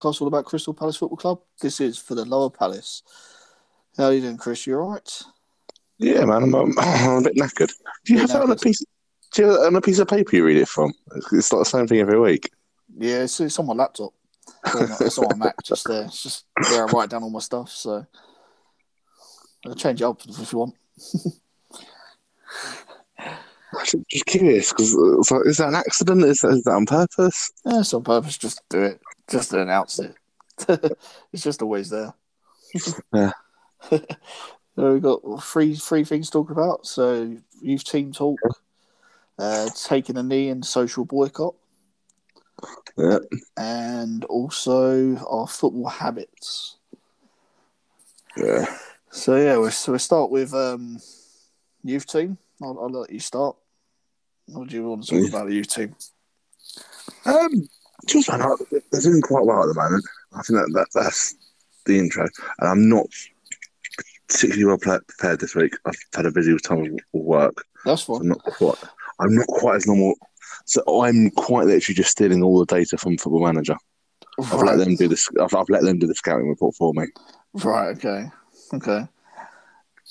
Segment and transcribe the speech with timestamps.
[0.00, 1.40] podcast all about Crystal Palace Football Club.
[1.60, 3.02] This is for the Lower Palace.
[3.96, 4.66] How are you doing, Chris?
[4.66, 5.22] You all right?
[5.98, 7.70] Yeah, man, I'm, I'm, I'm a bit knackered.
[8.04, 8.82] Do you have that on a piece?
[9.32, 10.92] Do you have on a piece of paper you read it from?
[11.32, 12.50] It's like the same thing every week.
[12.96, 14.12] Yeah, it's, it's on my laptop.
[14.64, 16.04] it's on my Mac, just there.
[16.04, 17.70] It's just where I write down all my stuff.
[17.70, 18.06] So
[19.66, 20.74] I'll change it up if you want.
[23.80, 24.94] I'm just curious because
[25.30, 26.24] like, is that an accident?
[26.24, 27.50] Is that, is that on purpose?
[27.64, 28.36] Yeah, it's on purpose.
[28.38, 29.00] Just do it.
[29.28, 30.14] Just to announce it.
[31.32, 32.12] it's just always there.
[33.12, 33.32] Yeah.
[33.90, 36.86] so we've got three three things to talk about.
[36.86, 38.38] So youth team talk,
[39.38, 41.54] uh, taking a knee and social boycott,
[42.96, 43.18] Yeah.
[43.56, 46.76] and also our football habits.
[48.36, 48.66] Yeah.
[49.10, 51.00] So yeah, we'll, so we'll start with um,
[51.82, 52.38] youth team.
[52.62, 53.56] I'll, I'll let you start.
[54.52, 55.94] What do you want to talk about the youth team?
[57.24, 57.68] Um,
[58.06, 58.54] just man, I-
[58.90, 60.04] they're doing quite well at the moment.
[60.32, 61.34] I think that, that that's
[61.86, 62.26] the intro,
[62.58, 63.06] and I'm not
[64.28, 65.74] particularly well prepared this week.
[65.84, 67.64] I've had a busy time of work.
[67.84, 68.16] That's So.
[68.16, 68.78] I'm not quite.
[69.20, 70.14] I'm not quite as normal.
[70.66, 73.76] So I'm quite literally just stealing all the data from Football Manager.
[74.38, 75.28] I've let them do this.
[75.40, 77.04] I've, I've let them do the scouting report for me.
[77.54, 77.96] right.
[77.96, 78.30] Okay.
[78.72, 79.06] Okay.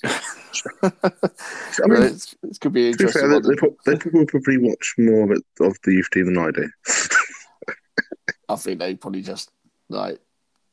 [0.84, 3.22] I mean, it's, it could be interesting.
[3.22, 3.56] fair, they, they,
[3.86, 6.70] they probably probably watch more of it of the youth team than I do.
[8.50, 9.52] I think they probably just
[9.90, 10.20] like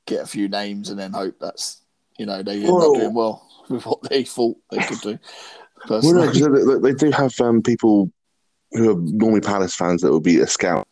[0.06, 1.82] get a few names and then hope that's
[2.18, 5.18] you know they end Well- up doing well with what they thought they could do.
[5.88, 8.10] Well, no, they, they do have um, people
[8.72, 10.88] who are normally Palace fans that will be a scout,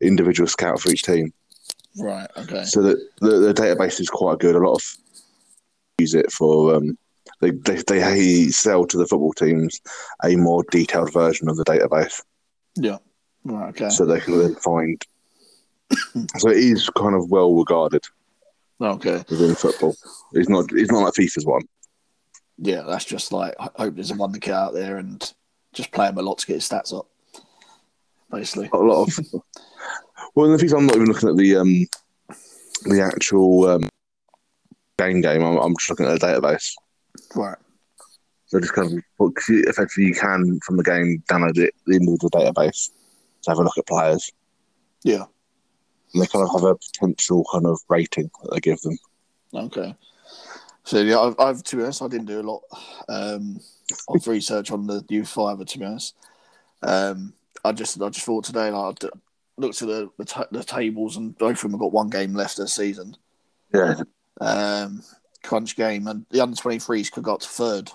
[0.00, 1.32] individual scout for each team.
[1.98, 2.28] right.
[2.36, 2.64] Okay.
[2.64, 4.54] So that the, the database is quite good.
[4.54, 4.96] A lot of
[5.98, 6.98] use it for um,
[7.40, 9.80] they, they they sell to the football teams
[10.24, 12.22] a more detailed version of the database,
[12.76, 12.98] Yeah.
[13.44, 13.68] Right.
[13.70, 13.90] Okay.
[13.90, 15.02] so they can then find.
[16.38, 18.04] so it is kind of well regarded
[18.80, 19.24] okay.
[19.30, 19.94] within football.
[20.32, 21.62] It's not it's not like FIFA's one.
[22.58, 22.82] Yeah.
[22.82, 25.32] That's just like I hope there's a wonder kid out there and
[25.72, 27.06] just play him a lot to get his stats up.
[28.30, 28.68] Basically.
[28.72, 29.18] A lot of
[30.34, 31.86] well, in the FIFA, I'm not even looking at the um
[32.84, 33.88] the actual um,
[34.98, 35.42] game game.
[35.42, 36.72] I'm, I'm just looking at the database.
[37.34, 37.56] Right.
[38.46, 41.74] So just kind of well, 'cause you- effectively you can from the game download it
[41.86, 42.90] the individual database
[43.42, 44.30] to have a look at players.
[45.02, 45.24] Yeah.
[46.14, 48.96] And they kind of have a potential kind of rating that they give them.
[49.52, 49.94] Okay.
[50.84, 52.62] So yeah, I've, I've to be honest, I didn't do a lot
[53.08, 53.60] um,
[54.08, 55.64] of research on the youth fiver.
[55.64, 56.14] To be honest,
[56.82, 57.32] um,
[57.64, 59.08] I just I just thought today like, I
[59.58, 62.34] looked at the the, ta- the tables and both of them have got one game
[62.34, 63.16] left this season.
[63.74, 63.94] Yeah,
[64.40, 65.02] Um,
[65.42, 67.90] crunch game and the under twenty threes could go up to third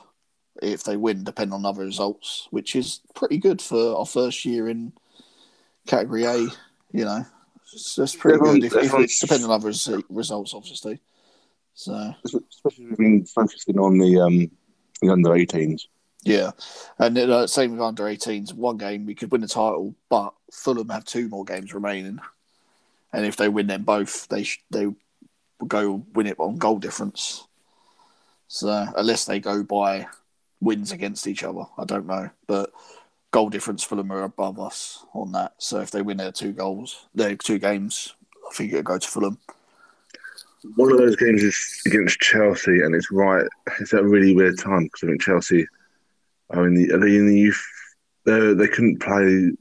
[0.62, 4.70] if they win, depending on other results, which is pretty good for our first year
[4.70, 4.94] in
[5.88, 6.38] category A.
[6.94, 7.26] You know,
[7.74, 11.00] it's, that's pretty Everyone- good if, if it's depending on other res- results, obviously.
[11.74, 12.14] So.
[12.26, 14.52] especially we've been focusing on the um
[15.02, 15.84] the under 18s.
[16.24, 16.52] Yeah,
[17.00, 18.54] and uh, same with under 18s.
[18.54, 22.20] One game we could win the title, but Fulham have two more games remaining,
[23.12, 24.88] and if they win them both, they sh- they
[25.68, 27.48] go win it on goal difference.
[28.48, 30.08] So unless they go by
[30.60, 32.72] wins against each other, I don't know, but
[33.32, 35.54] goal difference Fulham are above us on that.
[35.58, 38.14] So if they win their two goals, their two games,
[38.50, 39.38] I think it'll go to Fulham.
[40.76, 43.46] One of those games is against Chelsea, and it's right.
[43.80, 45.66] It's at a really weird time because I think Chelsea
[46.52, 47.66] are in the are they in the youth.
[48.26, 49.52] They they couldn't play.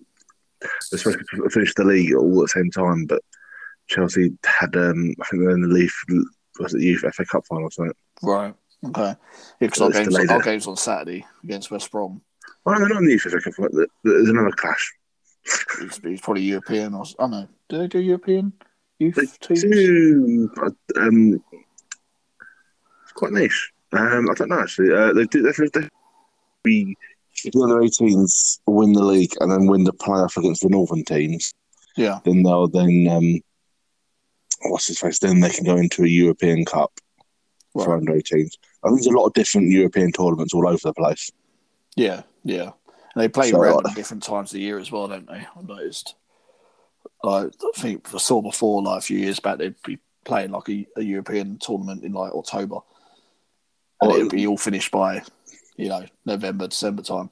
[0.90, 3.22] They're supposed to finish the league all at the same time, but
[3.90, 5.92] Chelsea had um I think they're in the Leaf
[6.60, 7.94] was it youth FA Cup final or something.
[8.22, 8.54] Right.
[8.86, 9.14] Okay.
[9.58, 12.22] Because our games, delayed our games on Saturday against West Brom.
[12.64, 13.70] Oh, they're not in the youth FA Cup.
[14.04, 14.92] There's another clash.
[15.80, 17.48] It's, it's probably European or I don't know.
[17.68, 18.52] Do they do European
[18.98, 19.62] youth They teams?
[19.62, 21.42] do, but um,
[23.02, 23.72] it's quite niche.
[23.92, 24.92] Um, I don't know actually.
[24.94, 25.42] Uh, they do.
[25.42, 25.88] They, they,
[26.64, 26.94] we
[27.44, 31.02] if the under 18s win the league and then win the playoff against the northern
[31.04, 31.52] teams,
[31.97, 32.20] Yeah.
[32.24, 33.41] then they'll then um,
[34.62, 35.18] what's his face?
[35.18, 36.92] Then they can go into a European Cup
[37.72, 37.98] for Right.
[37.98, 38.59] under 18s.
[38.84, 41.30] I think there's a lot of different European tournaments all over the place.
[41.97, 42.22] Yeah.
[42.45, 42.71] Yeah.
[43.15, 45.27] And they play So, around uh, at different times of the year as well, don't
[45.27, 45.34] they?
[45.57, 46.15] I noticed.
[47.22, 50.68] Like, I think I saw before, like a few years back, they'd be playing like
[50.68, 52.78] a, a European tournament in like October,
[54.01, 55.22] and Oh, it'd be all finished by,
[55.77, 57.30] you know, November, December time.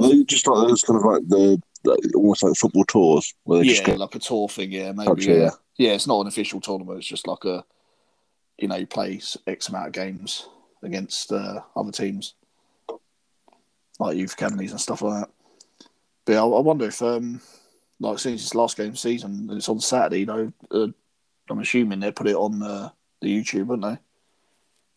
[0.00, 3.66] They just like those kind of like the, the almost like football tours where they
[3.66, 4.00] just Yeah, go.
[4.00, 4.72] like a tour thing.
[4.72, 5.24] Yeah, maybe.
[5.24, 5.34] Yeah.
[5.34, 5.50] yeah.
[5.78, 6.98] Yeah, it's not an official tournament.
[6.98, 7.64] It's just like a,
[8.58, 10.48] you know, you play X amount of games
[10.82, 12.34] against uh, other teams,
[13.98, 15.30] like youth academies and stuff like that.
[16.24, 17.40] But yeah, I, I wonder if, um,
[18.00, 20.88] like, since it's last game of the season it's on Saturday, you know, uh,
[21.48, 24.00] I'm assuming they put it on the, the YouTube, wouldn't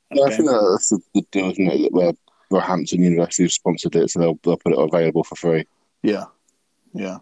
[0.09, 0.17] they?
[0.17, 1.93] Yeah, I think that's the, the deal, isn't it?
[1.93, 2.13] Where
[2.49, 5.67] Roehampton University have sponsored it, so they'll, they'll put it available for free.
[6.01, 6.25] Yeah,
[6.93, 7.19] yeah,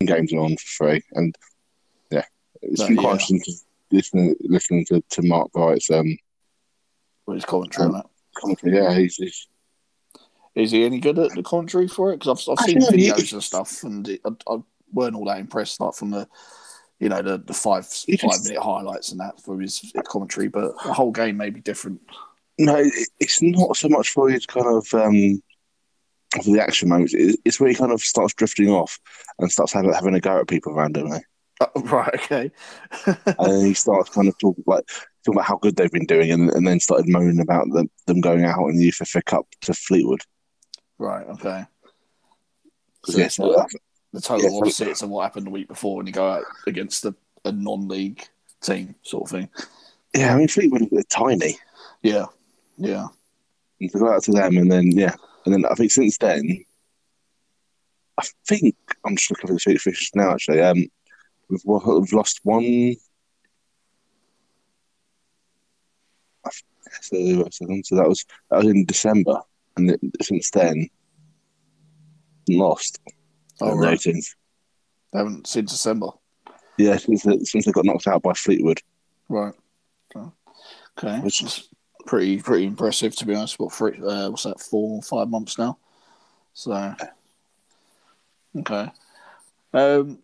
[0.00, 1.36] Games are on for free, and
[2.62, 3.56] it's been quite interesting
[3.90, 6.16] listening listening to, to Mark Wright's um
[7.26, 8.06] with his commentary on it.
[8.36, 8.76] commentary.
[8.76, 9.46] Yeah, he's, he's
[10.54, 12.18] Is he any good at the commentary for it?
[12.18, 14.58] Because I've, I've seen videos he- and stuff, and it, I, I
[14.92, 16.28] weren't all that impressed, like from the,
[16.98, 20.48] you know, the, the five five just, minute highlights and that for his commentary.
[20.48, 22.00] But the whole game may be different.
[22.58, 25.42] no, it, it's not so much for his kind of um
[26.42, 27.14] for the action moments.
[27.14, 28.98] It, it's where he kind of starts drifting off
[29.38, 31.20] and starts having having a go at people randomly,
[31.60, 32.14] Uh, right?
[32.14, 32.50] Okay.
[33.06, 34.84] and then he starts kind of talking like
[35.24, 38.20] talking about how good they've been doing, and, and then started moaning about them them
[38.20, 40.22] going out in the youth FA Cup to Fleetwood.
[40.98, 41.26] right.
[41.28, 41.64] Okay.
[43.04, 43.26] So yeah,
[44.12, 46.44] the total yeah, so- opposites of what happened the week before when you go out
[46.66, 47.14] against a,
[47.44, 48.22] a non-league
[48.60, 49.48] team, sort of thing.
[50.14, 51.58] yeah, I mean Fleetwood are tiny.
[52.02, 52.26] Yeah.
[52.78, 53.08] Yeah.
[53.80, 55.14] and to go out to them, and then yeah,
[55.44, 56.64] and then I think since then,
[58.18, 58.74] I think
[59.04, 60.32] I'm just looking at the fixtures now.
[60.32, 60.86] Actually, um,
[61.64, 62.94] we've, we've lost one.
[67.00, 69.40] So, that was that was in December,
[69.76, 70.88] and then since then,
[72.48, 73.00] lost.
[73.60, 73.98] Oh, right.
[73.98, 74.34] 18th.
[75.12, 76.08] They haven't since December.
[76.78, 78.80] Yeah, since they, since they got knocked out by Fleetwood.
[79.28, 79.54] Right.
[80.98, 81.20] Okay.
[81.20, 81.68] Which- is
[82.04, 83.58] pretty pretty impressive to be honest.
[83.58, 83.98] What three?
[83.98, 84.60] Uh, what's that?
[84.60, 85.78] Four five months now.
[86.52, 86.94] So.
[88.58, 88.90] Okay.
[89.72, 90.18] Um.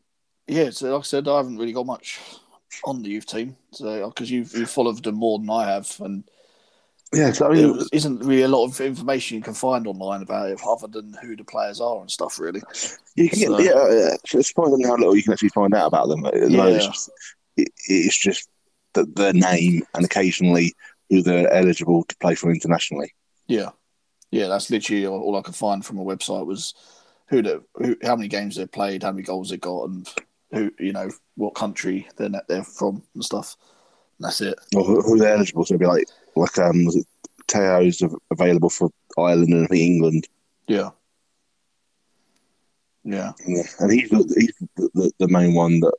[0.49, 0.71] Yeah.
[0.71, 2.19] So like I said, I haven't really got much
[2.85, 3.57] on the youth team.
[3.73, 6.25] So because you've you've followed them more than I have, and
[7.13, 10.23] Yeah, so I mean, there isn't really a lot of information you can find online
[10.23, 12.39] about it other than who the players are and stuff.
[12.39, 12.63] Really.
[13.15, 15.87] You can get, So- yeah, yeah, it's surprising how little you can actually find out
[15.87, 16.23] about them.
[16.23, 16.79] The It's Yeah.
[16.79, 17.11] just,
[17.57, 18.49] it, it's just
[18.95, 20.75] the, their name and occasionally
[21.11, 23.13] who they're eligible to play for internationally.
[23.47, 23.71] Yeah,
[24.31, 26.75] yeah, that's literally all, all I could find from a website was
[27.29, 30.07] who, the, who how many games they played, how many goals they got, and
[30.53, 33.57] who you know what country they're they're from and stuff.
[34.19, 34.59] And that's it.
[34.73, 37.07] Well, who, who they're eligible to be like, like um, was it
[37.47, 40.29] Tayo's av- available for Ireland and England,
[40.67, 40.91] Yeah,
[43.05, 45.95] yeah, and, and he's the, he's the, the, the main one that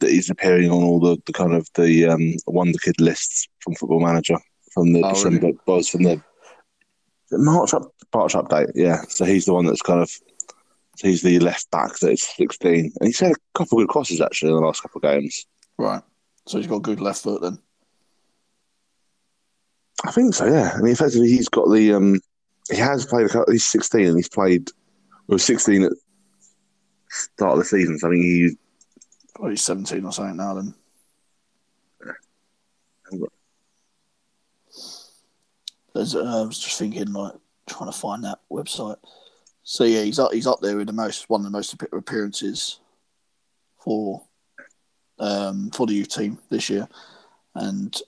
[0.00, 3.74] that is appearing on all the, the kind of the um, Wonder Kid lists from
[3.76, 4.36] Football Manager
[4.72, 6.20] from the Oh, December buzz from the
[7.30, 8.72] the March up March update.
[8.74, 10.10] Yeah, so he's the one that's kind of
[10.96, 13.92] so he's the left back that is sixteen, and he's had a couple of good
[13.92, 15.46] crosses actually in the last couple of games.
[15.78, 16.02] right.
[16.46, 17.58] So he's got a good left foot then.
[20.04, 20.46] I think so.
[20.46, 22.20] Yeah, I mean, effectively, he's got the um,
[22.70, 23.26] he has played.
[23.26, 24.68] a couple- He's sixteen, and he's played.
[25.28, 25.92] Well, sixteen at
[27.08, 27.98] start of the season.
[27.98, 28.56] So I mean, he
[29.38, 30.54] Oh, he's seventeen or something now.
[30.54, 30.74] Then.
[35.94, 37.34] There's, uh, I was just thinking, like,
[37.68, 38.96] trying to find that website.
[39.72, 40.34] So yeah, he's up.
[40.34, 42.78] He's up there with the most one of the most appearances
[43.78, 44.22] for
[45.18, 46.86] um, for the youth team this year,
[47.54, 47.98] and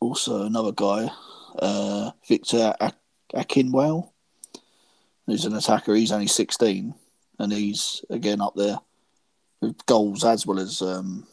[0.00, 1.08] also another guy,
[1.60, 2.94] uh, Victor Ak-
[3.34, 4.10] Akinwale,
[5.26, 5.94] who's an attacker.
[5.94, 6.94] He's only sixteen,
[7.38, 8.76] and he's again up there
[9.62, 11.26] with goals as well as um,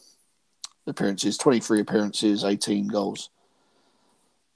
[0.86, 1.36] appearances.
[1.36, 3.28] Twenty three appearances, eighteen goals.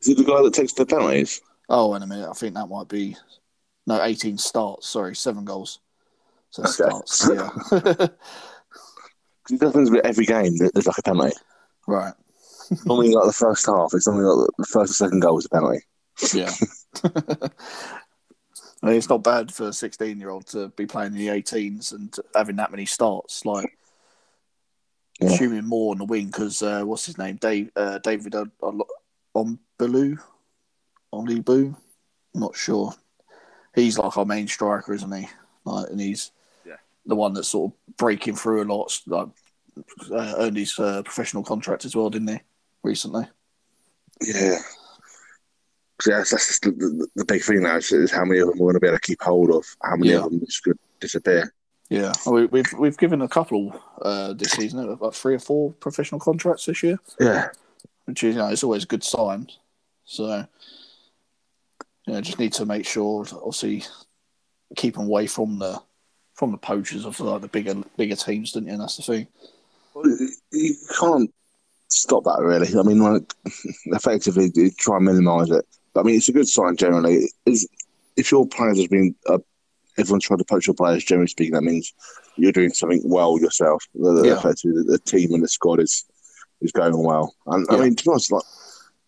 [0.00, 1.42] is it the guy that takes the penalties?
[1.69, 2.31] Oh, in a minute.
[2.31, 3.19] I think that might be
[3.87, 4.87] no eighteen starts.
[4.88, 5.81] Sorry, seven goals.
[6.50, 6.73] So Okay.
[6.73, 7.28] starts.
[7.31, 7.50] Yeah.
[9.59, 10.57] does things with every game.
[10.59, 11.37] that There's like a penalty.
[11.87, 12.14] right.
[12.85, 15.49] Normally, like the first half, it's only like the first and second goal is a
[15.50, 15.81] penalty.
[16.35, 16.50] Yeah.
[18.83, 21.28] I mean, it's not bad for a 16 year old to be playing in the
[21.28, 23.45] 18s and having that many starts.
[23.45, 23.78] Like,
[25.21, 25.28] Yeah.
[25.28, 27.37] assuming more on the wing because uh, what's his name?
[27.37, 28.35] Dave, uh, David
[29.35, 30.19] on Baloo?
[31.12, 31.76] Boo?
[32.35, 32.93] I'm not sure.
[33.76, 35.28] He's like our main striker, isn't he?
[35.64, 36.33] Like, and he's
[36.66, 36.76] Yeah.
[37.04, 39.00] the one that's sort of breaking through a lot.
[39.06, 39.28] Like,
[40.11, 42.40] uh, earned his uh, professional contract as well, didn't he?
[42.83, 43.28] Recently.
[44.23, 44.59] Yeah.
[45.99, 48.49] 'Cause that's, that's just the, the, the big thing now is, is how many of
[48.49, 49.64] them we're going to be able to keep hold of.
[49.83, 50.18] How many Yeah.
[50.25, 51.52] of them just could disappear.
[51.88, 55.73] Yeah, Well, we, we've we've given a couple uh, this season, about three or four
[55.75, 57.50] professional contracts this year, Yeah.
[58.06, 59.47] which is you know it's always a good sign.
[60.04, 60.45] So,
[62.07, 63.85] you know, just need to make sure, obviously,
[64.77, 65.81] keep them away from the
[66.35, 68.73] from the poachers of like the bigger bigger teams, don't you?
[68.73, 69.27] And that's the thing.
[70.53, 71.31] You- can't
[71.89, 72.69] stop that, really.
[72.79, 73.33] I mean, like,
[73.87, 75.65] effectively, you try and minimise it.
[75.95, 77.31] But I mean, it's a good sign generally.
[77.47, 77.69] Is
[78.17, 79.39] if your players have been uh,
[79.99, 81.05] everyone's trying to poach your players.
[81.05, 81.93] Generally speaking, that means
[82.37, 83.85] you're doing something well yourself.
[83.95, 84.35] The, the, Yeah.
[84.43, 86.05] the, the team and the squad is
[86.61, 87.35] is going well.
[87.47, 88.45] And I mean, to be honest, like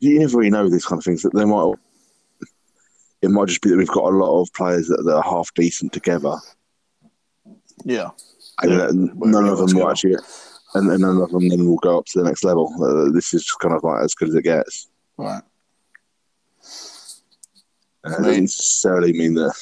[0.01, 1.23] you never really know these kind of things.
[1.23, 1.75] That they might.
[3.23, 5.53] It might just be that we've got a lot of players that, that are half
[5.55, 6.37] decent together,
[7.85, 8.11] Yeah.
[8.63, 10.17] and Yeah, none of them will actually.
[10.75, 12.71] And, and none of them then will go up to the next level.
[12.81, 14.89] Uh, this is just kind of like as good as it gets.
[15.17, 15.43] Right.
[18.05, 18.19] Uh, It Right.
[18.19, 19.55] doesn't necessarily mean that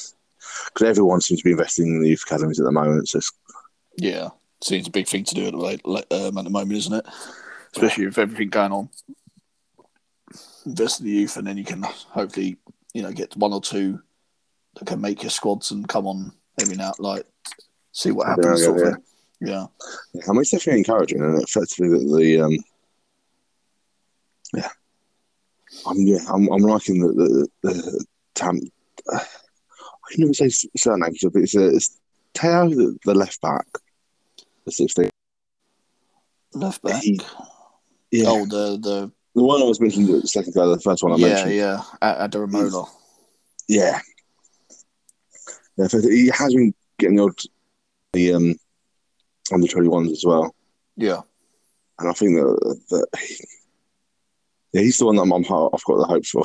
[0.65, 3.07] because everyone seems to be investing in the youth academies at the moment.
[3.09, 3.31] So it's,
[3.97, 4.29] Yeah.
[4.61, 7.05] Seems a big thing to do at the, um, at the moment, isn't it?
[7.75, 8.89] Especially with everything going on.
[10.65, 12.57] Invest in the youth, and then you can hopefully,
[12.97, 14.01] you know, get one or two
[14.75, 17.27] that can make your squads and come on every now, like,
[17.91, 18.59] see what happens.
[18.61, 19.03] Yeah, sort of
[19.39, 19.65] yeah,
[20.13, 20.23] yeah.
[20.27, 22.57] I mean, it's definitely encouraging, and effectively that the um,
[24.55, 24.69] yeah,
[25.85, 28.59] I'm yeah, I'm, I'm liking the the, the tam.
[29.13, 31.99] Uh, I can never say s- surnames, but it's, uh, it's
[32.33, 33.67] Tayo, the, the left back,
[34.65, 35.09] the 16.
[36.53, 37.03] Left back.
[37.03, 37.21] He-
[38.11, 41.13] Yeah, Oh, the the the one I was mentioning, the second guy, the first one
[41.13, 41.53] I yeah mentioned.
[41.55, 42.27] yeah yeah.
[42.27, 42.87] Adaramola.
[43.67, 43.99] Yeah.
[45.77, 47.39] Yeah, he has been getting the odd
[48.13, 48.55] the um
[49.53, 50.55] under twenty ones as well,
[50.95, 51.21] Yeah,
[51.99, 53.35] and I think that that he,
[54.73, 56.43] yeah, he's the one that I'm, I'm I've got the hopes for.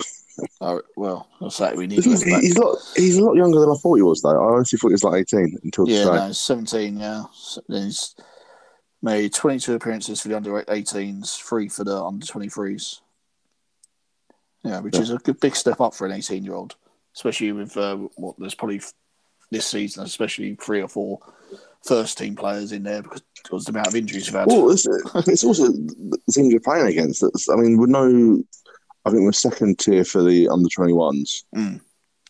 [0.61, 2.05] oh, well, that's that we need.
[2.05, 4.31] He's, he's a lot he's a lot younger than I thought he was though.
[4.39, 6.27] I honestly thought he was like eighteen until Yeah, today.
[6.27, 7.23] no, 17, yeah.
[7.69, 8.15] He's
[9.03, 13.01] made 22 appearances for the under 18s, three for the under 23s.
[14.65, 15.01] Yeah, which Yeah.
[15.03, 16.77] is a good big step up for an 18 year old,
[17.17, 18.81] especially with uh, what there's probably
[19.51, 21.19] this season, especially three or four
[21.85, 24.47] first team players in there because because the amount of injuries we've had.
[24.47, 24.87] Well, it's,
[25.29, 27.23] it's also the teams you're playing against.
[27.23, 28.43] That's, I mean, we're no,
[29.05, 31.45] I think we're second tier for the under twenty ones.
[31.57, 31.81] Mm.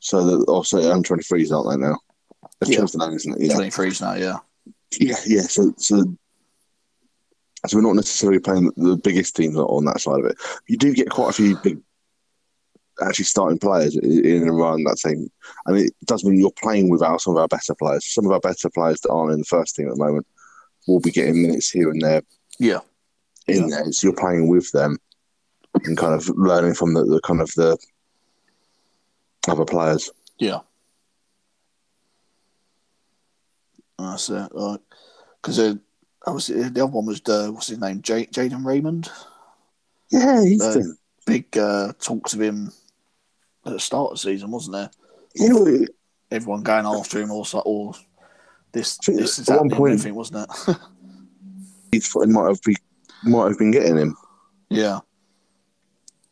[0.00, 1.98] So that also under twenty threes, aren't they now?
[2.60, 2.78] They've Yeah.
[2.78, 3.46] changed the name, isn't it?
[3.46, 3.56] Yeah.
[3.56, 4.38] 23s now, yeah.
[4.98, 5.42] Yeah, yeah.
[5.42, 6.16] So, so,
[7.66, 10.36] so we're not necessarily playing the biggest teams on- that side of it.
[10.68, 11.80] You do get quite a few big,
[13.00, 15.30] actually starting players in and around that team,
[15.66, 18.04] and it does mean you're playing without some of our better players.
[18.14, 20.26] Some of our better players that aren't in the first team at the moment
[20.86, 22.22] will be getting minutes here and there
[22.58, 22.80] Yeah,
[23.46, 23.76] in Yeah.
[23.82, 23.92] there.
[23.92, 24.98] So you're playing with them
[25.84, 27.78] and kind of learning from the, the kind of the
[29.48, 30.10] other players.
[30.38, 30.60] yeah.
[33.98, 34.50] That's it.
[35.40, 35.58] Because
[36.26, 38.02] uh, obviously the other one was, uh, what's his name?
[38.02, 39.10] J- Jadan Raymond.
[40.10, 40.82] Yeah, he's Uh,
[41.26, 42.72] big uh, talks of him
[43.64, 44.90] at the start of the season, wasn't there?
[45.34, 45.86] You know,
[46.30, 47.92] Everyone going after him, or so- or
[48.72, 50.76] this this is at one point- I think, wasn't it?
[51.92, 52.74] he might have be
[53.24, 54.16] might have been getting him.
[54.70, 55.00] yeah,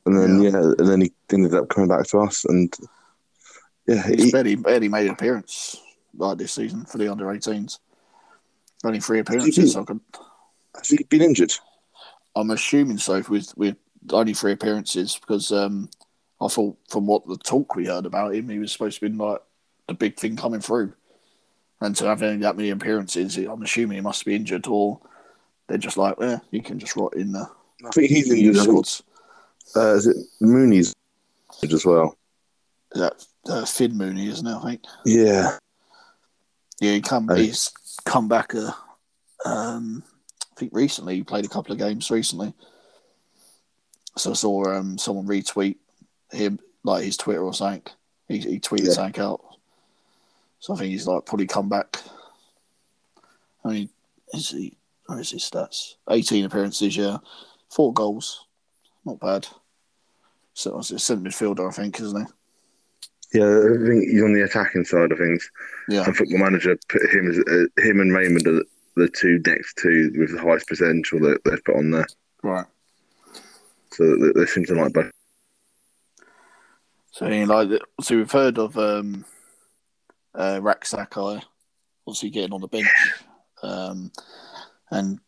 [0.06, 0.56] And then yeah.
[0.56, 2.74] and then he ended up coming back to us, and
[3.86, 5.76] yeah, he's he, barely barely made an appearance
[6.16, 7.78] like this season for the under 18s.
[8.84, 9.72] Only three appearances.
[9.72, 10.00] So I could,
[10.76, 11.52] has he been injured?
[12.34, 13.76] I'm assuming so with with
[14.10, 15.90] only three appearances because um,
[16.40, 19.14] I thought from what the talk we heard about him, he was supposed to be
[19.14, 19.40] like
[19.88, 20.94] the big thing coming through,
[21.80, 25.00] and to have only that many appearances, I'm assuming he must be injured or
[25.66, 27.48] they're just like, yeah, you can just rot in the
[27.84, 28.56] I think he's injured.
[28.56, 29.02] Squads.
[29.76, 30.94] uh, is it Mooney's
[31.62, 32.16] injured as well?
[32.92, 34.54] That uh, Fionn Mooney, isn't it?
[34.54, 34.82] I think.
[35.04, 35.58] Yeah,
[36.80, 37.28] Yeah, he come.
[37.30, 37.34] Oh.
[37.34, 37.70] He's
[38.04, 38.54] come back.
[38.54, 38.72] Uh,
[39.44, 40.02] um,
[40.52, 42.52] I think recently he played a couple of games recently.
[44.16, 45.76] So I saw um, someone retweet
[46.30, 47.82] him like his Twitter or something.
[48.28, 48.92] He, he tweeted Yeah.
[48.92, 49.40] something out.
[50.58, 52.00] So I think he's like probably come back.
[53.64, 53.88] I mean,
[54.34, 54.76] is he?
[55.06, 55.94] Where is his stats?
[56.10, 57.18] Eighteen appearances, yeah,
[57.70, 58.46] four goals,
[59.04, 59.46] not bad.
[60.54, 62.32] So it's a centre midfielder, I think, isn't he?
[63.32, 63.46] Yeah.
[63.46, 65.48] I think he's on the attacking side of things.
[65.88, 68.62] Yeah, think the manager put him as uh, him and Raymond are
[68.96, 72.06] the two next two with the highest potential that they've put on there.
[72.42, 72.66] right.
[73.92, 75.10] So they, they seem to like both.
[77.12, 79.24] So, you know, like, so we've heard of um,
[80.34, 81.42] uh, Rak-Sakyi
[82.06, 82.88] obviously getting on the bench,
[83.62, 84.10] um,
[84.90, 85.18] and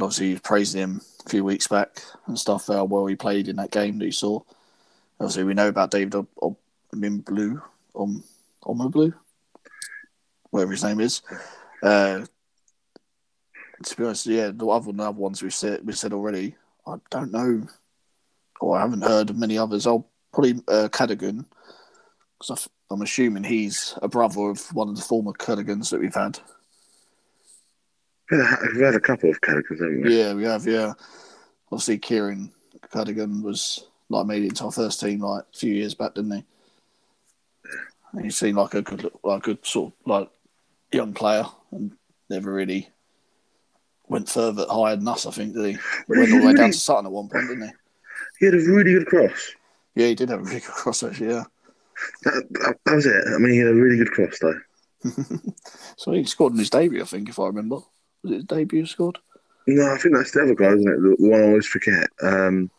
[0.00, 3.56] obviously you've praised him a few weeks back and stuff how well he played in
[3.56, 4.40] that game that you saw.
[5.20, 6.14] Obviously, we know about David
[6.94, 7.60] Omimblu,
[7.94, 8.24] Om
[8.64, 9.12] Omoblu,
[10.50, 11.22] whatever his name is.
[11.82, 12.24] Uh,
[13.84, 16.96] to be honest, yeah, the other, the other ones we've said we said already, I
[17.10, 17.66] don't know,
[18.60, 19.86] or I haven't heard of many others.
[19.86, 21.44] I'll probably uh, Cadogan,
[22.38, 26.38] because I'm assuming he's a brother of one of the former Cadigans that we've had.
[28.30, 30.18] Yeah, We've had a couple of characters, haven't we?
[30.18, 30.66] Yeah, we have.
[30.66, 30.92] Yeah,
[31.70, 32.50] obviously Kieran
[32.92, 36.32] Cadigan was like made it into our first team like a few years back, didn't
[36.32, 36.44] he?
[38.12, 40.30] And he seemed like a good, like a good sort of like
[40.92, 41.92] young player and
[42.30, 42.88] never really
[44.08, 45.26] went further higher than us.
[45.26, 45.78] I think did he?
[46.08, 47.74] Went all the way down to Sutton at one point, didn't he?
[48.40, 49.52] He had a really good cross.
[49.94, 51.30] Yeah, he did have a really good cross actually.
[51.30, 51.44] Yeah.
[52.22, 53.24] That, that, that was it.
[53.26, 54.60] I mean, he had a really good cross though.
[55.98, 57.80] So he scored in his debut, I think, if I remember.
[58.22, 59.18] Was it his debut he scored?
[59.66, 61.02] No, I think that's the other guy, isn't it?
[61.02, 62.08] The, the one I always forget.
[62.22, 62.70] Um,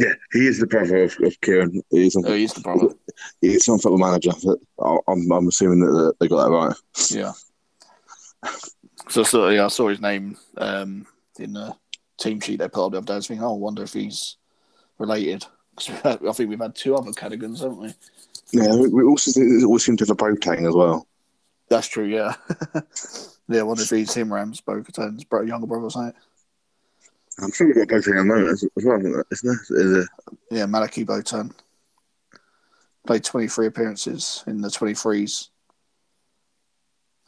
[0.00, 1.82] yeah, he is the brother of, of Kieran.
[1.90, 2.88] He is, Oh, he's the brother.
[3.40, 4.30] he is some football manager.
[5.06, 6.76] I'm, I'm assuming that they got that right.
[7.10, 7.32] Yeah.
[9.08, 11.06] So, so yeah, I saw his name um,
[11.38, 11.74] in the
[12.18, 13.12] team sheet they put up the other day.
[13.14, 14.36] I was thinking, oh, I wonder if he's
[14.98, 15.44] related.
[15.76, 15.88] 'Cause
[16.22, 17.94] we I think we've had two other Cadigans, haven't we?
[18.52, 19.30] Yeah, we, we also
[19.64, 21.06] always seem to have a Boateng as well.
[21.68, 22.34] That's true, yeah.
[23.48, 26.20] yeah, I wonder if he's Hiram's Boateng's younger brother or something.
[27.42, 30.08] I'm sure we've got Boateng at the moment as, well, isn't it?
[30.50, 31.52] Yeah, Malachi Boateng.
[33.06, 35.48] Played 23 appearances in the 23s.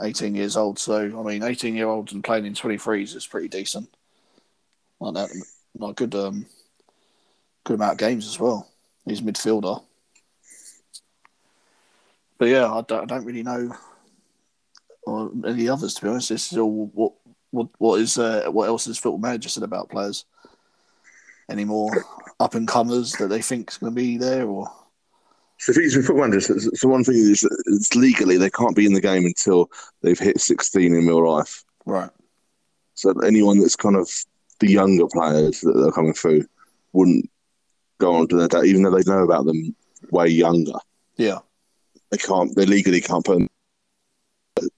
[0.00, 0.78] 18 years old.
[0.78, 3.88] So, I mean, 18 year olds and playing in 23s is pretty decent.
[5.00, 5.44] Like that,
[5.78, 6.46] like good, um,
[7.64, 8.68] good amount of games as well.
[9.04, 9.82] He's a midfielder.
[12.38, 13.72] But yeah, I don't, I don't really know
[15.04, 16.28] or any others to be honest.
[16.28, 17.12] This is all what
[17.52, 20.24] what what is uh, what else has football manager said about players?
[21.48, 22.04] Any more
[22.40, 24.70] up and comers that they think is going to be there, or
[25.58, 29.00] So, with football managers, so one thing is, it's legally they can't be in the
[29.00, 29.70] game until
[30.02, 31.62] they've hit 16 in real life.
[31.84, 32.10] right?
[32.94, 34.08] So anyone that's kind of
[34.60, 36.46] the younger players that are coming through
[36.92, 37.28] wouldn't
[37.98, 39.74] go on to their date, even though they know about them
[40.10, 40.78] way younger.
[41.16, 41.38] Yeah,
[42.10, 42.54] They can't.
[42.56, 43.48] They legally can't put them.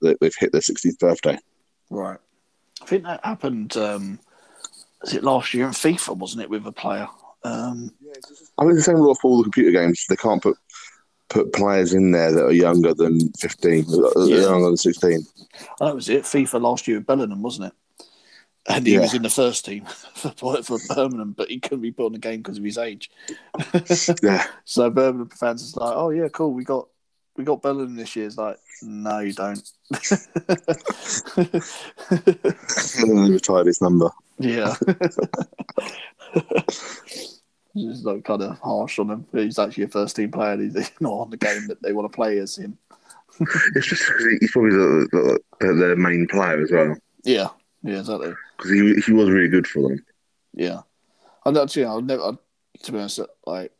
[0.01, 1.37] they- They've hit their 16th birthday.
[1.89, 2.19] right.
[2.81, 3.75] I think that happened.
[3.77, 4.19] Um,
[5.01, 6.17] was it last year in FIFA?
[6.17, 7.07] Wasn't it with a player?
[7.43, 7.91] Um,
[8.57, 10.05] I mean, the same rule for all the computer games.
[10.09, 10.57] They can't put
[11.29, 14.41] put players in there that are younger than 15, uh, Yeah.
[14.41, 15.25] younger than 16.
[15.81, 16.23] oh, that was it.
[16.23, 17.73] FIFA last year with Bellingham, wasn't it?
[18.67, 19.01] And he Yeah.
[19.01, 19.85] was in the first team
[20.35, 23.11] for for Birmingham, but he couldn't be put on the game because of his age.
[24.23, 26.87] Yeah, So Birmingham fans is like, oh yeah, cool, we got
[27.37, 28.27] we got Bellingham this year.
[28.27, 29.69] It's like, no, you don't.
[31.37, 34.09] and then they retired his number.
[34.39, 34.75] yeah.
[37.77, 39.25] It's like kind of harsh on him.
[39.33, 40.53] He's actually a first team player.
[40.53, 42.77] and He's not on the game that they want to play as him.
[43.75, 44.03] It's just
[44.39, 46.95] he's probably the, the, their main player as well
[47.25, 47.49] Yeah,
[47.83, 48.33] yeah, exactly.
[48.55, 50.05] because he he was really good for them.
[50.53, 50.81] Yeah,
[51.45, 51.65] I know.
[51.69, 52.23] You I've never.
[52.23, 52.31] I,
[52.83, 53.73] to be honest, like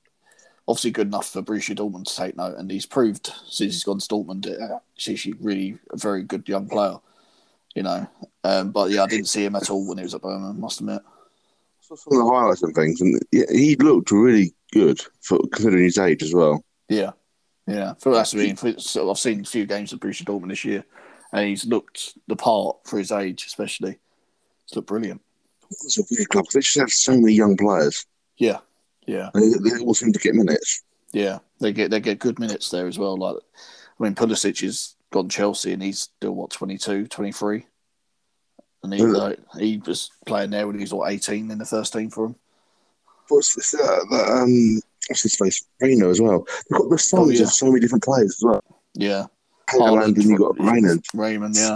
[0.67, 3.99] obviously good enough for Borussia Dortmund to take note, and he's proved since he's gone
[3.99, 6.97] to Dortmund, uh, he's actually really a very good young player.
[7.75, 8.08] You know,
[8.43, 10.62] um, but yeah, I didn't see him at all when he was at Birmingham.
[10.62, 11.01] Must admit.
[11.82, 15.97] saw some of the highlights and things, and he looked really good for considering his
[15.97, 16.63] age as well.
[16.88, 17.12] Yeah,
[17.67, 17.93] yeah.
[17.99, 18.56] For that's I mean.
[18.56, 20.86] For, so I've seen a few games of Borussia Dortmund this year,
[21.34, 23.99] and he's looked the part for his age, especially.
[24.65, 25.21] He's looked brilliant.
[25.69, 28.06] It's a weird club they just have so many young players,
[28.38, 28.60] Yeah,
[29.08, 30.84] yeah, they, they all seem to get minutes.
[31.13, 31.39] yeah.
[31.62, 33.18] They get they get good minutes there as well.
[33.18, 33.38] Like,
[34.00, 37.65] I mean, Pulisic has gone Chelsea, and he's still what 22, 23.
[38.84, 41.94] and he like, he was playing there when he was what eighteen in the first
[41.94, 42.36] team for him.
[43.30, 43.74] What's this?
[43.74, 45.65] Uh, the, um, what's his face?
[45.82, 46.46] Reyna as well.
[46.70, 47.44] They've got the sons Oh, yeah.
[47.44, 48.63] of so many different players as well.
[48.94, 49.26] Yeah,
[49.70, 50.60] Haaland and you got.
[50.60, 51.56] Raymond.
[51.56, 51.76] He's yeah,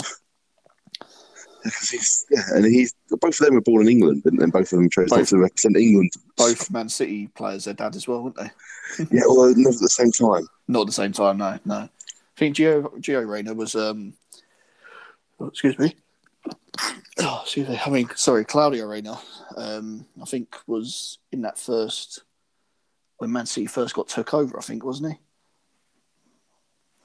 [2.54, 5.10] and he's both of them were born in England, and, and both of them chose
[5.10, 5.30] Both.
[5.30, 6.12] to represent England.
[6.38, 7.66] both Man City players.
[7.66, 8.50] Their dad as well, weren't they?
[9.12, 10.48] Yeah, although not at the same time.
[10.68, 11.76] Not at the same time, no, no.
[11.76, 11.90] I
[12.38, 14.14] think Gio Gio Reyna was um
[15.40, 15.96] oh, excuse me.
[17.22, 17.78] Oh, excuse me.
[17.86, 19.20] I mean, sorry, Claudio Reyna,
[19.58, 22.24] um, I think was in that first
[23.18, 25.20] when Man City first got took over, I think, wasn't he?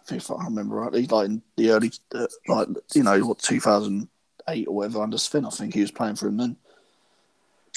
[0.00, 3.40] I think if I remember rightly, like in the early uh, like you know, what,
[3.40, 4.08] two thousand
[4.48, 6.56] eight or whatever under Sven, I think he was playing for him then.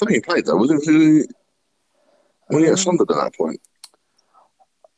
[0.02, 0.56] I think he played though.
[0.56, 1.28] Was it,
[2.48, 3.60] when he Um, at Sunderland at that point?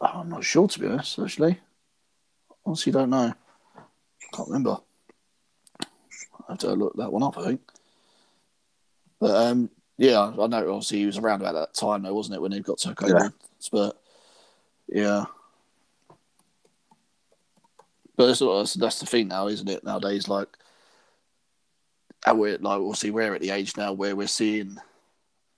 [0.01, 1.61] I'm not sure to be honest, actually.
[2.65, 3.33] Honestly don't know.
[4.33, 4.79] Can't remember.
[5.81, 7.61] I have to look that one up, I think.
[9.19, 12.43] But um, yeah, I know obviously he was around about that time though, wasn't it,
[12.43, 13.09] when he got to over?
[13.09, 13.29] Yeah.
[13.71, 14.01] But
[14.89, 15.25] yeah.
[18.17, 19.83] But that's, that's the thing now, isn't it?
[19.83, 20.49] Nowadays, like,
[22.25, 24.77] how we're like, obviously, we're at the age now where we're seeing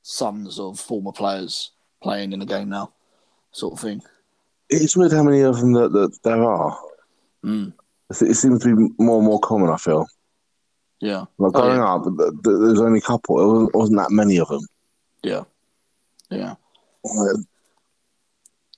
[0.02, 1.70] sons of former players
[2.02, 2.92] playing in the game now,
[3.52, 4.02] sort of thing.
[4.70, 6.78] It's weird how many of them that, that there are.
[7.44, 7.72] Mm.
[8.10, 9.70] It seems to be more and more common.
[9.70, 10.06] I feel
[11.00, 11.94] Yeah, like Oh, growing yeah.
[11.94, 13.40] up, th- th- there's only a couple.
[13.40, 14.60] It wasn't, wasn't that many of them.
[15.22, 15.44] yeah,
[16.30, 16.54] yeah,
[17.04, 17.36] Uh,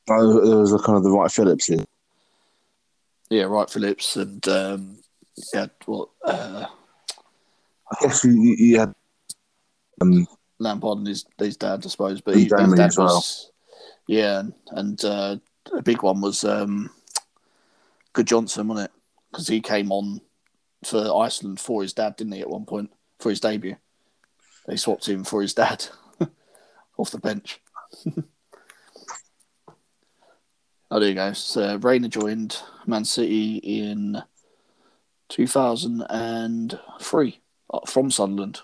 [0.09, 1.85] there was a kind of the Wright Phillips in.
[3.31, 4.99] Yeah, Wright Phillips and um,
[5.53, 6.67] yeah, what uh,
[8.01, 8.95] I guess you, had
[10.01, 10.27] um,
[10.59, 13.07] Lampard and his his dad, I suppose, but he, his dad as well.
[13.07, 13.51] was
[14.07, 15.37] yeah, and, uh,
[15.73, 16.91] a big one was um,
[18.13, 18.93] Gudjohnsen, wasn't it?
[19.31, 20.21] Because he came on
[20.85, 22.41] for Iceland for his dad, didn't he?
[22.41, 23.77] At one point for his debut,
[24.67, 25.87] they swapped him for his dad
[26.99, 27.63] off the bench.
[30.91, 31.33] oh, there you go.
[31.33, 34.23] So Reyna joined Man City in
[35.31, 37.33] 2003 uh,
[37.87, 38.61] from Sunderland.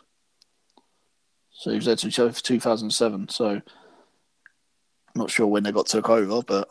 [1.53, 3.29] So he was there to show for 2007.
[3.29, 3.63] So I'm
[5.15, 6.69] not sure when they got took over, but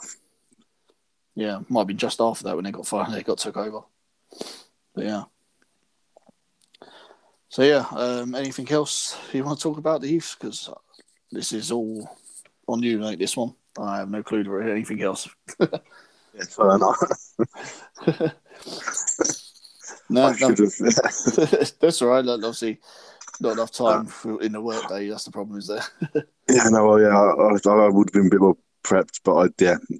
[1.36, 3.14] yeah, might have been just after that when they got fired.
[3.14, 3.82] They got took over.
[4.96, 5.24] But yeah.
[7.50, 10.36] So yeah, um, anything else you want to talk about the youth?
[10.40, 10.70] Because
[11.32, 12.10] this is all
[12.68, 13.20] on you, mate.
[13.20, 15.30] This one, I have no clue to anything else.
[15.60, 15.68] yeah,
[16.48, 16.98] fair enough.
[20.10, 20.50] No, no.
[21.82, 22.26] that's all right.
[22.26, 22.80] Like, obviously,
[23.40, 25.10] not enough time for, in the workday.
[25.10, 25.84] That's the problem, is there?
[26.52, 29.36] Yeah, no, well, yeah, I, I, I would have been a bit more prepped, but
[29.36, 29.98] I, yeah, I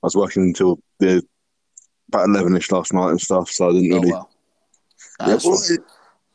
[0.00, 1.26] was working until the
[2.06, 4.12] about eleven ish last night and stuff, so I didn't Oh really.
[4.12, 4.30] well.
[5.26, 5.80] yeah, well, it,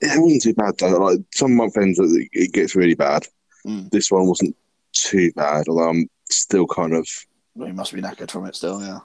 [0.01, 0.97] it wasn't too bad though.
[0.97, 3.25] Like some month ends, it, it gets really bad.
[3.65, 3.89] Mm.
[3.89, 4.53] This one wasn't
[4.91, 7.07] too bad, although I'm still kind of.
[7.55, 8.81] Well, you must be knackered from it still.
[8.81, 8.99] Yeah.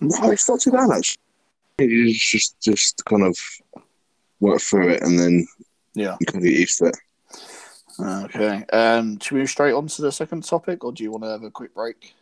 [0.00, 1.23] No, it's not too bad actually.
[1.78, 3.36] You just just kind of
[4.40, 5.46] work through it, and then
[5.94, 6.16] Yeah.
[6.20, 6.96] you kind of get used to it.
[7.98, 8.64] Okay.
[8.72, 11.30] Um, should we move straight on to the second topic, or do you want to
[11.30, 12.14] have a quick break?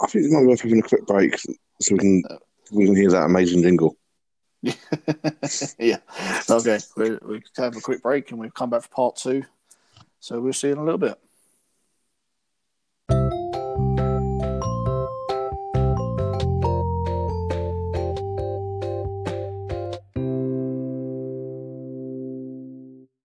[0.00, 2.22] I think it might be worth having a quick break so we can
[2.72, 3.96] we can hear that amazing jingle.
[4.62, 5.98] yeah.
[6.50, 6.78] Okay.
[6.96, 9.44] We we have a quick break, and we've come back for part two.
[10.18, 11.16] So we'll see you in a little bit.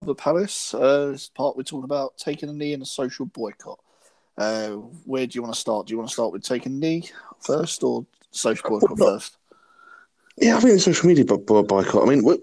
[0.10, 3.80] The Palace, uh, this part we're talking about taking a knee in a social boycott.
[4.36, 4.72] Uh,
[5.06, 5.86] where do you want to start?
[5.86, 7.08] Do you want to start with taking a knee
[7.42, 9.38] first or social boycott first?
[10.36, 12.02] Yeah, I think the social media bo- bo- boycott.
[12.02, 12.40] I mean, what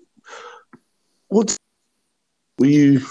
[1.26, 1.56] what
[2.60, 3.04] were you?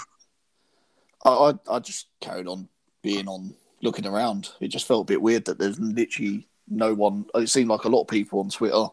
[1.22, 2.66] I, I I just carried on
[3.02, 4.52] being on looking around.
[4.60, 7.26] It just felt a bit weird that there's literally no one.
[7.34, 8.86] It seemed like a lot of people on Twitter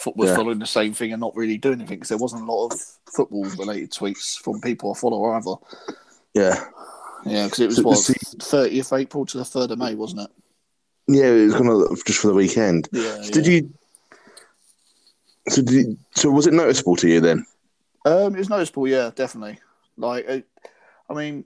[0.00, 0.36] fo- were Yeah.
[0.36, 2.80] following the same thing and not really doing anything because there wasn't a lot of
[3.14, 5.54] football related tweets from people I follow either.
[6.34, 6.64] Yeah,
[7.26, 10.22] Yeah, because it was So- what so- thirtieth April to the third of May, wasn't
[10.22, 10.30] it?
[11.08, 12.88] yeah, it was kind of just for the weekend.
[12.92, 13.20] Yeah.
[13.22, 13.72] So Did you?
[15.48, 17.44] So did you, so was it noticeable to you then?
[18.04, 19.58] Um, it was noticeable, yeah, definitely.
[19.96, 20.46] Like, it,
[21.08, 21.44] I mean,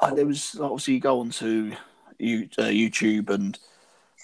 [0.00, 1.74] uh, there was obviously you go onto
[2.18, 3.58] you, uh, YouTube and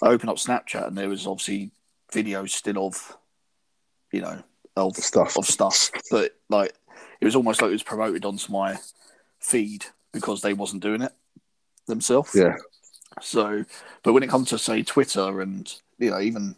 [0.01, 1.71] I open up Snapchat, and there was obviously
[2.13, 3.17] videos still of,
[4.11, 4.43] you know,
[4.75, 5.37] of Stuff.
[5.37, 6.73] of stuff, but like
[7.21, 8.77] it was almost like it was promoted onto my
[9.39, 11.11] feed because they wasn't doing it
[11.87, 12.33] themselves.
[12.35, 12.55] Yeah.
[13.21, 13.63] So,
[14.03, 16.55] but when it comes to say Twitter and you know even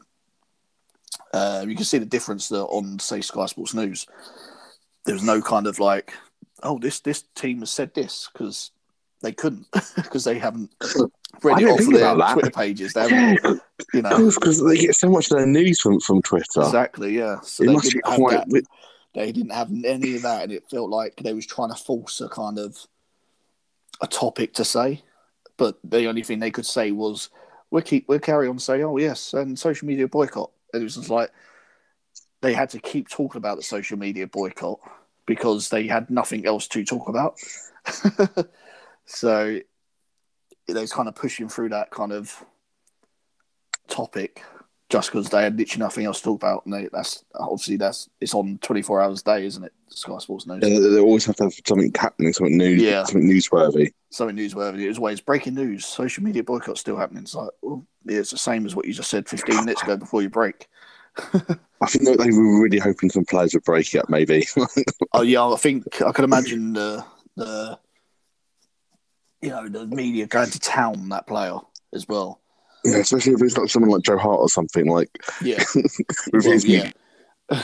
[1.33, 4.07] uh, you can see the difference that on say Sky Sports News,
[5.05, 6.13] there was no kind of like,
[6.63, 8.71] oh this this team has said this because
[9.21, 10.73] they couldn't because they haven't
[11.43, 12.33] read I it off think their about that.
[12.33, 12.93] Twitter pages.
[12.93, 13.07] They
[13.93, 16.61] you know, because they get so much of their news from from Twitter.
[16.61, 17.39] exactly, yeah.
[17.41, 18.49] So it they must didn't have quite.
[18.49, 18.63] that.
[19.13, 22.19] They didn't have any of that, and it felt like they was trying to force
[22.21, 22.77] a kind of
[24.01, 25.03] a topic to say,
[25.57, 27.29] but the only thing they could say was,
[27.71, 30.95] "We'll keep, we'll carry on saying, oh yes, and social media boycott." And it was
[30.95, 31.31] just like
[32.41, 34.79] they had to keep talking about the social media boycott
[35.25, 37.39] because they had nothing else to talk about.
[39.05, 39.59] so
[40.67, 42.43] they was kind of pushing through that kind of
[43.87, 44.41] topic
[44.89, 46.65] just because they had literally nothing else to talk about.
[46.65, 49.73] And they, that's obviously that's it's on twenty four hours a day, isn't it?
[49.89, 50.59] Sky Sports News.
[50.61, 53.03] Yeah, they, always have to have something happening, something news, Yeah.
[53.03, 53.91] something newsworthy.
[54.09, 54.81] Something newsworthy.
[54.81, 55.85] It was always breaking news.
[55.85, 57.23] Social media boycott still happening.
[57.23, 59.97] It's like, well, yeah, it's the same as what you just said fifteen minutes ago
[59.97, 60.67] before you break.
[61.17, 63.99] I think that they were really hoping some players would break it.
[63.99, 64.45] Up, maybe.
[65.13, 67.05] Oh yeah, I think I could imagine the
[67.37, 67.79] the
[69.45, 71.57] you know the media going to town that player
[71.93, 72.41] as well.
[72.83, 75.09] yeah, especially if it's not someone like Joe Hart or something like
[75.41, 75.63] Yeah,
[76.33, 76.91] Well, yeah.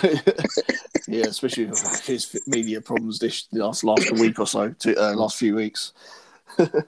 [1.07, 5.37] yeah, especially with his media problems this last last week or so, to, uh, last
[5.37, 5.93] few weeks.
[6.57, 6.85] but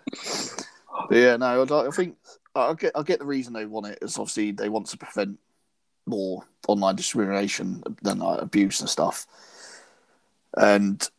[1.10, 2.18] yeah, no, I, I think
[2.54, 5.40] I get I get the reason they want it is obviously they want to prevent
[6.06, 9.26] more online discrimination than like, abuse and stuff,
[10.56, 11.10] and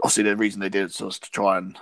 [0.00, 1.76] obviously the reason they did it was to try and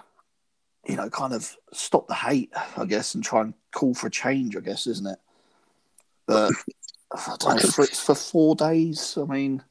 [0.86, 4.10] you know kind of stop the hate, I guess, and try and call for a
[4.10, 5.18] change, I guess, isn't it?
[6.26, 6.52] But
[7.12, 9.18] I don't know, for, for four days.
[9.20, 9.62] I mean,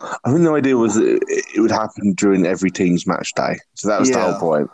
[0.00, 3.58] I think the idea was that it, it would happen during every team's match day.
[3.74, 4.70] So that was the whole point.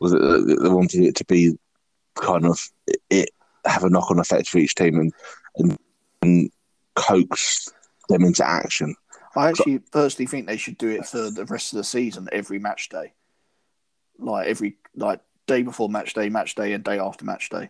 [0.00, 1.56] Was that they wanted it to be
[2.16, 2.60] kind of
[3.10, 3.30] it
[3.64, 5.12] have a knock on effect for each team and
[5.56, 5.78] and,
[6.22, 6.50] and
[6.94, 7.68] coax
[8.08, 8.94] them into action.
[9.36, 12.58] I actually personally think they should do it for the rest of the season, every
[12.58, 13.14] match day,
[14.18, 15.20] like every like
[15.52, 17.68] day before match day, match day, and day after match day.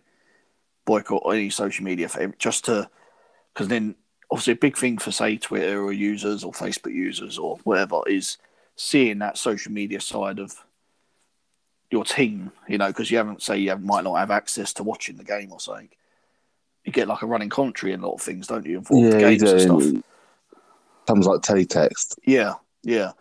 [0.85, 2.89] Boycott any social media for just to
[3.53, 3.95] because then
[4.31, 8.37] obviously a big thing for say Twitter or users or Facebook users or whatever is
[8.75, 10.63] seeing that social media side of
[11.91, 12.51] your team.
[12.67, 15.51] You know, because you haven't say you might not have access to watching the game
[15.51, 15.89] or something.
[16.85, 18.79] You get like a running commentary in a lot of things, don't you?
[18.79, 20.03] Involved you games and stuff.
[21.07, 22.17] Comes like teletext.
[22.25, 23.11] Yeah, yeah.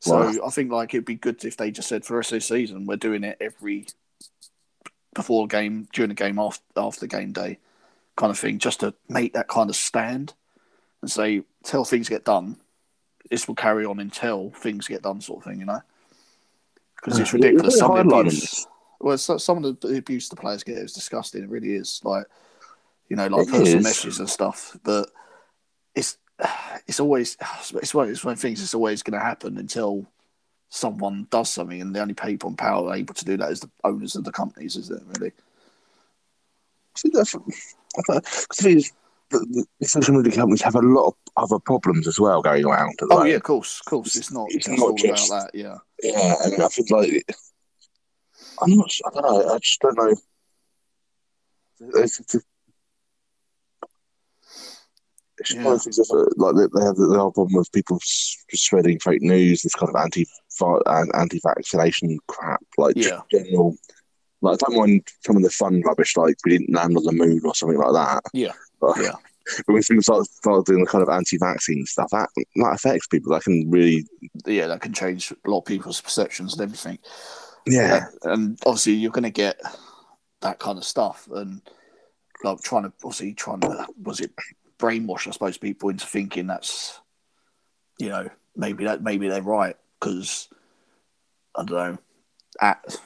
[0.00, 0.46] So Wow.
[0.46, 2.96] I think like it'd be good if they just said for of the season we're
[2.96, 3.86] doing it every
[5.14, 7.58] before the game, during the game, after after the game day,
[8.16, 10.34] kind of thing, just to make that kind of stand
[11.02, 12.56] and say till things get done,
[13.30, 15.80] this will carry on until things get done, sort of thing, you know.
[16.96, 17.78] Because it's ridiculous.
[17.78, 18.66] Some of abuse,
[19.00, 21.42] well, so, some of the abuse the players get is disgusting.
[21.42, 22.00] It really is.
[22.04, 22.26] Like,
[23.08, 23.84] you know, like It personal is.
[23.84, 24.76] messages and stuff.
[24.84, 25.10] But
[25.94, 26.18] it's
[26.86, 27.36] it's always
[27.74, 28.62] it's one, it's one of things.
[28.62, 30.06] It's always going to happen until
[30.70, 33.70] someone does something, and the only people in power able to do that is the
[33.84, 35.32] owners of the companies, is it really?
[36.96, 37.38] I think that's, I
[38.06, 38.92] thought- 'cause the thing is,
[39.30, 42.94] the, the social media companies have a lot of other problems as well going around.
[43.02, 43.30] Oh moment.
[43.30, 44.16] yeah, of course, of course.
[44.16, 45.58] It's not It's just not all just- about that.
[45.58, 47.24] Yeah, Yeah, and I think like
[48.62, 48.90] I'm not.
[49.06, 49.54] I don't know.
[49.54, 50.14] I just don't know.
[52.02, 52.34] It's, it's,
[55.38, 58.98] it's one of things that, like they they have the whole problem with people spreading
[58.98, 60.26] fake news, this kind of anti
[61.14, 63.20] anti vaccination crap, like Yeah.
[63.30, 63.76] general.
[64.42, 67.12] Like I don't mind some of the fun rubbish, like we didn't land on the
[67.12, 68.22] moon or something like that.
[68.32, 68.52] Yeah.
[68.80, 69.12] But, Yeah.
[69.66, 73.32] but when people start start doing the kind of anti-vaccine stuff, that that affects people.
[73.32, 74.06] That can really,
[74.46, 76.98] yeah, that can change a lot of people's perceptions and everything.
[77.66, 79.60] yeah, and obviously you're going to get
[80.40, 81.60] that kind of stuff and
[82.42, 84.32] like trying to obviously trying to was it
[84.78, 86.98] brainwash i suppose people into thinking that's
[87.98, 90.48] you know maybe that maybe they're right because
[91.56, 91.98] i don't know
[92.60, 92.98] at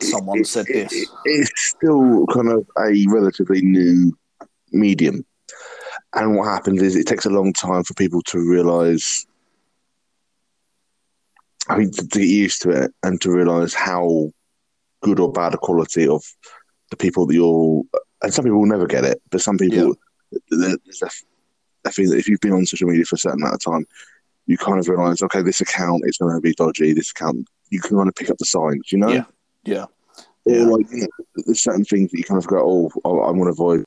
[0.00, 4.16] someone It- said it- this it- it's still kind of a relatively new
[4.72, 5.24] medium.
[6.14, 9.26] And what happens is it takes a long time for people to realise,
[11.68, 14.30] I mean, to, to get used to it and to realise how
[15.02, 16.22] good or bad a quality of
[16.90, 17.82] the people that you're.
[18.22, 19.94] And some people will never get it, but some people,
[20.50, 21.10] there- there's a,
[21.88, 23.86] a thing that if you've been on social media for a certain amount of time,
[24.46, 26.92] you kind of realise, okay, this account is going to be dodgy.
[26.92, 29.10] This account, you can kind of pick up the signs, you know?
[29.10, 29.24] Yeah.
[29.64, 29.84] yeah
[30.44, 30.62] Or Yeah.
[30.64, 33.44] like you know, there's certain things that you kind of go, oh, I, I want
[33.48, 33.84] to avoid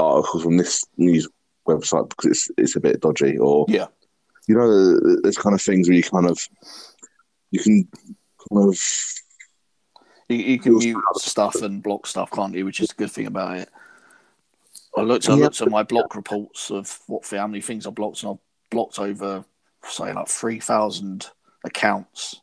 [0.00, 1.28] articles from this news
[1.66, 3.86] website because it's it's a bit dodgy, or Yeah.
[4.48, 6.38] you know, there's kind of things where you kind of
[7.50, 7.88] you can
[8.50, 8.78] kind of
[10.28, 13.26] you, you can mute stuff and block stuff can't you which is a good thing
[13.26, 13.68] about it
[14.96, 15.44] i looked i Yeah.
[15.44, 18.98] looked at my block reports of what how many things i blocked and i've blocked
[18.98, 19.44] over
[19.90, 21.26] say like 3000
[21.64, 22.40] accounts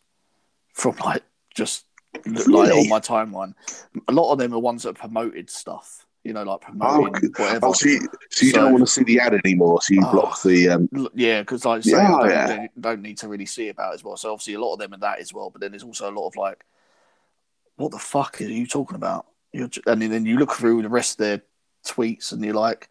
[0.73, 1.23] from like
[1.55, 1.85] just
[2.25, 2.81] like Really?
[2.81, 3.53] on my timeline.
[4.07, 7.27] A lot of them are ones that promoted stuff, you know, like Oh, promoting okay.
[7.43, 7.67] whatever.
[7.67, 10.01] oh, so you, so you So- don't want to see the ad anymore, so you
[10.05, 10.11] Oh.
[10.11, 12.67] block the um, Yeah, because like Yeah, don't, yeah.
[12.79, 14.17] don't- need to really see about as well.
[14.17, 15.49] So obviously a lot of them are that as well.
[15.49, 16.63] But then there's also a lot of like,
[17.75, 19.25] what the fuck are you talking about?
[19.51, 21.41] You're, and then you look through the rest of their
[21.85, 22.89] tweets and you're like,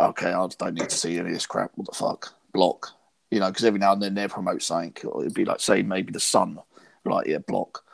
[0.00, 1.72] okay, I don't need to see any of this crap.
[1.74, 2.34] What the fuck?
[2.52, 2.90] Block.
[3.30, 4.94] You know, because every now and then they promote something.
[5.06, 6.58] Or it'd be like, say, maybe the sun.
[7.04, 7.84] Like, yeah, block.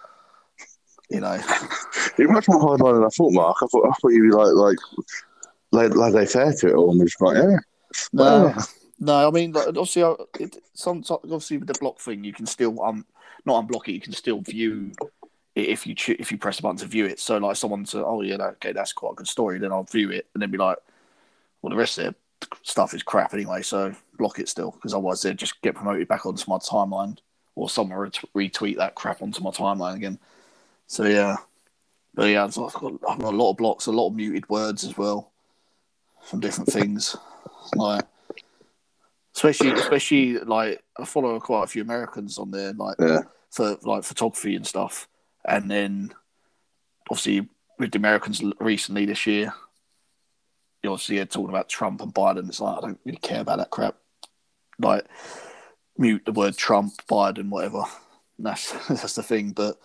[1.10, 1.38] You know,
[2.18, 3.56] You're much more hardline than I thought, Mark.
[3.62, 4.78] I thought I thought you'd be like like
[5.72, 7.56] like like they fair to it almost, like yeah,
[8.12, 8.54] No,
[9.00, 9.28] no.
[9.28, 12.80] I mean, like, obviously, I- it, some obviously with the block thing, you can still
[12.82, 13.04] um
[13.44, 13.92] not unblock it.
[13.92, 14.92] You can still view
[15.54, 17.20] it if you if you press a button to view it.
[17.20, 19.58] So like someone to oh yeah, okay, that's quite a good story.
[19.58, 20.78] Then I'll view it and then be like,
[21.60, 22.14] well, the rest of their
[22.62, 23.62] stuff is crap anyway.
[23.62, 27.18] So block it still because otherwise they'd just get promoted back onto my timeline
[27.54, 30.18] or someone ret- retweet that crap onto my timeline again.
[30.86, 31.36] So yeah,
[32.14, 32.74] but yeah, I've got,
[33.08, 35.32] I've got a lot of blocks, a lot of muted words as well
[36.22, 37.16] from different things.
[37.74, 38.04] Like
[39.34, 43.20] especially especially like I follow quite a few Americans on there, like Yeah.
[43.50, 45.08] for like photography and stuff.
[45.44, 46.14] And then
[47.10, 49.52] obviously with the Americans recently this year,
[50.84, 52.46] you obviously are talking about Trump and Biden.
[52.48, 53.96] It's like I don't really care about that crap.
[54.78, 55.06] Like
[55.96, 57.82] mute the word Trump, Biden, whatever.
[58.38, 59.52] And that's that's the thing.
[59.52, 59.78] But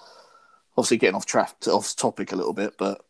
[0.77, 3.01] obviously getting off track off topic a little bit, but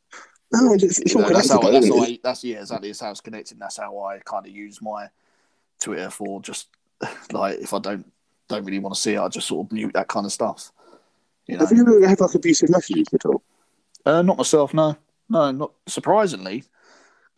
[0.53, 1.51] No, it's, it's all know, that's connected.
[1.51, 1.71] how.
[1.71, 2.03] That's isn't how.
[2.03, 2.89] I, that's yeah, exactly.
[2.89, 3.59] That's how it's connected.
[3.59, 5.07] That's how I kind of use my
[5.81, 6.67] Twitter for just
[7.31, 8.11] like if I don't
[8.49, 10.71] don't really want to see it, I just sort of mute that kind of stuff.
[11.47, 13.41] You know, Have you ever had like abusive messages at all?
[14.05, 14.73] uh, not myself.
[14.73, 14.95] No,
[15.29, 16.63] no, not surprisingly,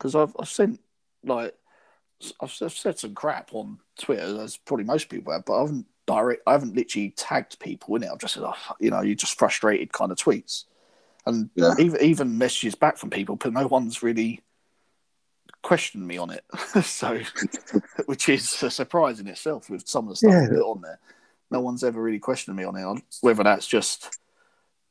[0.02, 0.80] because I've I've sent
[1.24, 1.54] like
[2.40, 5.86] I've, I've said some crap on Twitter, as probably most people have, but I haven't
[6.06, 6.42] direct.
[6.46, 8.10] I haven't literally tagged people in it.
[8.12, 10.64] I've just said, oh, you know, you're just frustrated kind of tweets,
[11.24, 11.74] and Yeah.
[11.78, 14.40] even even messages back from people, but no one's really
[15.62, 16.44] questioned me on it.
[16.82, 17.20] so,
[18.06, 20.48] which is a surprise in itself with some of the stuff Yeah.
[20.48, 20.98] Put on there.
[21.50, 23.02] No one's ever really questioned me on it.
[23.20, 24.18] Whether that's just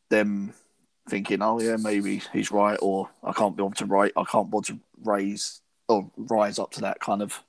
[0.10, 0.54] them
[1.12, 4.50] thinking, oh yeah, maybe he's right, or I can't be able to write, I can't
[4.50, 7.44] bother to raise or rise up to that kind of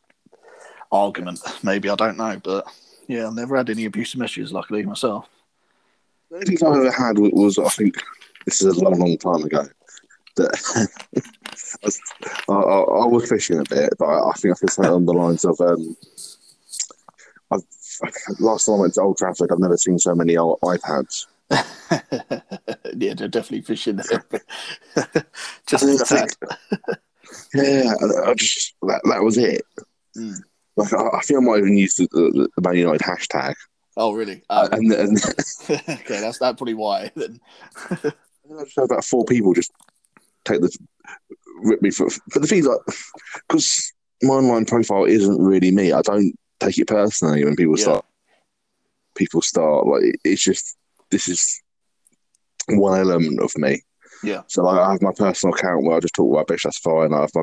[0.91, 1.41] argument.
[1.63, 2.67] Maybe I don't know, but
[3.07, 5.29] yeah, I've never had any abusive messages, luckily myself.
[6.31, 7.95] The only thing I've ever had was, I think
[8.45, 9.65] this is a long, long time ago.
[10.37, 10.51] That
[11.15, 12.01] I, was,
[12.49, 15.13] I, I, was fishing a bit, but I, I think I said something on the
[15.13, 15.97] lines of, um,
[17.53, 17.63] I've,
[18.41, 21.27] last time I went to Old Trafford, I've never seen so many iPads.
[22.97, 24.25] yeah, they're definitely fishing there.
[25.67, 26.31] Just think-
[27.55, 27.93] Yeah,
[28.27, 29.63] I, just that, that was it.
[30.17, 30.35] Mm.
[30.77, 33.55] Like I, I think I might even use the, the, the Man United hashtag,
[33.97, 34.43] Oh, really?
[34.49, 35.19] Uh, and, and
[35.71, 37.11] okay, that's that probably why.
[37.15, 37.39] Then.
[37.91, 37.95] I
[38.65, 39.71] just had about four people just
[40.47, 40.75] take the
[41.63, 42.09] rip me for.
[42.33, 42.79] But the thing like,
[43.49, 47.83] because my online profile isn't really me, I don't take it personally when people Yeah.
[47.85, 48.05] start.
[49.15, 50.77] People start like it's just
[51.13, 51.63] this is
[52.69, 53.83] one element of me.
[54.25, 54.43] Yeah.
[54.49, 57.13] So like, I have my personal account where I just talk about Bish, that's fine.
[57.15, 57.43] I have my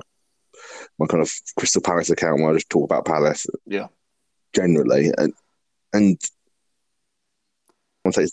[0.99, 3.45] my kind of Crystal Palace account where I just talk about Palace.
[3.65, 3.87] Yeah.
[4.53, 5.33] Generally, and
[5.93, 6.19] and
[8.03, 8.31] someone says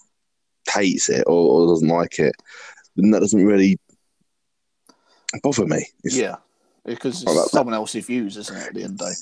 [0.73, 2.35] hates it or, or doesn't like it,
[2.97, 3.79] then that doesn't really
[5.43, 5.87] bother me.
[6.05, 6.37] It's, Yeah,
[6.85, 8.67] because it's that- someone else's views, isn't it?
[8.69, 9.15] At the end of the day.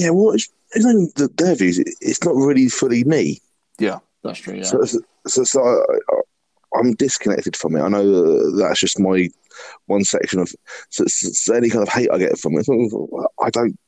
[0.00, 0.10] yeah.
[0.10, 1.78] Well, it's, it's not their views.
[2.00, 3.40] It's not really fully me.
[3.78, 4.56] Yeah, that's true.
[4.56, 7.82] Yeah, So, so, so, so I, I'm disconnected from it.
[7.82, 9.28] I know uh, that's just my
[9.86, 10.52] one section of.
[10.90, 12.66] So, so, any kind of hate I get from it,
[13.42, 13.78] I don't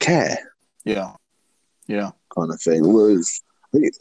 [0.00, 0.38] care,
[0.84, 1.12] yeah,
[1.86, 2.92] yeah, kind of thing.
[2.92, 3.40] Whereas
[3.72, 3.92] the,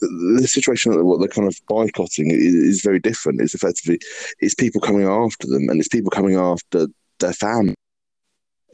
[0.00, 3.40] the situation that what they're kind of boycotting is, is very different.
[3.40, 4.00] It's effectively
[4.40, 6.86] it's people coming after them, and it's people coming after
[7.20, 7.74] their family.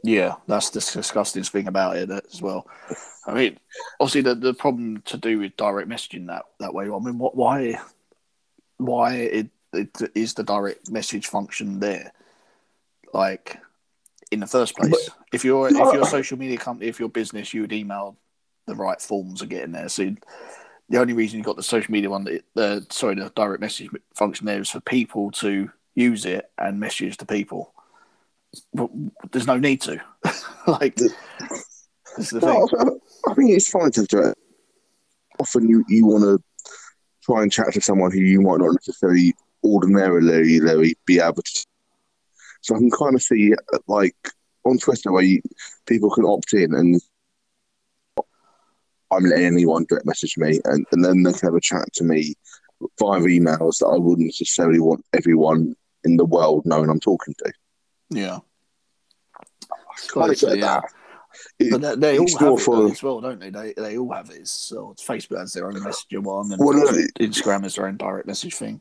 [0.05, 0.35] Yeah.
[0.47, 2.67] That's the disgusting thing about it as well.
[3.25, 3.59] I mean,
[3.99, 6.85] obviously, the the problem to do with direct messaging that that way.
[6.85, 7.79] I mean, what why
[8.77, 12.11] why it, it is the direct message function there?
[13.13, 13.57] Like
[14.31, 17.07] in the first place, But- if you're if you're a social media company, if you're
[17.07, 18.15] a business, you would email
[18.67, 19.89] the right forms to getting there.
[19.89, 20.15] So
[20.89, 24.45] the only reason you've got the social media one, the sorry, the direct message function
[24.45, 27.73] there is for people to use it and message to people.
[28.73, 28.89] But
[29.31, 30.01] there's no need to.
[30.67, 31.11] like, this
[32.17, 32.67] is the thing.
[32.79, 34.37] I, I think it's fine to do it.
[35.39, 36.39] Often you, you want to
[37.23, 41.65] try and chat to someone who you might not necessarily ordinarily be able to.
[42.61, 44.15] So I can kind of see, uh, like,
[44.65, 45.41] on Twitter where you,
[45.85, 46.99] people can opt in and
[49.11, 52.03] I'm letting anyone direct message me and, and then they can have a chat to
[52.03, 52.33] me
[52.99, 57.53] via emails that I wouldn't necessarily want everyone in the world knowing I'm talking to.
[58.09, 58.39] Yeah.
[60.13, 60.81] Get yeah.
[61.59, 63.49] It- But they, they all have it though as well, don't they?
[63.49, 64.47] They they all have it.
[64.47, 66.85] So Facebook has their own messenger one, and Well, no,
[67.19, 68.79] Instagram has their own direct message thing.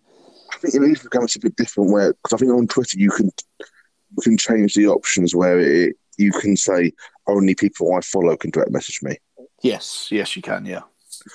[0.52, 3.10] I think in Instagram it's a bit different where because I think on Twitter you
[3.10, 6.92] can you can change the options where it, you can say
[7.26, 9.16] only people I follow can direct message me.
[9.62, 10.64] Yes, yes, you can.
[10.64, 10.82] Yeah,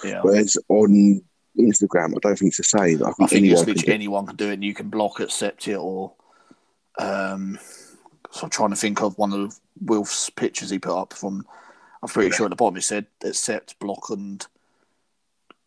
[0.06, 0.21] yeah.
[0.21, 1.21] Whereas on
[1.60, 3.04] Instagram, I don't think it's the same.
[3.04, 5.19] I think, I think anyone can do- anyone can do it, and you can block,
[5.19, 6.13] accept it, or
[6.97, 7.60] um.
[8.32, 11.46] So I'm trying to think of one of Wilf's pictures he put up from.
[12.02, 14.46] I'm pretty sure at the bottom it said accept, block, and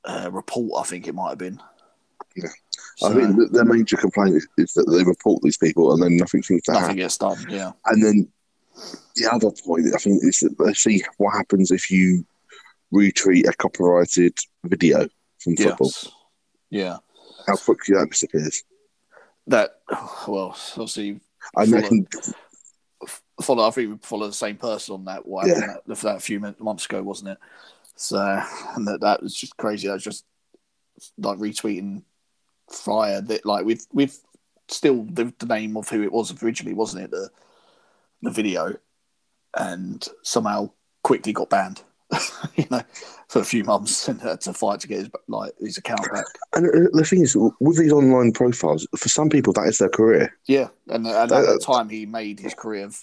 [0.05, 0.85] uh, report.
[0.85, 1.61] I think it might have been.
[2.37, 2.48] Yeah.
[2.96, 6.16] So, I think their major complaint is, is that they report these people and then
[6.16, 6.83] nothing seems to happen.
[6.83, 7.05] nothing happen.
[7.05, 7.46] gets done.
[7.48, 7.73] Yeah.
[7.87, 8.29] And then
[9.17, 12.25] the other point I think is that they see what happens if you
[12.92, 15.08] retweet a copyrighted video
[15.40, 15.88] from football.
[15.88, 16.13] Yes.
[16.71, 16.96] Yeah.
[17.46, 18.63] How quickly that disappears.
[19.46, 19.81] That
[20.29, 21.21] well, obviously
[21.56, 22.06] And they can
[23.42, 23.66] follow.
[23.66, 25.26] I think we follow the same person on that.
[25.26, 25.76] What Yeah.
[25.86, 27.38] that, for that a few months ago, wasn't it?
[27.96, 28.18] So
[28.74, 29.88] and that that was just crazy.
[29.88, 30.24] That was just
[31.18, 32.02] like retweeting
[32.70, 34.22] fire that like with with
[34.68, 37.10] still the, the name of who it was originally, wasn't it?
[37.10, 37.30] The
[38.22, 38.76] the video,
[39.56, 40.70] and somehow
[41.02, 41.82] quickly got banned.
[42.56, 42.82] you know,
[43.28, 46.26] for a few months and had to fight to get his like his account back.
[46.54, 49.88] And uh, the thing is, with these online profiles, for some people that is their
[49.88, 50.36] career.
[50.46, 53.02] Yeah, and, and at Uh, the time he made his career of,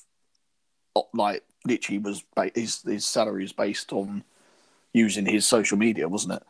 [1.14, 4.24] like literally was ba- his his salary is based on
[4.94, 6.44] using his social media, wasn't it?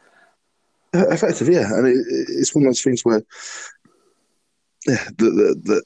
[0.93, 1.97] Uh, Effective, yeah, and it,
[2.29, 3.21] it's one of those things where,
[4.87, 5.83] yeah, the the, the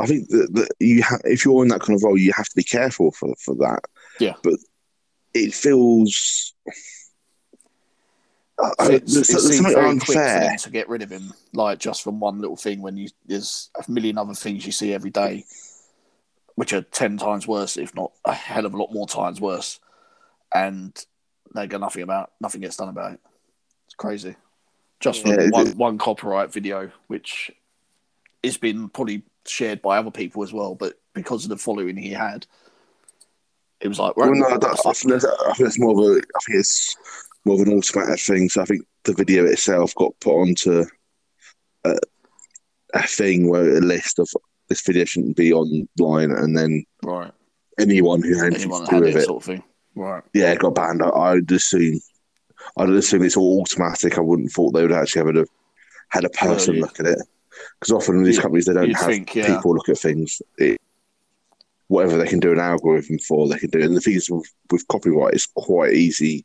[0.00, 2.48] I think that, that you ha- if you're in that kind of role, you have
[2.48, 3.80] to be careful for for that.
[4.20, 4.34] Yeah.
[4.42, 4.54] but
[5.34, 6.52] it feels.
[8.60, 10.56] I- there's, it there's something very unfair.
[10.58, 12.80] to get rid of him, like just from one little thing.
[12.82, 15.44] When you there's a million other things you see every day,
[16.54, 19.80] which are ten times worse, if not a hell of a lot more times worse,
[20.54, 21.04] and
[21.54, 23.20] they get nothing about nothing gets done about it.
[23.86, 24.36] It's crazy.
[25.00, 27.50] Just for Yeah, one, one copyright video, which
[28.42, 32.10] has been probably shared by other people as well, but because of the following he
[32.10, 32.46] had,
[33.80, 36.18] it was like, Well, no, that's, I think that's, I think it's more of a.
[36.18, 36.96] I think it's
[37.44, 38.48] more of an automatic thing.
[38.48, 40.84] So I think the video itself got put onto
[41.84, 41.96] a,
[42.94, 44.28] a thing where a list of
[44.68, 47.32] this video shouldn't be online, and then right,
[47.78, 49.62] anyone who had anything anyone to do with it, it, sort of thing,
[49.94, 50.22] right.
[50.32, 51.02] yeah, it got banned.
[51.02, 52.00] I, I'd assume,
[52.76, 54.18] I'd assume it's all automatic.
[54.18, 55.46] I wouldn't thought they would actually have a,
[56.10, 56.82] had a person yeah.
[56.82, 57.18] look at it
[57.78, 59.54] because often in these companies they don't you'd have think, yeah.
[59.54, 60.40] people look at things.
[60.58, 60.80] It,
[61.88, 63.82] whatever they can do an algorithm for, they can do.
[63.82, 66.44] And the thing is, with, with copyright, it's quite easy.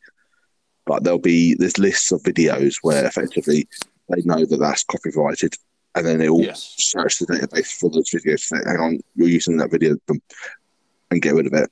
[0.87, 3.67] Like there'll be there's lists of videos where effectively
[4.09, 5.53] they know that that's copyrighted,
[5.95, 6.75] and then it will Yes.
[6.77, 8.41] search the database for those videos.
[8.41, 10.21] Say, hang on, you're using that video, boom,
[11.11, 11.69] and get rid of it.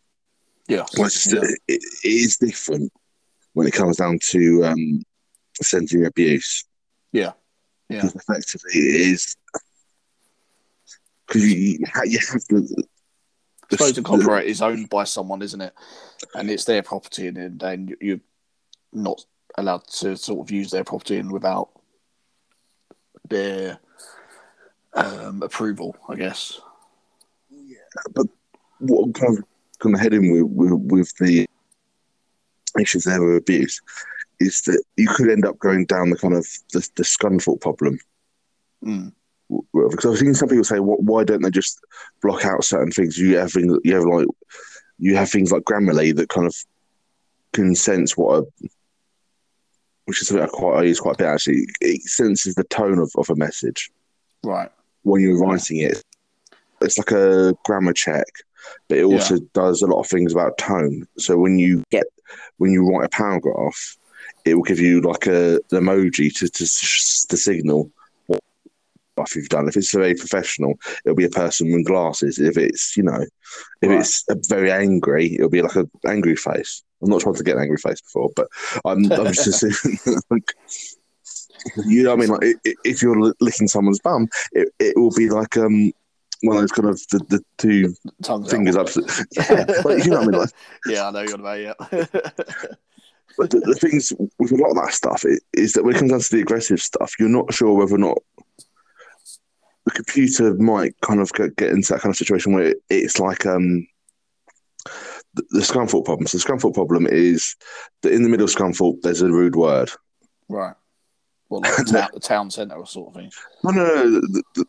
[0.68, 0.86] Yeah.
[0.98, 1.42] Well, just, yeah.
[1.68, 2.92] it, it is different
[3.54, 5.04] when it comes down to um,
[5.62, 6.66] censoring abuse.
[7.12, 7.34] Yeah.
[7.90, 8.02] Yeah.
[8.02, 9.36] Because effectively, it is
[11.28, 12.68] because you, you have to.
[13.70, 15.74] I suppose the copyright is owned by someone, isn't it?
[16.36, 18.22] And it's their property, and then you're
[18.94, 19.26] not
[19.58, 21.70] allowed to sort of use their property and without
[23.28, 23.80] their
[24.98, 26.60] um, approval, I guess.
[27.50, 27.78] Yeah,
[28.14, 28.28] but
[28.80, 29.44] what I'm kind of
[29.80, 31.46] kind of heading with, with with the
[32.80, 33.82] issues there with abuse
[34.40, 38.00] is that you could end up going down the kind of the, the scunthorpe problem.
[38.84, 39.14] Mm.
[39.74, 41.80] Because I've seen some people say, "Wh- "Why don't they just
[42.22, 44.28] block out certain things?" You have things, you have like
[45.00, 46.56] you have things like Grammarly that kind of
[47.54, 48.68] can sense what a
[50.06, 51.68] which is something I quite I use quite a bit actually.
[51.82, 53.92] It senses the tone of, of a message
[54.44, 54.72] Right.
[55.08, 56.02] When you're writing it.
[56.82, 58.28] It's like a grammar check,
[58.88, 61.08] but it also does a lot of things about tone.
[61.18, 62.06] So when you get
[62.58, 63.98] when you write a paragraph,
[64.46, 66.66] it will give you like a an emoji to to,
[67.30, 67.90] to signal
[68.28, 68.42] what
[69.14, 69.68] stuff you've done.
[69.68, 72.38] If it's very professional, it'll be a person with glasses.
[72.38, 73.26] If it's you know,
[73.82, 74.00] if Right.
[74.00, 76.84] it's a very angry, it'll be like a angry face.
[77.02, 78.48] I'm not trying to get an angry face before, but
[78.86, 79.64] I'm, I'm just
[80.32, 80.54] like,
[81.86, 82.30] you know what I mean.
[82.30, 85.92] Like if you're licking someone's bum, it, it will be like um
[86.42, 87.94] one of those kind of the, the two
[88.24, 88.90] Tongues fingers up.
[89.32, 90.40] Yeah, like, you know what I mean.
[90.40, 90.50] Like,
[90.88, 91.74] Yeah, I know you're about, yeah.
[93.38, 96.12] but the, the things with a lot of that stuff is that when it comes
[96.12, 98.18] down to the aggressive stuff, you're not sure whether or not
[99.86, 103.46] the computer might kind of get, get into that kind of situation where it's like
[103.46, 103.88] um
[105.34, 106.28] the, the Scunthorpe problem.
[106.28, 107.56] So the Scunthorpe problem is
[108.02, 109.90] that in the middle of Scunthorpe there's a rude word.
[110.50, 110.76] right.
[111.50, 113.32] Well, like the town, the town centre or sort of thing.
[113.64, 114.12] No, no, no.
[114.12, 114.22] The,
[114.56, 114.66] the,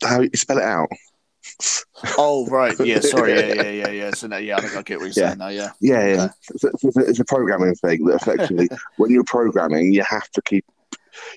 [0.00, 0.88] the, how you spell it out?
[2.18, 2.74] Oh, right.
[2.80, 3.32] Yeah, sorry.
[3.32, 4.10] Yeah, yeah, yeah, yeah.
[4.12, 5.28] So, no, yeah, I think I get what you're Yeah.
[5.30, 5.70] saying now, yeah.
[5.80, 6.22] Yeah, yeah.
[6.24, 6.34] Okay.
[6.54, 10.28] It's, a, it's a- it's a programming thing that effectively, when you're programming, you have
[10.30, 10.64] to keep,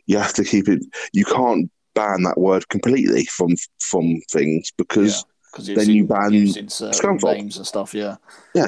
[0.05, 0.83] you have to keep it.
[1.13, 7.33] You can't ban that word completely from from things because, Because Then you ban Scunthorpe.
[7.35, 8.17] names and stuff, yeah.
[8.53, 8.67] Yeah.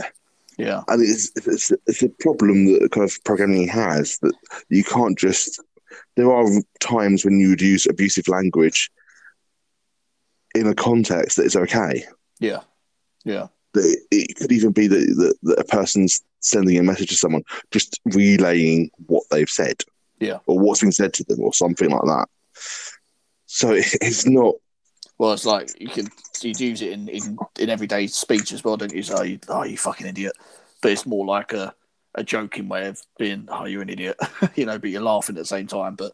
[0.57, 0.82] Yeah.
[0.88, 4.34] and it's it's it's a problem that kind of programming has that
[4.70, 5.61] you can't just.
[6.16, 6.48] There are
[6.80, 8.89] times when you would use abusive language
[10.56, 12.06] in a context that is okay.
[12.39, 12.62] Yeah.
[13.24, 13.48] Yeah.
[13.74, 17.16] that it, it could even be that, that, that a person's sending a message to
[17.16, 19.84] someone, just relaying what they've said,
[20.20, 20.39] Yeah.
[20.48, 22.28] or what's been said to them, or something like that.
[23.45, 24.56] So it's not.
[25.18, 26.08] Well, it's like you can
[26.41, 29.02] you'd use it in, in, in everyday speech as well, don't you?
[29.04, 30.34] So, you, oh, you fucking idiot.
[30.82, 31.74] But it's more like a,
[32.18, 34.18] a joking way of being, oh, you're an idiot,
[34.55, 35.95] you know, but you're laughing at the same time.
[35.95, 36.13] But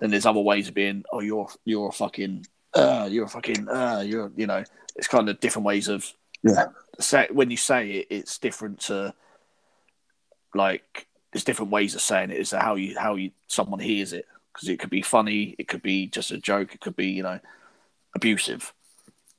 [0.00, 3.68] then there's other ways of being, oh, you're you're a fucking, uh, you're a fucking,
[3.68, 4.64] uh, you're, you know,
[4.96, 6.10] it's kind of different ways of
[6.42, 6.66] Yeah,
[6.98, 9.14] say when you say it, it's different to
[10.54, 12.38] like there's different ways of saying it.
[12.38, 15.82] Is how you how you someone hears it because it could be funny, it could
[15.82, 17.40] be just a joke, it could be you know
[18.14, 18.72] abusive.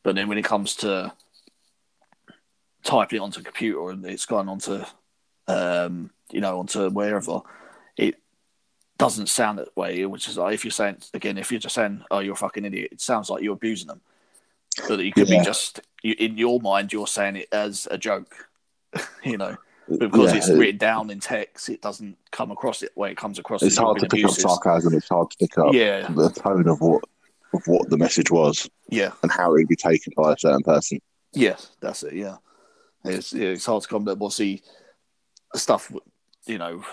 [0.04, 1.14] But then when it comes to
[2.84, 4.84] typing it onto a computer and it's gone onto,
[5.48, 7.42] um, you know, onto wherever,
[7.98, 8.16] it
[8.98, 10.06] doesn't sound that way.
[10.06, 12.66] Which is like if you're saying again, if you're just saying, "Oh, you're a fucking
[12.66, 14.02] idiot," it sounds like you're abusing them.
[14.88, 15.40] But you could Yeah.
[15.40, 18.50] be just you, in your mind, you're saying it as a joke,
[19.24, 19.56] you know.
[19.88, 23.12] But because Yeah, it's it- written down in text, it doesn't come across it way
[23.12, 23.62] it comes across.
[23.62, 24.96] It's hard to pick up sarcasm.
[24.96, 27.04] It's hard to pick up Yeah, the tone of what
[27.54, 30.64] of what the message was yeah, and how it would be taken by a certain
[30.64, 31.00] person.
[31.34, 32.14] Yes, That's it.
[32.14, 32.38] Yeah,
[33.04, 34.04] it's yeah, it's hard to come.
[34.04, 34.62] But we'll see
[35.56, 35.92] the stuff.
[36.46, 36.84] You know,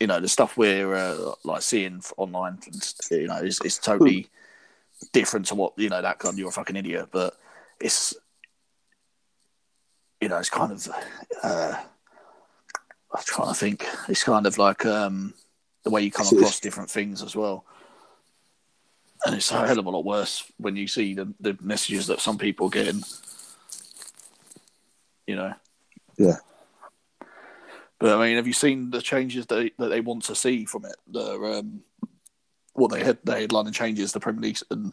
[0.00, 2.58] you know the stuff we're uh, like seeing online.
[3.10, 4.28] You know, is is totally
[5.12, 6.34] different to what you know that kind.
[6.34, 7.34] of You're a fucking idiot, but
[7.80, 8.14] it's
[10.20, 10.88] you know it's kind of.
[11.42, 11.74] Uh,
[13.14, 13.86] I'm trying to think.
[14.08, 15.34] It's kind of like um,
[15.84, 17.64] the way you come across different things as well.
[19.24, 22.20] And it's a hell of a lot worse when you see the, the messages that
[22.20, 23.02] some people get getting.
[25.28, 25.54] You know.
[26.18, 26.36] Yeah.
[28.12, 30.96] I mean, have you seen the changes that that they want to see from it?
[31.08, 31.82] The um,
[32.74, 34.92] what they had the headline changes the Premier League and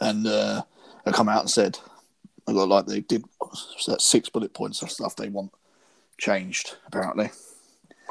[0.00, 0.62] and uh,
[1.04, 1.78] they come out and said
[2.46, 3.24] they got like they did
[3.86, 5.52] that six bullet points of stuff they want
[6.18, 7.30] changed apparently.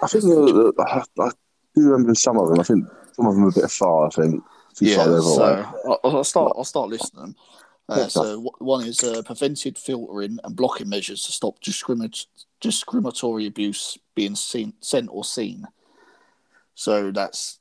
[0.01, 1.31] I think the, the, I, I
[1.75, 2.59] do remember some of them.
[2.59, 4.07] I think some of them are a bit far.
[4.07, 4.43] I think.
[4.79, 5.35] Yeah, far the other way.
[5.35, 6.53] so I'll, I'll start.
[6.57, 7.35] I'll start listening.
[7.89, 12.27] Uh, so one is uh, prevented filtering and blocking measures to stop discriminat-
[12.61, 15.67] discriminatory abuse being seen, sent or seen.
[16.75, 17.59] So that's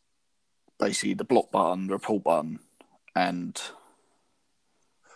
[0.79, 2.59] basically the block button, the report button,
[3.17, 3.61] and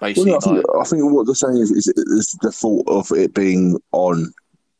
[0.00, 2.50] Well, basically no, I, think, like, I think what they're saying is, is, is the
[2.50, 4.32] fault of it being on.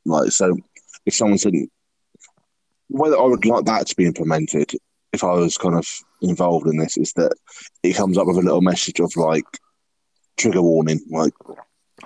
[0.06, 0.56] Like, so
[1.04, 4.72] if someone said, that I would like that to be implemented,
[5.12, 5.86] if I was kind of
[6.22, 7.32] involved in this, is that
[7.82, 9.44] it comes up with a little message of like
[10.36, 11.34] trigger warning, like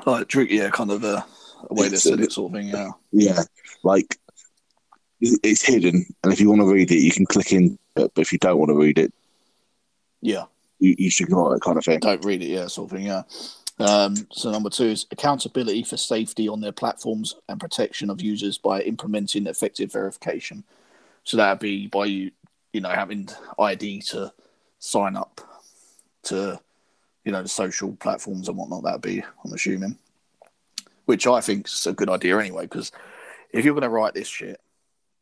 [0.05, 1.25] like trigger, yeah, kind of a,
[1.71, 2.69] a way to said uh, it, sort of thing.
[2.69, 3.43] Yeah, yeah,
[3.83, 4.19] like
[5.21, 7.79] it's hidden, and if you want to read it, you can click in.
[7.95, 9.13] But if you don't want to read it,
[10.21, 10.45] yeah.
[10.79, 12.01] you, you should ignore it, kind of thing.
[12.01, 13.23] don't read it, yeah, sort of thing, yeah.
[13.79, 18.59] Um, so number two is accountability for safety on their platforms and protection of users
[18.59, 20.65] by implementing effective verification.
[21.25, 22.31] So that'd be by you,
[22.73, 24.33] you know, having ID to
[24.79, 25.41] sign up
[26.25, 26.61] to,
[27.27, 28.85] you know, the social platforms and whatnot.
[28.85, 29.99] That'd be, I'm assuming,
[31.05, 32.63] which I think is a good idea anyway.
[32.63, 32.93] Because
[33.53, 34.61] if you're going to write this shit,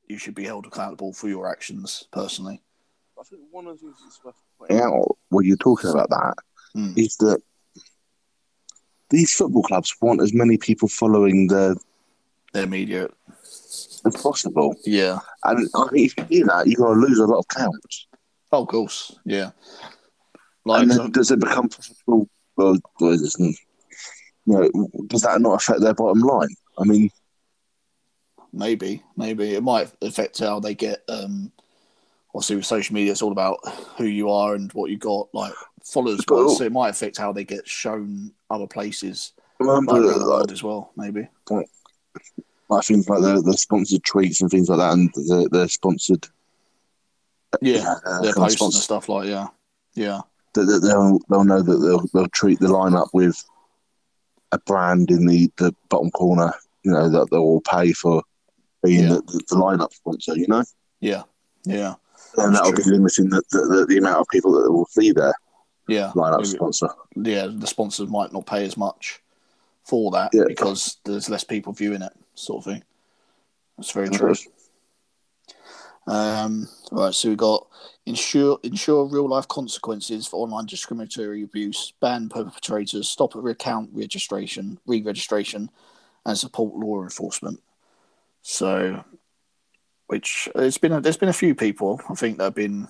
[0.06, 2.60] you should be held accountable for your actions personally.
[3.18, 6.34] I think one of the things that's worth pointing out when you're talking about that
[6.74, 6.92] Hmm.
[6.96, 7.40] is that
[9.08, 11.76] these football clubs want as many people following the
[12.52, 14.74] Their media, as possible.
[14.84, 15.18] yeah.
[15.44, 18.06] And I think if you do that, you're going to lose a lot of counts.
[18.52, 19.52] Oh, of course, yeah.
[20.64, 22.28] Like, and then does it become profitable?
[22.56, 23.58] Well, well, it doesn't-
[24.46, 26.54] you know, does that not affect their bottom line?
[26.78, 27.10] I mean,
[28.52, 31.02] maybe, maybe it might affect how they get.
[31.08, 31.50] Um,
[32.34, 33.58] obviously, with social media, it's all about
[33.96, 35.52] who you are and what you got, like
[35.82, 36.24] followers.
[36.26, 40.12] But- wise, so it might affect how they get shown other places, remember like around
[40.12, 40.92] the like, world as well.
[40.96, 41.28] Maybe.
[42.68, 46.26] like things like the, the sponsored tweets and things like that, and the, the sponsored
[47.60, 49.48] Yeah, uh, kind of and stuff like yeah,
[49.94, 50.20] yeah,
[50.54, 53.42] that, that they'll they'll know that they'll they'll treat the lineup with
[54.52, 56.52] a brand in the, the bottom corner.
[56.82, 58.22] You know that they will all pay for
[58.82, 59.08] being Yeah.
[59.14, 60.36] the, the, the lineup sponsor.
[60.36, 60.64] You know,
[61.00, 61.22] yeah,
[61.64, 61.94] yeah,
[62.36, 62.84] and that'll true.
[62.84, 65.34] be limiting the, the, the, amount of people that will see their
[65.88, 66.12] yeah.
[66.14, 66.88] lineup Maybe- sponsor.
[67.16, 69.20] yeah, the sponsors might not pay as much
[69.84, 70.44] for that Yeah.
[70.48, 72.84] because there's less people viewing it, sort of thing.
[73.76, 74.34] That's very true.
[76.06, 77.66] Um, right, so we got
[78.06, 85.70] ensure ensure real life consequences for online discriminatory abuse, ban perpetrators, stop account registration, re-registration,
[86.26, 87.60] and support law enforcement.
[88.42, 89.02] So,
[90.08, 92.88] which it's been a, there's been a few people I think that have been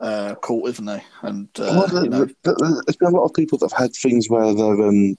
[0.00, 1.02] uh, caught, isn't they?
[1.22, 3.78] And uh, Well, you know, there- there- there's been a lot of people that have
[3.80, 4.60] had things where they've.
[4.80, 5.16] Um,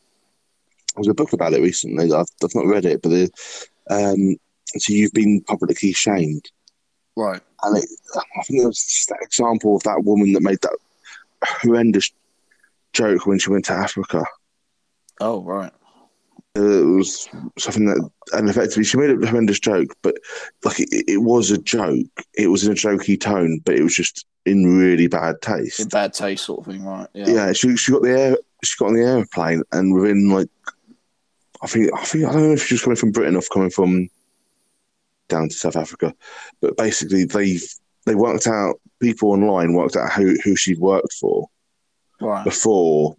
[0.96, 2.06] there was a book about it recently.
[2.14, 3.30] I've, I've not read it, but the,
[3.90, 6.50] um, so you've been publicly shamed,
[7.16, 7.42] right?
[7.66, 10.78] and it, I think it was just that example of that woman that made that
[11.44, 12.12] horrendous
[12.94, 14.24] joke when she went to Africa.
[15.20, 15.72] Oh, right.
[16.58, 20.16] Uh, it was something that, and effectively, she made a horrendous joke, but
[20.64, 22.08] like it, it was a joke.
[22.34, 25.82] It was in a jokey tone, but it was just in really bad taste.
[25.82, 27.08] In bad taste, sort of thing, right?
[27.14, 27.28] Yeah.
[27.28, 30.48] yeah, she she got the air she got on the airplane and within like
[31.62, 33.70] I think I think I don't know if she was coming from Britain or coming
[33.70, 34.10] from
[35.28, 36.14] down to South Africa,
[36.62, 37.60] but basically they
[38.06, 41.48] they worked out people online worked out who who she'd worked for
[42.22, 42.46] Right.
[42.46, 43.18] before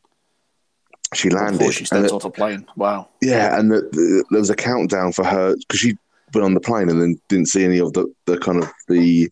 [1.15, 1.59] she landed.
[1.59, 2.67] Before she stepped off a plane.
[2.77, 3.09] Wow.
[3.21, 5.97] yeah, and the, the, there was a countdown for her because she
[6.33, 9.31] went on the plane and then didn't see any of the, the kind of the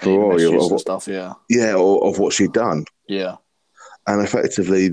[0.00, 1.08] glory of, and stuff.
[1.08, 1.32] Yeah.
[1.48, 2.84] yeah or, of what she'd done.
[3.08, 3.36] Yeah.
[4.06, 4.90] and effectively,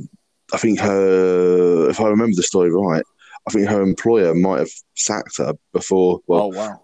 [0.53, 3.03] I think her, if I remember the story right,
[3.47, 6.81] I think her employer might have sacked her before, well, oh wow.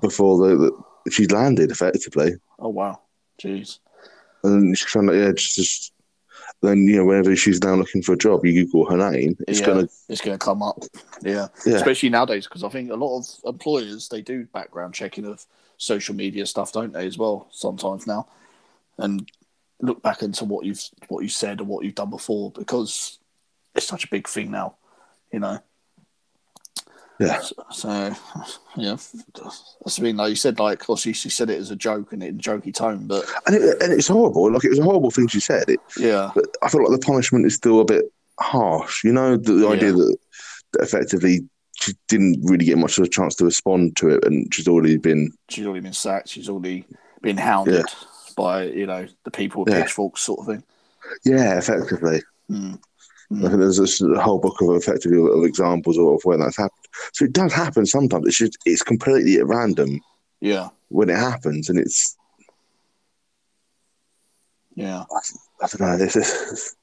[0.00, 3.00] Before the, the she landed effectively, Oh wow.
[3.40, 3.78] Jeez.
[4.42, 5.92] and she's trying to, yeah, just, just
[6.62, 9.60] then you know, whenever she's now looking for a job, you Google her name, it's
[9.60, 9.66] yeah.
[9.66, 10.82] gonna, It's going to come up.
[11.22, 11.48] Yeah.
[11.66, 15.44] yeah, Especially nowadays, because I think a lot of employers they do background checking of
[15.76, 17.48] social media stuff, don't they, as well?
[17.50, 18.28] Sometimes now,
[18.98, 19.30] and
[19.80, 23.18] look back into what you've what you said and what you've done before because
[23.74, 24.76] it's such a big thing now,
[25.32, 25.58] you know.
[27.18, 27.88] Yeah, So, so
[28.76, 30.16] yeah, that's the thing.
[30.16, 32.74] Like you said, like obviously she said it as a joke and in a jokey
[32.74, 34.52] tone, but and it, and it's horrible.
[34.52, 35.68] Like it was a horrible thing she said.
[35.68, 38.04] It, yeah, but I feel like the punishment is still a bit
[38.38, 39.02] harsh.
[39.04, 40.16] You know, the, the idea that,
[40.72, 41.40] that effectively
[41.78, 44.96] she didn't really get much of a chance to respond to it, and she's already
[44.96, 46.28] been she's already been sacked.
[46.28, 46.84] She's already
[47.22, 47.86] been hounded
[48.36, 49.82] by you know the people with Yeah.
[49.82, 50.62] pitchforks, sort of thing.
[51.24, 52.22] Yeah, effectively.
[52.50, 52.78] Mm.
[53.32, 56.85] I think there's this whole book of effectively of examples of when that's happened.
[57.12, 58.26] So it does happen sometimes.
[58.26, 60.00] It's just it's completely at random
[60.40, 62.16] Yeah, when it happens, and it's
[64.74, 65.04] yeah.
[65.62, 65.96] I don't know.
[65.96, 66.76] This is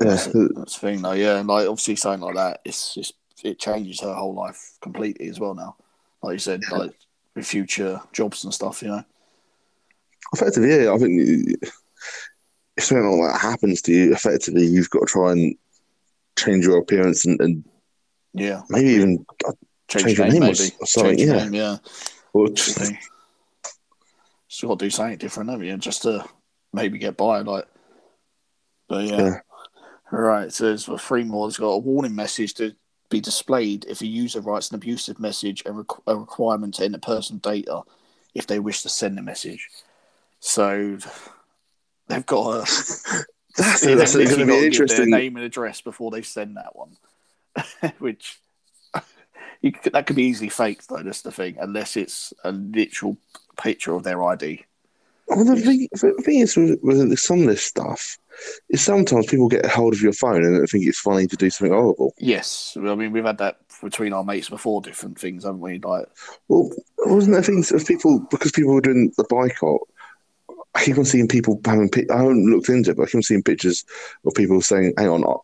[0.00, 1.12] yeah, That's, that's the thing, though.
[1.12, 5.28] Yeah, and like obviously something like that, it's just it changes her whole life completely
[5.28, 5.54] as well.
[5.54, 5.76] Now,
[6.22, 6.92] like you said, like
[7.34, 8.82] with future jobs and stuff.
[8.82, 9.04] You know.
[10.34, 10.68] effectively.
[10.68, 11.56] Yeah, I think
[12.76, 15.56] if something like that happens to you, effectively you've got to try and
[16.36, 17.64] change your appearance and, and
[18.34, 18.62] Yeah.
[18.68, 19.52] maybe even uh,
[19.88, 20.48] Change, Change your name, name or
[20.80, 21.44] or something, yeah.
[21.44, 21.76] name, yeah.
[22.32, 22.76] or Just
[24.62, 25.76] got to do something different, haven't you?
[25.76, 26.24] Just to
[26.72, 27.66] maybe get by, like.
[28.88, 29.16] But yeah.
[29.16, 29.40] Yeah.
[30.10, 30.52] Right.
[30.52, 31.46] So there's three more.
[31.48, 32.74] It's got a warning message to
[33.10, 36.98] be displayed if a user writes an abusive message, and requ- a requirement to enter
[36.98, 37.82] personal data
[38.34, 39.68] if they wish to send a message.
[40.40, 40.98] So
[42.08, 43.24] they've got a
[43.56, 45.10] that's, that's going to be interesting.
[45.10, 46.96] Their name and address before they send that one,
[47.98, 48.38] which
[49.62, 50.88] you could, that could be easily faked.
[50.88, 53.16] Though that's the thing, unless it's a literal
[53.56, 54.64] picture of their ID.
[55.28, 58.16] Well, the thing, the thing is with, with some of this stuff
[58.68, 61.50] is sometimes people get a hold of your phone and think it's funny to do
[61.50, 62.14] something horrible.
[62.18, 64.80] Yes, I mean we've had that between our mates before.
[64.80, 65.78] Different things, haven't we?
[65.78, 66.06] Like
[66.48, 69.80] Well, wasn't there things of people because people were doing the boycott?
[70.76, 71.90] I keep on seeing people having.
[72.10, 73.84] I haven't looked into it, but I keep on seeing pictures
[74.24, 75.38] of people saying, "Hang on," uh,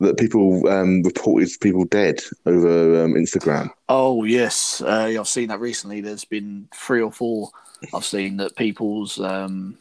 [0.00, 3.70] that people um, reported people dead over um, Instagram.
[3.88, 6.00] Oh yes, uh, I've seen that recently.
[6.00, 7.50] There's been three or four
[7.94, 9.78] I've seen that people's um,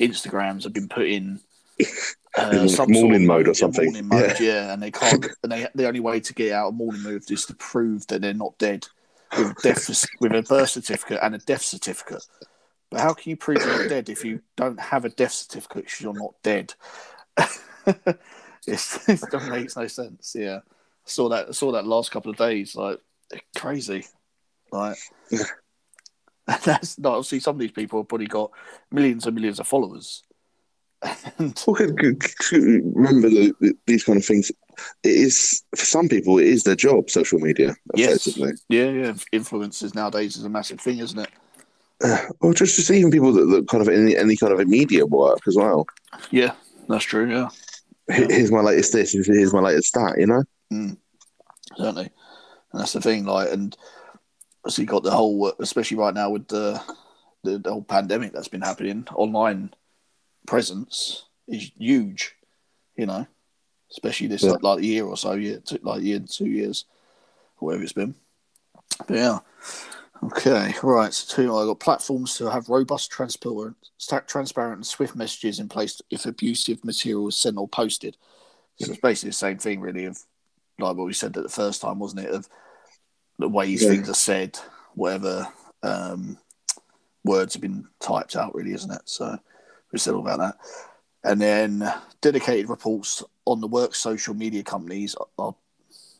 [0.00, 1.40] Instagrams have been put in
[2.38, 3.84] uh, some morning of mode or something.
[3.86, 4.72] Morning mode, yeah.
[4.72, 5.26] and they can't.
[5.42, 8.22] And they the only way to get out of morning mode is to prove that
[8.22, 8.86] they're not dead
[9.36, 12.24] with death with a birth certificate and a death certificate.
[12.90, 15.84] But how can you prove you're not dead if you don't have a death certificate?
[15.84, 16.74] Because you're not dead.
[18.66, 20.34] it's, it doesn't makes no sense.
[20.38, 20.60] Yeah, I
[21.04, 21.48] saw that.
[21.48, 22.74] I saw that last couple of days.
[22.74, 23.00] Like
[23.56, 24.06] crazy.
[24.72, 24.96] Like
[26.46, 28.50] that's not See, some of these people have probably got
[28.90, 30.22] millions and millions of followers.
[31.38, 34.50] and remember the, the, these kind of things.
[35.02, 37.10] It is for some people, it is their job.
[37.10, 38.36] Social media, yes,
[38.68, 39.14] yeah, yeah.
[39.32, 41.30] Influences nowadays is a massive thing, isn't it?
[42.04, 45.04] Uh, or just, just even people that, that kind of any, any kind of media
[45.04, 45.84] work as well.
[46.30, 46.52] Yeah,
[46.88, 47.28] that's true.
[47.28, 47.48] Yeah,
[48.14, 49.12] Here- Here's my latest this.
[49.12, 50.14] Here's my latest that.
[50.16, 50.96] You know.
[51.76, 52.08] certainly.
[52.72, 53.24] And that's the thing.
[53.24, 53.76] Like, and
[54.68, 56.80] so you got the whole, especially right now with the
[57.42, 59.04] the, the whole pandemic that's been happening.
[59.16, 59.74] Online
[60.46, 62.36] presence is huge.
[62.96, 63.26] You know,
[63.90, 64.52] especially this Yeah.
[64.52, 66.84] like, like year or so, year, two, like year, two years,
[67.56, 68.14] whatever it's been.
[69.08, 69.38] But yeah.
[70.24, 71.14] Okay, right.
[71.14, 73.76] So two, I got platforms to have robust, transparent,
[74.26, 78.16] transparent, and swift messages in place if abusive material is sent or posted.
[78.80, 80.18] So it's basically the same thing, really, of
[80.78, 82.30] like what we said at the first time, wasn't it?
[82.30, 82.48] Of
[83.38, 83.90] the ways Yeah.
[83.90, 84.58] things are said,
[84.94, 85.48] whatever
[85.82, 86.38] um,
[87.24, 89.02] words have been typed out, really, isn't it?
[89.04, 89.38] So
[89.92, 90.56] we said all about that.
[91.24, 95.54] And then dedicated reports on the work social media companies are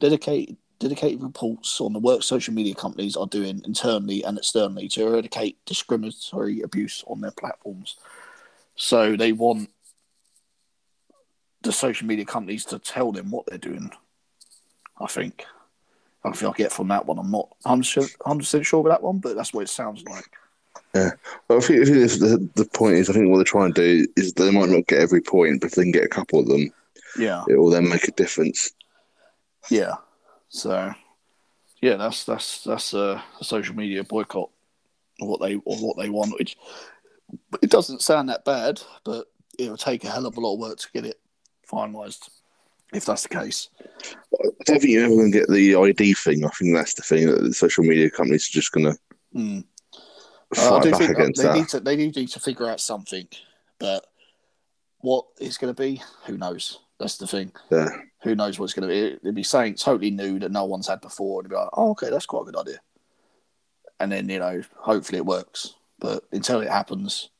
[0.00, 5.06] dedicated dedicated reports on the work social media companies are doing internally and externally to
[5.06, 7.96] eradicate discriminatory abuse on their platforms.
[8.76, 9.70] So they want
[11.62, 13.90] the social media companies to tell them what they're doing.
[15.00, 15.44] I think.
[16.24, 17.18] I feel I get from that one.
[17.18, 20.28] I'm not 100% 100% sure about that one, but that's what it sounds like.
[20.94, 21.10] Yeah,
[21.48, 23.80] well, I think, I think the, the point is, I think what they're trying to
[24.04, 26.40] do is they might not get every point, but if they can get a couple
[26.40, 26.72] of them,
[27.18, 28.72] Yeah, it will then make a difference.
[29.70, 29.94] yeah.
[30.48, 30.92] So,
[31.80, 34.50] yeah, that's that's that's a, a social media boycott.
[35.20, 36.56] What they or what they want, which
[37.60, 39.26] it doesn't sound that bad, but
[39.58, 41.20] it'll take a hell of a lot of work to get it
[41.70, 42.30] finalised.
[42.94, 46.44] If that's the case, I don't think you're ever going to get the ID thing.
[46.44, 48.98] I think that's the thing that the social media companies are just going to
[49.34, 49.64] Mm.
[50.56, 51.56] Uh, I do think against they that.
[51.56, 53.28] need to they do need to figure out something,
[53.78, 54.06] but
[55.00, 56.80] what it's going to be, who knows?
[56.98, 57.52] That's the thing.
[57.70, 57.88] Yeah.
[58.22, 59.16] Who knows what's going to be?
[59.22, 61.90] It'd be saying totally new that no one's had before, and it'd be like, oh,
[61.92, 62.80] okay, that's quite a good idea.
[64.00, 65.74] And then you know, hopefully it works.
[66.00, 67.30] But until it happens,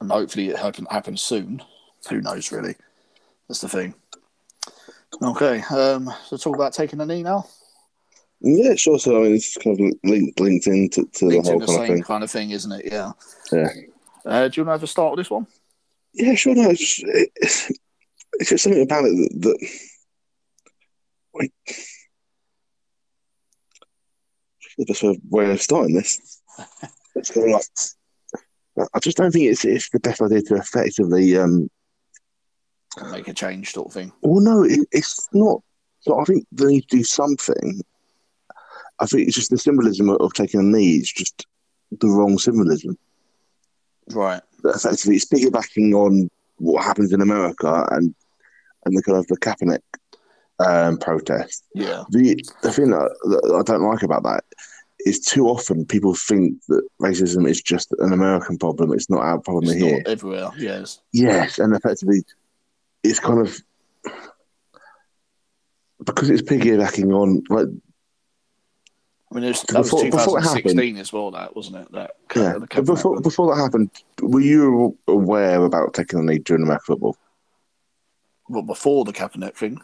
[0.00, 1.62] and hopefully it happen, happens soon,
[2.08, 2.52] who knows?
[2.52, 2.76] Really,
[3.48, 3.94] that's the thing.
[5.22, 7.46] Okay, um, so talk about taking a knee now.
[8.40, 8.98] Yeah, sure.
[8.98, 11.66] So I mean, it's kind of linked linked into to the Linked in whole the
[11.66, 12.02] kind of thing.
[12.02, 12.84] kind of thing, isn't it?
[12.86, 13.12] Yeah.
[13.50, 13.68] Yeah.
[14.24, 15.46] Uh, do you want to have a start with this one?
[16.12, 16.54] Yeah, sure.
[16.54, 17.04] No, it's just,
[17.36, 17.72] it's,
[18.34, 19.68] it's just something about it that, that
[21.34, 21.52] wait,
[24.78, 26.40] the best way of starting this.
[27.14, 27.60] It's kind of
[28.76, 31.36] like, I just don't think it's it's the best idea to effectively.
[31.36, 31.68] Um,
[33.10, 34.12] Make a change, sort of thing.
[34.22, 35.62] well, no, it, it's not.
[36.00, 37.80] So I think they need to do something.
[39.00, 40.96] I think it's just the symbolism of, taking a knee.
[40.96, 41.46] It's just
[41.90, 42.96] the wrong symbolism.
[44.10, 44.42] Right.
[44.62, 48.14] that effectively it's piggybacking on what happens in America and
[48.84, 49.80] and the kind of the Kaepernick
[50.64, 51.64] um, protest.
[51.74, 52.04] Yeah.
[52.10, 54.44] The the thing that, that I don't like about that
[55.06, 58.92] is too often people think that racism is just an American problem.
[58.92, 59.98] It's not our problem It's here.
[59.98, 60.50] not everywhere.
[60.56, 61.00] Yes.
[61.12, 62.24] Yes, and effectively,
[63.04, 63.60] it's kind of
[66.04, 67.68] because it's piggybacking on like
[69.30, 71.30] I mean, it was, that was Before- it 2016 as well.
[71.32, 71.92] That wasn't it?
[71.92, 72.54] That yeah.
[72.54, 73.22] the But before one.
[73.22, 73.90] before that happened,
[74.22, 77.16] were you aware about taking the knee during American football?
[78.48, 79.78] well, before the Kaepernick thing.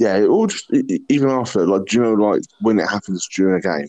[0.00, 0.68] Yeah, or just
[1.08, 3.88] even after, like, do you know, like when it happens during a game?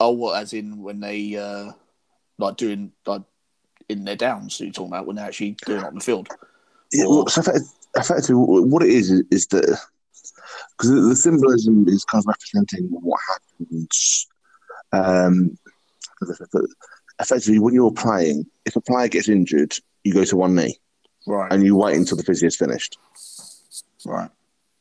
[0.00, 0.40] Oh, what?
[0.40, 1.72] As in when they uh,
[2.38, 3.20] like doing like
[3.90, 4.58] in their downs?
[4.58, 6.28] You're talking about when they're actually doing it on the field?
[6.92, 8.34] Yeah, Or- well, so effect- effectively,
[8.64, 9.78] what it is is, is that
[10.82, 14.26] because the, the symbolism is kind of representing what happens.
[14.92, 15.56] Um,
[17.20, 19.74] effectively, when you're playing, if a player gets injured,
[20.04, 20.78] you go to one knee
[21.26, 21.52] Right.
[21.52, 22.98] and you wait until the physio is finished.
[24.04, 24.28] Right.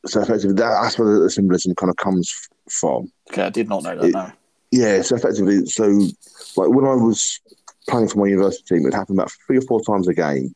[0.08, 2.34] So effectively, that, that's where the symbolism kind of comes
[2.70, 3.12] from.
[3.32, 4.06] Okay, I did not know that.
[4.06, 4.32] It- no.
[4.72, 5.84] Yeah, so effectively, so
[6.56, 7.42] like when I was
[7.90, 10.56] playing for my university team, it happened about three or four times a game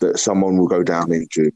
[0.00, 1.54] that someone will go down injured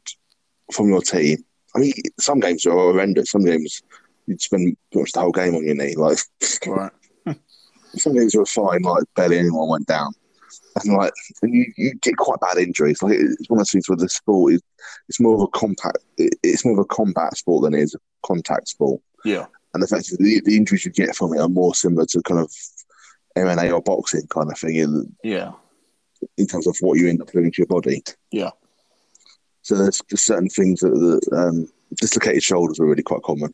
[0.72, 1.44] from your team.
[1.74, 3.30] I mean, some games are horrendous.
[3.30, 3.82] Some games
[4.26, 5.94] you'd spend pretty much the whole game on your knee.
[5.96, 6.18] Like
[6.66, 6.92] Right.
[7.96, 10.12] some games were fine, like barely anyone went down.
[10.76, 11.12] And like,
[11.42, 13.02] and you, you get quite bad injuries.
[13.02, 14.62] Like it's one of those things where the sport is
[15.08, 15.98] it's more of a compact.
[16.16, 19.00] It, it's more of a combat sport than it is a contact sport.
[19.24, 19.46] Yeah.
[19.74, 22.52] And effectively, the, the injuries you get from it are more similar to kind of
[23.38, 25.52] MMA or boxing kind of thing in, Yeah.
[26.36, 28.02] in terms of what you end up doing to your body.
[28.32, 28.50] Yeah.
[29.62, 33.52] So there's certain things that, that um, dislocated shoulders are really quite common.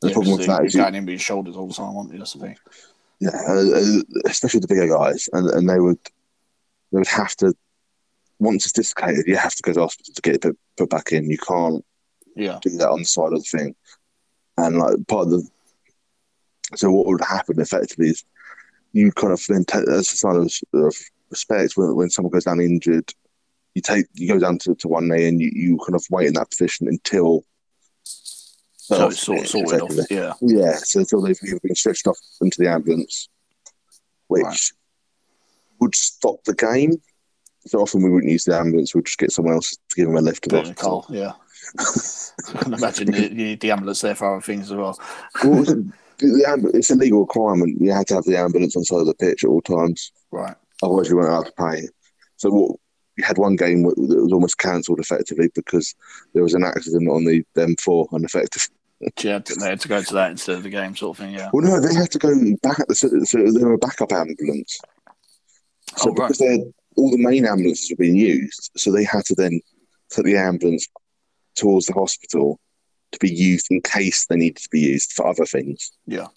[0.00, 1.74] The yeah problem with that you're is you, going in with your shoulders all the
[1.74, 2.18] time, aren't you?
[2.18, 2.56] That's the thing.
[3.20, 5.98] yeah, uh, uh, especially the bigger guys, and, and they would
[6.92, 7.54] they would have to
[8.40, 11.12] once it's dislocated, you have to go to hospital to get it put, put back
[11.12, 11.30] in.
[11.30, 11.84] You can't
[12.36, 12.58] Yeah.
[12.62, 13.74] do that on the side of the thing.
[14.56, 15.48] And like part of the
[16.76, 18.24] so what would happen effectively is
[18.92, 20.94] you kind of then take as a sign of, of
[21.30, 23.10] respect when, when someone goes down injured,
[23.74, 26.28] you take you go down to, to one knee and you, you kind of wait
[26.28, 27.44] in that position until
[28.04, 29.92] So oh, it's sort, sorted off.
[30.10, 30.34] Yeah.
[30.40, 33.28] Yeah, so until they've either been stretched off into the ambulance,
[34.28, 34.70] which Right.
[35.80, 36.92] would stop the game.
[37.66, 40.16] So often we wouldn't use the ambulance, we'd just get someone else to give them
[40.16, 40.90] a lift to the Put in a car.
[41.00, 41.16] hospital.
[41.16, 41.32] Yeah.
[42.60, 44.98] I can imagine the, the, the ambulance there for other things as well.
[45.42, 47.80] Well, the, the ambulance, it's a legal requirement.
[47.80, 50.12] You had to have the ambulance on the side of the pitch at all times,
[50.30, 50.54] Right.
[50.82, 51.88] otherwise you weren't allowed to pay.
[52.36, 52.76] So what
[53.16, 55.94] we had one game that was almost cancelled effectively because
[56.32, 58.68] there was an accident on the M4 and effective.
[59.22, 61.34] Yeah, they had to go to that instead of the game, sort of thing.
[61.34, 61.50] Yeah.
[61.52, 62.78] Well, no, they had to go back.
[62.92, 64.78] So, so they were a backup ambulance.
[65.96, 66.28] So Oh, right.
[66.28, 66.60] because they had,
[66.96, 69.60] all the main ambulances were being used, so they had to then
[70.10, 70.88] take the ambulance
[71.54, 72.58] towards the hospital
[73.12, 76.28] to be used in case they needed to be used for other things, Yeah.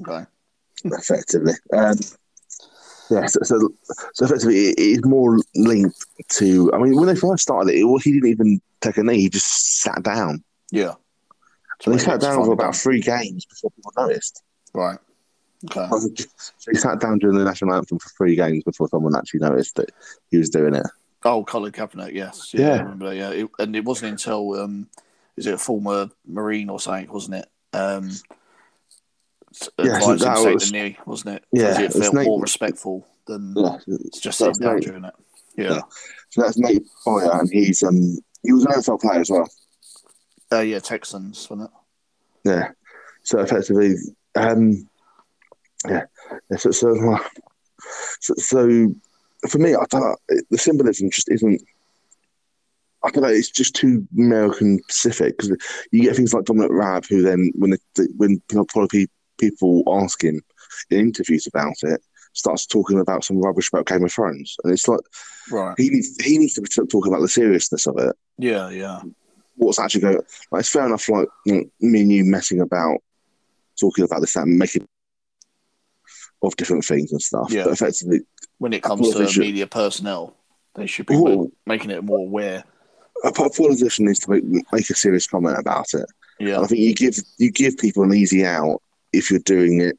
[0.00, 0.24] Okay.
[0.84, 1.52] effectively.
[1.72, 1.94] Um,
[3.10, 3.68] yeah, so, so,
[4.14, 6.72] so effectively, it's more linked to.
[6.72, 9.28] I mean, when they first started it, it, he didn't even take a knee; he
[9.28, 10.42] just sat down.
[10.70, 10.94] Yeah.
[11.80, 14.42] So Right, sat down for about three games before people noticed.
[14.74, 14.98] Right.
[15.70, 15.88] Okay.
[15.88, 19.76] So he sat down during the national anthem for three games before someone actually noticed
[19.76, 19.90] that
[20.30, 20.86] he was doing it.
[21.24, 22.52] Oh, Colin Kaepernick, yes.
[22.54, 22.74] Yeah, Yeah.
[22.74, 23.30] I remember yeah.
[23.30, 24.88] It, and it wasn't until, um,
[25.36, 27.48] is it a former Marine or something, wasn't it?
[27.72, 28.10] Um,
[29.78, 31.44] Yeah, advised that was- the knee, wasn't it?
[31.52, 35.14] Yeah, it it's felt Nate- more respectful than Yeah, just that's sitting down during it.
[35.56, 35.80] Yeah.
[36.30, 39.48] So that's Nate Boyer, and he's um he was an NFL player as well.
[40.52, 41.70] Uh, yeah, Texans, wasn't
[42.44, 42.48] it?
[42.50, 42.68] Yeah.
[43.24, 43.96] So effectively,
[44.36, 44.88] um,
[45.86, 46.04] yeah.
[46.50, 47.18] yeah, So, so, uh,
[48.20, 48.94] so, so
[49.48, 50.18] for me, I don't,
[50.50, 51.60] the symbolism just isn't.
[53.04, 53.28] I don't know.
[53.28, 55.50] It's just too American specific because
[55.92, 59.08] you get things like Dominic Raab, who then when they, when probably
[59.38, 60.40] people ask him
[60.90, 62.00] in interviews about it,
[62.34, 65.00] starts talking about some rubbish about Game of Thrones, and it's like
[65.50, 65.74] Right.
[65.78, 68.14] he needs he needs to be talking about the seriousness of it.
[68.38, 69.00] Yeah, yeah.
[69.56, 70.20] what's actually going.
[70.52, 72.98] Like, it's fair enough, like you know, me and you messing about,
[73.80, 74.86] talking about this and making
[76.42, 77.48] of different things and stuff.
[77.50, 77.64] Yeah.
[77.64, 78.20] But effectively,
[78.58, 80.36] When it comes to should- media personnel,
[80.74, 81.16] they should be
[81.66, 82.64] making it more aware.
[83.24, 86.06] a politician needs to make, make a serious comment about it.
[86.38, 86.60] And Yeah.
[86.60, 88.80] I think you give you give people an easy out
[89.12, 89.96] if you're doing it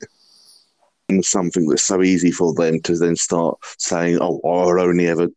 [1.10, 5.28] in something that's so easy for them to then start saying, "Oh, I'll only ever."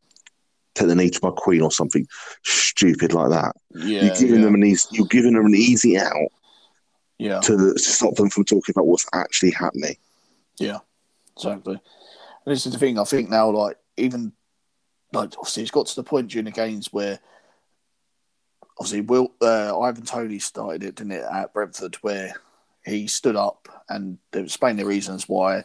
[0.75, 2.07] Take the knee to my queen or something
[2.45, 3.55] stupid like that.
[3.75, 4.05] Yeah.
[4.05, 4.45] you're giving yeah.
[4.45, 6.33] them an easy, you're giving them an easy out
[7.19, 7.41] yeah.
[7.41, 9.97] to, to stop them from talking about what's actually happening.
[10.59, 10.79] Yeah,
[11.37, 11.75] exactly.
[11.75, 12.99] And this is the thing.
[12.99, 14.33] I think now, like even
[15.13, 17.21] like obviously, it's got to the point during the games where
[18.79, 22.35] obviously Will uh, Ivan Toney started it, didn't it, at Brentford, where
[22.85, 25.65] he stood up and explained the reasons why.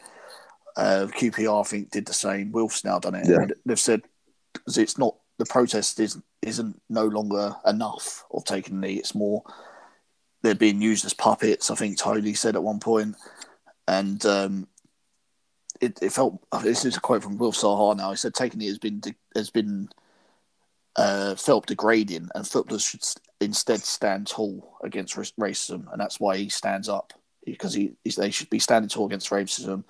[0.75, 2.51] Uh, QPR, I think, did the same.
[2.51, 3.27] Wilf's now done it.
[3.27, 3.47] Yeah.
[3.65, 4.03] They've said
[4.67, 8.93] it's not the protest isn't isn't no longer enough of taking the knee.
[8.95, 9.43] It's more
[10.41, 11.71] they're being used as puppets.
[11.71, 13.15] I think Toney said at one point,
[13.87, 14.67] and um,
[15.81, 16.39] it, it felt.
[16.61, 18.11] This is a quote from Wilf Zaha now.
[18.11, 19.01] He said taking it has been
[19.35, 19.89] has been
[20.97, 23.03] uh, felt degrading, and footballers should
[23.39, 27.13] instead stand tall against racism, and that's why he stands up
[27.45, 29.83] because he, he's, they should be standing tall against racism.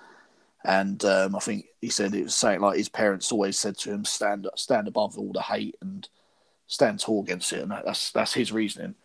[0.63, 3.91] And um, I think he said it was saying like his parents always said to
[3.91, 6.07] him, "Stand up stand above all the hate and
[6.67, 8.95] stand tall against it," and that, that's that's his reasoning,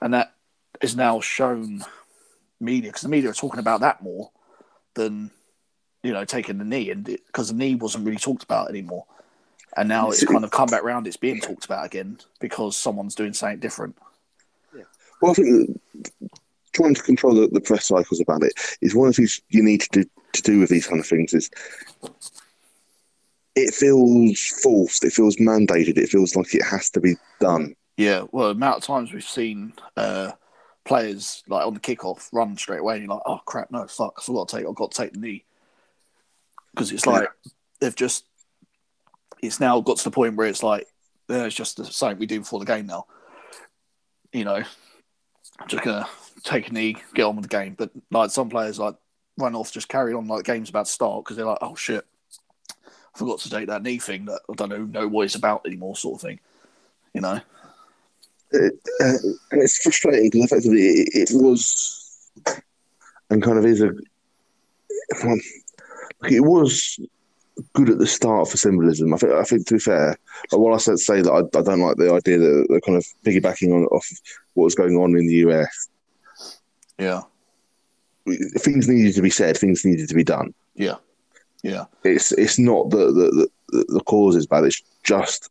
[0.00, 0.34] and that
[0.80, 1.84] is now shown
[2.60, 4.30] media because the media are talking about that more
[4.94, 5.30] than
[6.04, 9.06] you know taking the knee, and because the knee wasn't really talked about anymore,
[9.78, 11.06] and now it's kind of come back round.
[11.06, 13.96] It's being talked about again because someone's doing something different.
[14.76, 14.82] Yeah.
[15.22, 15.80] Well, I think
[16.72, 19.62] trying to control the, the press cycles about it is one of the things you
[19.62, 21.32] need to do, to do with these kind of things.
[21.32, 21.48] Is
[23.54, 27.74] it feels forced, it feels mandated, it feels like it has to be done.
[27.96, 30.32] Yeah, well, the amount of times we've seen uh,
[30.84, 34.14] players like on the kickoff run straight away, and you're like, "Oh crap, no, fuck,
[34.18, 35.44] I forgot to take, I've got to take the knee,"
[36.72, 37.28] because it's like
[37.80, 38.24] they've just,
[39.42, 40.86] it's now got to the point where it's like,
[41.28, 43.06] it's just something we do before the game now.
[44.32, 44.62] You know,
[45.58, 46.08] I'm just gonna
[46.44, 47.74] take a knee, get on with the game.
[47.76, 48.96] But like some players, like
[49.36, 51.74] run off, just carry on like the game's about to start because they're like, "Oh
[51.74, 52.04] shit,
[52.86, 55.66] I forgot to take that knee thing that I don't know know what it's about
[55.66, 56.40] anymore," sort of thing.
[57.14, 57.40] You know.
[58.54, 58.70] Uh,
[59.00, 62.30] and it's frustrating because effectively it, it was
[63.30, 63.92] and kind of is a
[66.22, 66.98] it was
[67.74, 69.12] good at the start for symbolism.
[69.12, 70.16] I think I think to be fair,
[70.52, 72.96] like while I said say that I, I don't like the idea that they're kind
[72.96, 74.06] of piggybacking on off
[74.54, 75.88] what was going on in the US.
[76.98, 77.22] Yeah.
[78.58, 79.56] Things needed to be said.
[79.56, 80.52] Things needed to be done.
[80.74, 80.96] Yeah.
[81.62, 81.84] Yeah.
[82.04, 84.64] It's it's not the the, the, the cause is bad.
[84.64, 85.50] It's just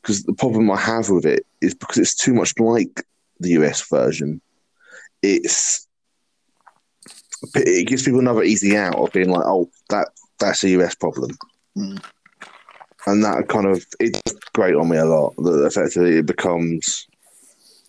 [0.00, 3.04] because the problem I have with it is because it's too much like
[3.40, 4.40] the US version.
[5.22, 5.86] It's
[7.54, 10.08] it gives people another easy out of being like, oh, that
[10.40, 11.30] that's a US problem,
[11.76, 12.02] Mm.
[13.06, 14.20] and that kind of it's
[14.52, 15.34] great on me a lot.
[15.36, 17.06] That effectively it becomes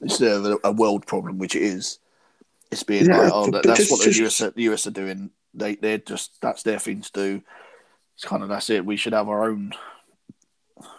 [0.02, 2.00] it's a, a world problem, which it is,
[2.72, 4.92] it's being Yeah, like, oh, that, that's just- what the US are, the US are
[4.92, 5.32] doing.
[5.54, 7.42] They they're just that's their thing to do.
[8.16, 8.86] It's kind of that's it.
[8.86, 9.74] We should have our own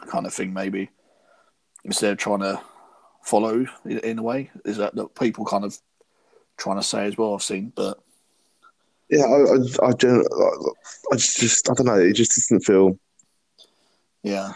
[0.08, 0.90] kind of thing, maybe
[1.84, 2.60] instead of trying to
[3.22, 4.50] follow in, in a way.
[4.64, 5.78] Is that that people kind of
[6.56, 7.34] trying to say as well?
[7.34, 7.98] I've seen, but
[9.10, 9.24] yeah.
[9.24, 10.26] I I, I, don't,
[11.12, 11.98] I just, just I don't know.
[11.98, 12.98] It just doesn't feel.
[14.22, 14.52] yeah,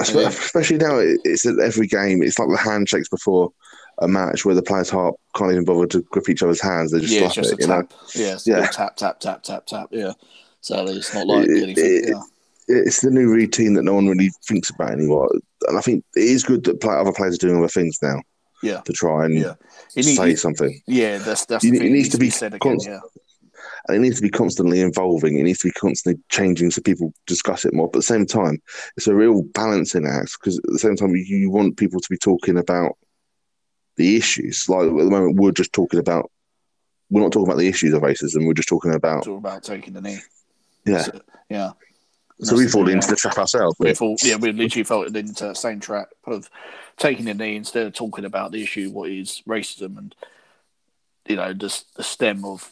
[0.00, 0.28] Espe- Yeah.
[0.28, 2.22] Especially now, it- it's at every game.
[2.22, 3.52] It's like the handshakes before
[3.98, 6.90] a match where the players heart can't even bother to grip each other's hands.
[6.90, 7.60] They just yeah, it's slap just it.
[7.60, 7.92] You know, tap.
[8.14, 8.58] Yeah, it's Yeah.
[8.58, 8.66] yeah.
[8.66, 9.88] tap, tap, tap, tap, tap.
[9.92, 10.12] Yeah.
[10.60, 11.84] So it's not like It- anything.
[11.84, 12.20] it- yeah.
[12.66, 15.30] it's the new routine that no one really thinks about anymore.
[15.68, 18.20] And I think it is good that play, other players are doing other things now.
[18.62, 18.80] Yeah.
[18.80, 19.54] To try and Yeah.
[19.94, 20.80] Need- say something.
[20.88, 22.58] Yeah, that's that's You the thing it that needs to be said again.
[22.72, 23.00] const- Yeah,
[23.86, 25.38] and it needs to be constantly evolving.
[25.38, 27.88] It needs to be constantly changing so people discuss it more.
[27.88, 28.62] But at the same time,
[28.96, 32.16] it's a real balancing act because at the same time, you want people to be
[32.16, 32.96] talking about
[33.96, 34.68] the issues.
[34.68, 36.30] Like at the moment, we're just talking about.
[37.10, 38.46] We're not talking about the issues of racism.
[38.46, 39.24] We're just talking about.
[39.24, 40.18] Talk about taking the knee.
[40.86, 41.02] Yeah.
[41.02, 41.20] So,
[41.50, 41.70] yeah.
[42.40, 43.76] So we fall into the trap ourselves.
[43.78, 46.50] We fall, yeah, we literally fell into the same trap of
[46.96, 50.14] taking the knee instead of talking about the issue, what is racism, and
[51.28, 52.68] you know, just the stem of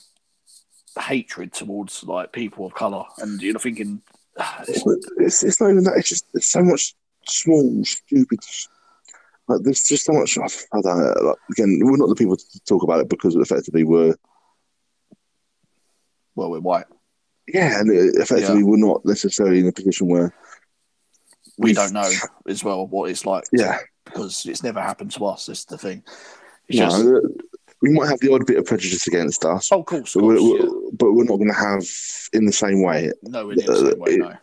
[0.98, 4.02] hatred towards like people of color, and you're thinking,
[4.38, 4.84] ah, it's,
[5.18, 5.96] It's, it's not even that.
[5.96, 6.94] It's just there's so much
[7.26, 8.40] small, stupid.
[9.48, 10.38] Like there's just so much.
[10.38, 11.14] I don't know.
[11.28, 14.14] Like, again, we're not the people to talk about it because effectively we're
[16.34, 16.86] well, we're white.
[17.48, 20.34] yeah, and effectively we're not necessarily in a position where
[21.58, 22.10] We don't know
[22.48, 25.46] as well what it's like yeah, because it's never happened to us.
[25.46, 26.02] That's the thing.
[26.68, 27.04] It's no, just,
[27.82, 30.38] we might have the odd bit of prejudice against us, oh, of course, but we're,
[30.38, 30.62] yeah.
[30.64, 31.84] we're- but we're not going to have
[32.32, 33.10] in the same way.
[33.22, 34.34] No, in the same way, it- no.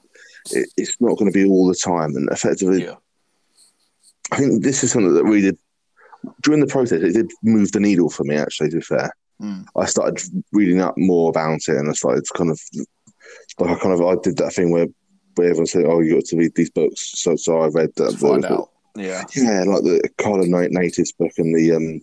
[0.51, 2.95] It, it's not going to be all the time, and effectively, Yeah,
[4.31, 5.57] I think this is something that really did
[6.43, 7.01] during the process.
[7.01, 8.35] It did move the needle for me.
[8.35, 9.11] Actually, to be fair,
[9.41, 9.65] Mm.
[9.77, 10.21] I started
[10.51, 12.59] reading up more about it, and I started to kind of
[13.59, 14.87] like I kind of I did that thing where
[15.35, 18.13] where everyone said, "Oh, you got to read these books." So so I read that.
[18.17, 18.69] find out.
[18.97, 22.01] Yeah, Yeah, like the Carla Knight Natives book and the um,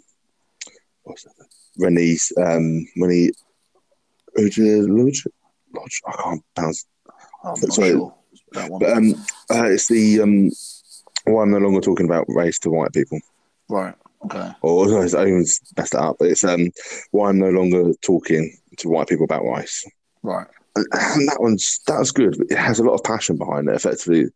[1.07, 1.47] that?
[1.79, 3.33] Renee's um, when he
[4.39, 5.27] Uja Lodge,
[5.75, 6.03] Lodge.
[6.07, 6.87] I can't pronounce.
[7.45, 7.91] I'm Sorry.
[7.91, 8.15] sure
[8.53, 8.81] that one.
[8.81, 9.15] But um,
[9.51, 10.51] uh, it's the um,
[11.25, 13.21] why I'm no longer talking about race to white people.
[13.69, 13.95] right.
[14.25, 14.51] Okay.
[14.63, 15.45] Or I even
[15.77, 16.17] messed that up.
[16.19, 16.71] But it's um,
[17.11, 19.85] why I'm no longer talking to white people about race.
[20.23, 20.47] Right.
[20.75, 22.37] And, and that one's that was good.
[22.51, 23.75] It has a lot of passion behind it.
[23.75, 24.27] Effectively,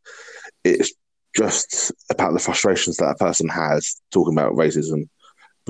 [0.65, 0.93] it's
[1.35, 5.09] just about the frustrations that a person has talking about racism,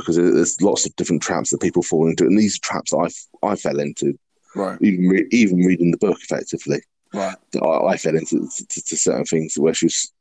[0.00, 3.12] because there's lots of different traps that people fall into, and these are traps that
[3.42, 4.18] I I fell into,
[4.54, 4.78] Right.
[4.82, 6.18] even re- even reading the book.
[6.22, 6.82] Effectively,
[7.14, 7.36] Right.
[7.62, 10.12] I, I fell into to, to certain things where she was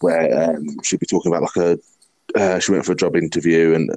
[0.00, 1.78] where um, she'd be talking about like a
[2.38, 3.90] uh, she went for a job interview and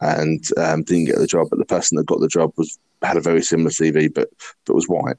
[0.00, 3.16] and um, didn't get the job, but the person that got the job was had
[3.16, 4.28] a very similar CV, but
[4.66, 5.16] but was white.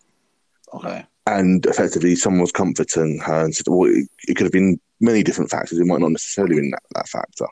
[0.74, 1.06] Okay.
[1.26, 5.24] And effectively, someone was comforting her and said, "Well, it, it could have been many
[5.24, 5.80] different factors.
[5.80, 7.48] It might not necessarily been that, that factor."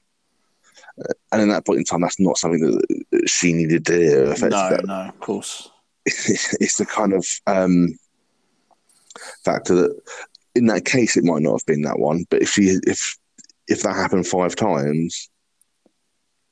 [1.31, 4.25] And in that point in time, that's not something that that she needed to hear.
[4.25, 5.69] No, Effectively, no, of course.
[6.05, 7.97] it's the kind of um,
[9.45, 10.01] factor that,
[10.55, 12.25] in that case, it might not have been that one.
[12.29, 13.17] But if she, if
[13.67, 15.29] if that happened five times,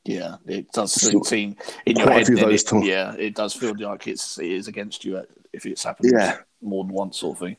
[0.05, 2.51] Yeah, it does seem in your Quite a head.
[2.51, 2.85] it- times.
[2.85, 5.21] yeah, it does feel like it's it is against you
[5.51, 6.37] if it's happened Yeah.
[6.61, 7.57] more than once, sort of thing.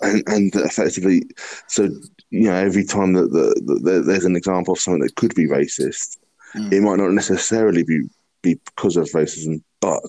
[0.00, 1.22] and, and effectively,
[1.68, 1.88] so
[2.36, 5.46] you know, every time that, the, that there's an example of something that could be
[5.46, 6.18] racist,
[6.54, 6.72] Mm.
[6.72, 8.02] it might not necessarily be
[8.40, 10.00] be because of racism, but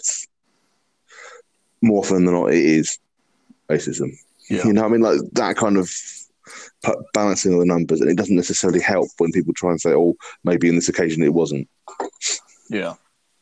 [1.82, 2.98] more often than not, it is
[3.70, 4.12] racism.
[4.50, 4.66] Yeah.
[4.66, 5.90] You know, what I mean, like that kind of
[7.14, 10.16] balancing of the numbers, and it doesn't necessarily help when people try and say, "Oh,
[10.44, 11.68] maybe in this occasion it wasn't."
[12.70, 12.94] Yeah,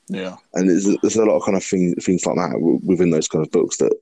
[0.08, 3.10] yeah, And there's, there's a lot of kind of thing, things like that w- within
[3.10, 3.94] those kind of books that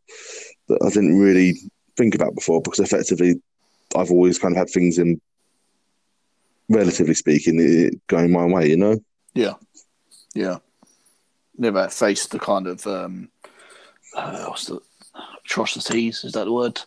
[0.67, 1.55] that I didn't really
[1.97, 3.41] think about before because effectively
[3.95, 5.19] I've always kind of had things in,
[6.69, 8.69] relatively speaking, eh, going my way.
[8.69, 8.99] You know,
[9.33, 9.53] yeah,
[10.33, 10.57] yeah.
[11.57, 13.29] Never faced the kind of um,
[14.15, 14.79] uh, what's the
[15.45, 16.23] atrocities?
[16.23, 16.81] Is that the word?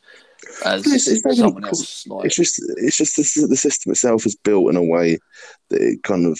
[0.65, 4.27] As It's- it's even someone else, like it's just it's just the, the system itself
[4.27, 5.19] is built in a way
[5.71, 6.39] that it kind of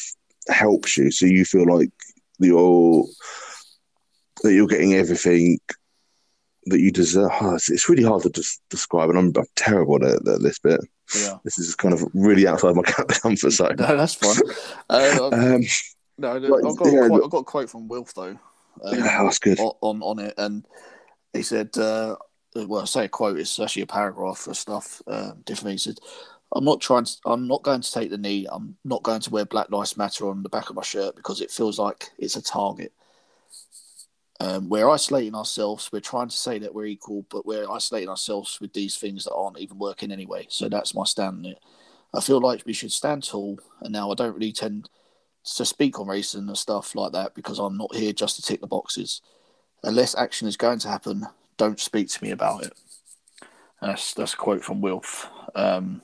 [0.49, 1.91] helps you, so you feel like
[2.39, 3.05] you're
[4.43, 5.59] that you're getting everything
[6.67, 7.31] that you deserve.
[7.41, 10.81] Oh, it's, it's really hard to describe, and I'm, I'm terrible at, at this bit.
[11.14, 11.37] yeah.
[11.45, 13.77] This is kind of really outside my comfort zone.
[13.79, 14.37] No, that's fine.
[14.91, 15.62] Uh, Um,
[16.19, 18.39] no, like, I've got, yeah, a quote, I've got a quote from Wilf though.
[18.85, 19.59] Um, yeah, that's good.
[19.59, 20.67] on on it, and
[21.33, 22.17] he said, uh,
[22.55, 23.39] "Well, I say a quote.
[23.39, 25.03] It's actually a paragraph of stuff.
[25.07, 25.73] Uh, different.
[25.73, 25.99] He said,
[26.55, 27.05] "I'm not trying.
[27.05, 28.47] To, I'm not going to take the knee.
[28.51, 31.41] I'm not going to wear Black Lives Matter on the back of my shirt because
[31.41, 32.93] it feels like it's a target.
[34.41, 35.91] Um, we're isolating ourselves.
[35.93, 39.34] We're trying to say that we're equal, but we're isolating ourselves with these things that
[39.34, 40.47] aren't even working anyway.
[40.49, 41.59] So that's my stand on it.
[42.14, 43.59] I feel like we should stand tall.
[43.80, 44.91] And now I don't really tend
[45.55, 48.61] to speak on racism and stuff like that because I'm not here just to tick
[48.61, 49.22] the boxes.
[49.82, 51.26] Unless action is going to happen,
[51.57, 52.72] don't speak to me about it.
[53.80, 55.28] That's that's a quote from Wilf.
[55.55, 56.03] Um,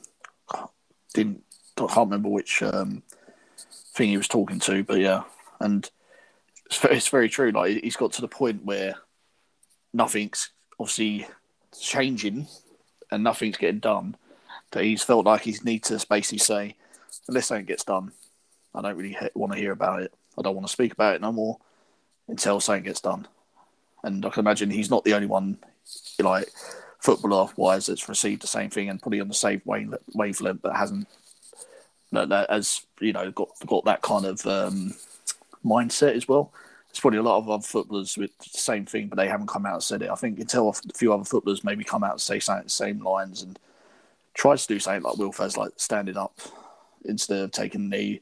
[1.14, 1.42] didn't
[1.78, 3.02] I can't remember which um,
[3.94, 5.22] thing he was talking to, but yeah,
[5.60, 5.90] and
[6.72, 7.50] it's very, it's very true.
[7.50, 8.94] Like he's got to the point where
[9.92, 10.50] nothing's
[10.80, 11.26] obviously
[11.78, 12.46] changing
[13.10, 14.16] and nothing's getting done.
[14.70, 16.76] That he's felt like he needs to basically say,
[17.28, 18.12] unless something gets done,
[18.74, 20.14] I don't really he- want to hear about it.
[20.38, 21.58] I don't want to speak about it no more
[22.26, 23.28] until something gets done.
[24.02, 25.58] and I can imagine he's not the only one,
[26.18, 26.48] like
[27.00, 31.06] footballer wise, that's received the same thing and probably on the same wavelength, but hasn't
[32.12, 34.94] that, that has you know got got that kind of um,
[35.64, 36.52] mindset as well.
[36.92, 39.64] There's probably a lot of other footballers with the same thing, but they haven't come
[39.64, 40.10] out and said it.
[40.10, 43.02] I think until a few other footballers maybe come out and say something the same
[43.02, 43.58] lines and
[44.34, 46.38] try to do something like Wilf's, like standing up
[47.06, 48.20] instead of taking the knee.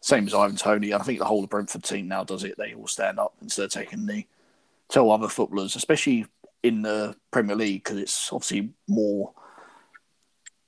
[0.00, 0.94] Same as Ivan Toney.
[0.94, 2.56] I think the whole of Brentford team now does it.
[2.56, 4.26] They all stand up instead of taking the knee.
[4.88, 6.26] Tell other footballers, especially
[6.62, 9.32] in the Premier League, because it's obviously more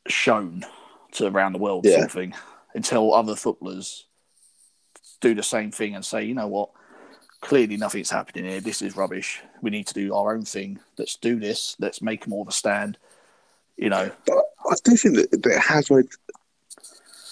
[0.08, 0.64] shown
[1.12, 1.94] to around the world Yeah.
[1.94, 2.34] sort of thing.
[2.74, 4.06] Until other footballers
[5.20, 6.70] do the same thing and say, you know what,
[7.44, 8.60] clearly nothing's happening here.
[8.60, 9.40] This is rubbish.
[9.60, 10.80] We need to do our own thing.
[10.98, 11.76] Let's do this.
[11.78, 12.98] Let's make more of a stand.
[13.76, 14.38] You know, But
[14.70, 16.08] I do think that, that it has made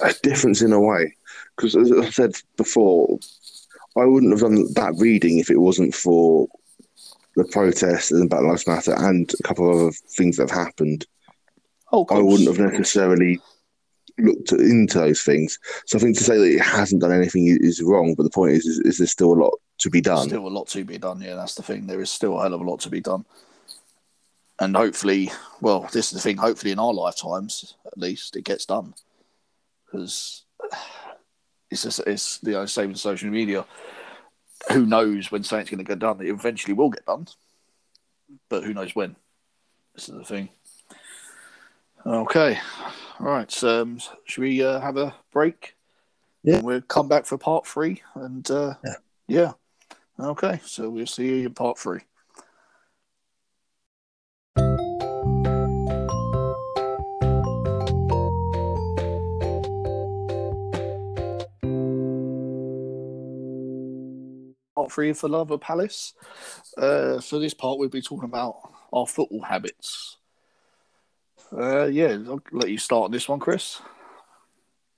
[0.01, 1.17] a difference in a way.
[1.57, 3.19] Because as I said before,
[3.97, 6.49] I wouldn't have done that reading if it wasn't for
[7.37, 11.07] the protests and Black Lives Matter and a couple of other things that have happened.
[11.93, 13.41] oh, I wouldn't have necessarily
[14.19, 15.59] looked into those things.
[15.87, 18.15] So I think to say that it hasn't done anything is wrong.
[18.15, 20.29] But the point is, is, is there's still a lot to be done.
[20.29, 21.21] Still a lot to be done.
[21.21, 21.87] Yeah, that's the thing.
[21.87, 23.25] There is still a hell of a lot to be done.
[24.61, 26.37] And hopefully, well, this is the thing.
[26.37, 28.95] Hopefully, in our lifetimes, at least, it gets done.
[29.85, 30.45] Because
[31.71, 33.65] it's just, it's you know same with social media.
[34.71, 36.21] Who knows when something's going to get done?
[36.21, 37.27] It eventually will get done,
[38.49, 39.17] but who knows when?
[39.95, 40.51] This is the thing.
[42.05, 42.59] Okay,
[43.21, 43.51] all right.
[43.51, 45.77] So, um, should we uh, have a break?
[46.43, 46.57] Yeah.
[46.57, 48.95] And we'll come back for part three, and uh, Yeah.
[49.29, 49.53] yeah.
[50.19, 52.01] Okay, so we'll see you in part three.
[64.75, 66.15] Part three for Love of Palace.
[66.77, 68.57] Uh, for this part, we'll be talking about
[68.93, 70.17] our football habits.
[71.57, 73.81] Uh, yeah, I'll let you start on this one, Chris.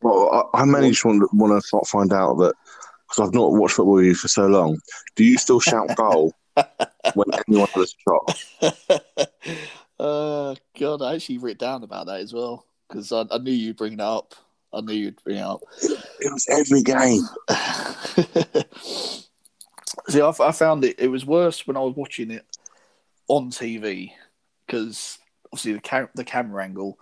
[0.02, 2.54] Well, I, I just want, want to find out that
[3.08, 4.78] because I've not watched football with you for so long.
[5.16, 6.32] Do you still shout goal
[7.14, 8.78] when anyone has a shot?
[9.98, 13.76] uh, God, I actually wrote down about that as well because I, I knew you'd
[13.76, 14.34] bring that up.
[14.72, 15.62] I knew you'd bring it up.
[15.82, 17.22] It was every game.
[20.08, 20.98] See, I, I found it.
[20.98, 22.44] It was worse when I was watching it
[23.28, 24.10] on TV
[24.66, 25.18] because
[25.54, 26.98] obviously the cam- the camera angle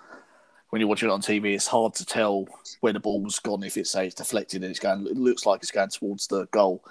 [0.69, 2.47] when you're watching it on TV, it's hard to tell
[2.81, 5.07] where the ball's gone if it's say it's deflected and it's going.
[5.07, 6.83] It looks like it's going towards the goal,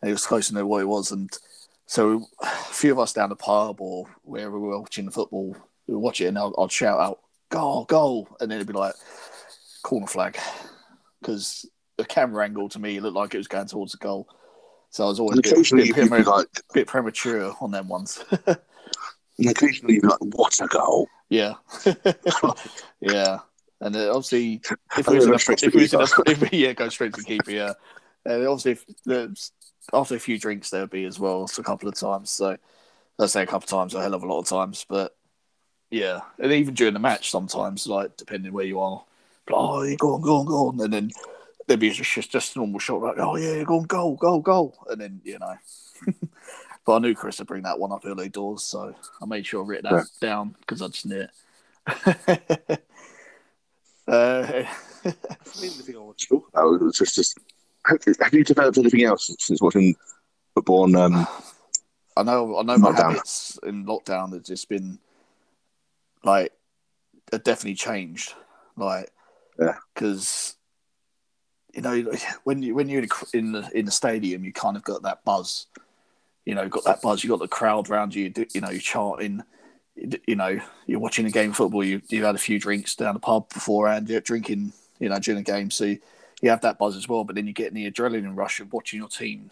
[0.00, 1.12] and it was close to know what it was.
[1.12, 1.30] And
[1.86, 5.56] so a few of us down the pub or wherever we were watching the football,
[5.86, 8.94] we watch it and I'd, I'd shout out "goal, goal," and then it'd be like
[9.82, 10.38] corner flag
[11.22, 11.64] because
[11.96, 14.28] the camera angle to me looked like it was going towards the goal.
[14.90, 18.22] So I was always a bit, bit, be like, bit premature on them ones.
[19.38, 21.08] and occasionally you'd be like, what a goal!
[21.32, 21.54] yeah,
[23.00, 23.38] yeah.
[23.80, 24.60] And uh, obviously,
[24.98, 26.52] if we was then in a, go straight to if we was in a, if
[26.52, 27.50] yeah, go straight to the keeper.
[27.50, 27.72] Yeah,
[28.26, 29.50] and obviously, if the,
[29.92, 32.30] after a few drinks, there would be as well a couple of times.
[32.30, 32.56] So
[33.18, 34.84] let's say a couple of times, a hell of a lot of times.
[34.86, 35.16] But
[35.90, 39.02] yeah, and even during the match, sometimes, like depending where you are,
[39.50, 41.10] oh, you go on, go on, go on, and then
[41.66, 44.38] there'd be just just, just a normal shot like, oh yeah, go on, go, go,
[44.38, 45.56] go, and then you know.
[46.84, 49.62] but I knew Chris would bring that one up early doors, so I made sure
[49.62, 50.04] I wrote that Yeah.
[50.20, 51.30] down because I just knew it.
[54.08, 54.68] uh, I
[55.54, 57.38] thing I want to talk about was just, just
[57.86, 59.94] have, have you developed anything else since watching
[60.54, 61.26] football on um,
[62.16, 62.96] I know, I know my Lockdown.
[62.96, 64.98] habits in lockdown have just been
[66.24, 66.52] like
[67.32, 68.34] have definitely changed.
[68.76, 69.10] Like,
[69.58, 69.76] Yeah.
[69.94, 70.56] because
[71.72, 72.12] you know
[72.44, 73.02] when you when you're
[73.32, 75.66] in the in the stadium, you kind of got that buzz.
[76.44, 77.22] You know, got that buzz.
[77.22, 78.32] You got the crowd around you.
[78.52, 79.42] You know, you're chanting.
[79.94, 81.84] You know, you're watching a game of football.
[81.84, 84.08] You you had a few drinks down the pub beforehand.
[84.08, 84.72] You're drinking.
[84.98, 85.98] You know, during the game, so you,
[86.40, 87.24] you have that buzz as well.
[87.24, 89.50] But then you get the adrenaline rush of watching your team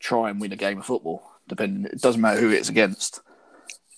[0.00, 1.22] try and win a game of football.
[1.48, 3.20] Depending, it doesn't matter who it's against.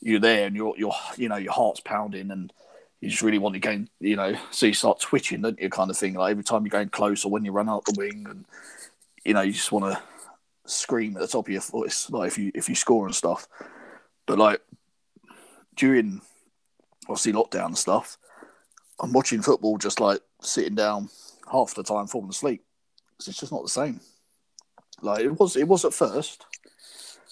[0.01, 2.53] You're there, and you're you're you know your heart's pounding, and
[3.01, 3.89] you just really want to gain.
[4.01, 5.69] You know, so you start twitching, don't you?
[5.71, 6.15] Kind of thing.
[6.15, 8.45] Like every time you're going close, or when you run out the wing, and
[9.25, 10.03] you know you just want to
[10.67, 13.49] scream at the top of your voice, like if you if you score and stuff.
[14.27, 14.61] But like
[15.77, 16.21] during
[17.09, 18.19] obviously lockdown and stuff,
[19.01, 21.09] I'm watching football just like sitting down
[21.51, 22.65] half the time, falling asleep.
[23.19, 24.01] 'Cause It's just not the same.
[25.03, 26.45] Like it was, it was at first.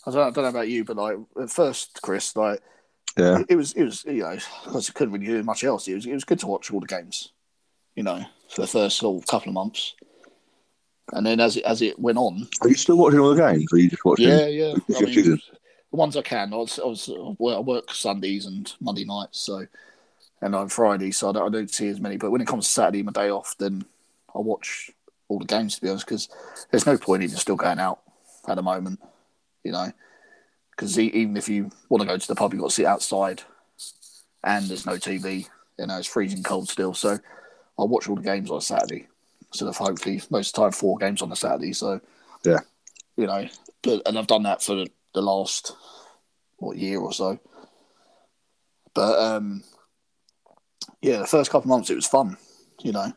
[0.06, 2.60] I don't, I don't know about you, but like at first, Chris, like
[3.16, 5.88] yeah it, it was, it was, you know, because it couldn't really do much else.
[5.88, 7.32] It was, it was good to watch all the games,
[7.96, 9.94] you know, for the first of couple of months,
[11.12, 13.72] and then as it as it went on, Are you still watching all the games,
[13.72, 14.28] or are you just watching?
[14.28, 14.74] yeah, yeah.
[14.96, 15.40] I mean, the
[15.90, 16.52] ones I can.
[16.52, 19.66] I, was, I, was, I work Sundays and Monday nights, so
[20.40, 22.16] and on Friday, so I don't, I don't see as many.
[22.16, 23.84] But when it comes to Saturday, my day off, then
[24.34, 24.90] I watch
[25.28, 26.28] all the games to be honest, because
[26.70, 28.00] there's no point even still going out
[28.46, 29.00] at the moment,
[29.62, 29.92] you know.
[30.70, 33.42] Because even if you want to go to the pub, you've got to sit outside,
[34.42, 35.48] and there's no TV.
[35.78, 36.94] You know, it's freezing cold still.
[36.94, 37.12] So
[37.78, 39.06] I watch all the games on Saturday.
[39.54, 41.72] So of hopefully most of the time four games on a Saturday.
[41.72, 42.00] So
[42.44, 42.60] Yeah.
[43.16, 43.48] you know,
[43.82, 44.74] but and I've done that for
[45.14, 45.76] the, last
[46.56, 47.38] what year or so.
[48.94, 49.62] But um,
[51.00, 52.36] yeah, the first couple of months it was fun.
[52.82, 53.12] You know,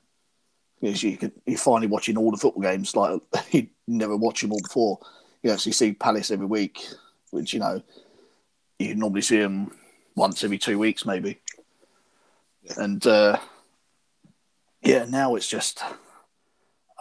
[0.80, 3.19] because you could you're finally watching all the football games like
[3.51, 4.99] you'd never watch them all before.
[5.41, 6.88] You actually see Palace every week,
[7.31, 7.81] which you know
[8.77, 9.72] you normally see them
[10.15, 11.39] once every two weeks maybe.
[12.77, 13.39] And uh,
[14.84, 15.81] yeah, now it's just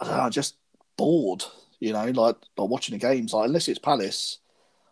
[0.05, 0.55] know, just
[0.97, 1.43] bored.
[1.79, 3.33] You know, like, like watching the games.
[3.33, 4.39] Like unless it's Palace,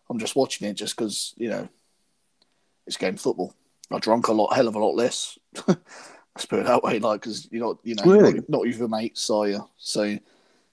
[0.08, 1.68] I'm just watching it just because you know
[2.86, 3.54] it's game football.
[3.90, 5.38] I drunk a lot, hell of a lot less.
[5.66, 8.34] Let's put it that way, like because you're not, you know, Really?
[8.34, 9.68] not, not with your mates, are you?
[9.78, 10.20] So, you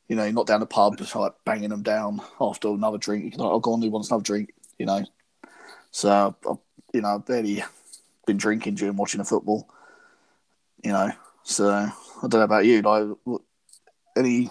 [0.09, 3.23] know, you're not down the pub just like banging them down after another drink.
[3.23, 4.53] You can like, I'll go on, who wants another drink?
[4.77, 5.05] You know.
[5.91, 6.57] So, I've,
[6.93, 7.63] you know, I've barely
[8.25, 9.69] been drinking during watching the football.
[10.83, 11.11] You know,
[11.43, 11.91] so I
[12.21, 12.81] don't know about you.
[12.81, 13.39] Like,
[14.17, 14.49] any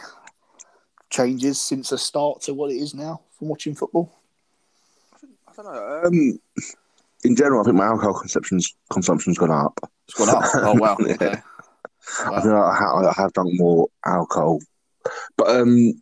[1.11, 4.13] changes since the start to what it is now from watching football?
[5.49, 6.03] I don't know.
[6.05, 6.39] Um,
[7.25, 9.79] in general, I think my alcohol consumption's consumption's gone up.
[10.09, 10.45] It's gone up.
[10.55, 10.97] Oh wow.
[11.07, 11.15] Yeah.
[11.15, 11.35] Okay.
[12.25, 12.41] I Wow.
[12.41, 14.59] think I, ha- I have drunk more alcohol,
[15.37, 15.93] but um,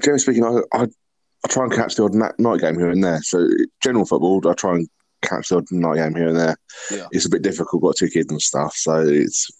[0.00, 3.04] generally speaking, I, I I try and catch the odd na- night game here and
[3.04, 3.20] there.
[3.22, 3.46] So
[3.82, 4.88] general football, I try and
[5.20, 6.56] catch the odd night game here and there.
[6.90, 7.06] Yeah.
[7.12, 7.82] It's a bit difficult.
[7.82, 9.50] Got two kids and stuff, so it's.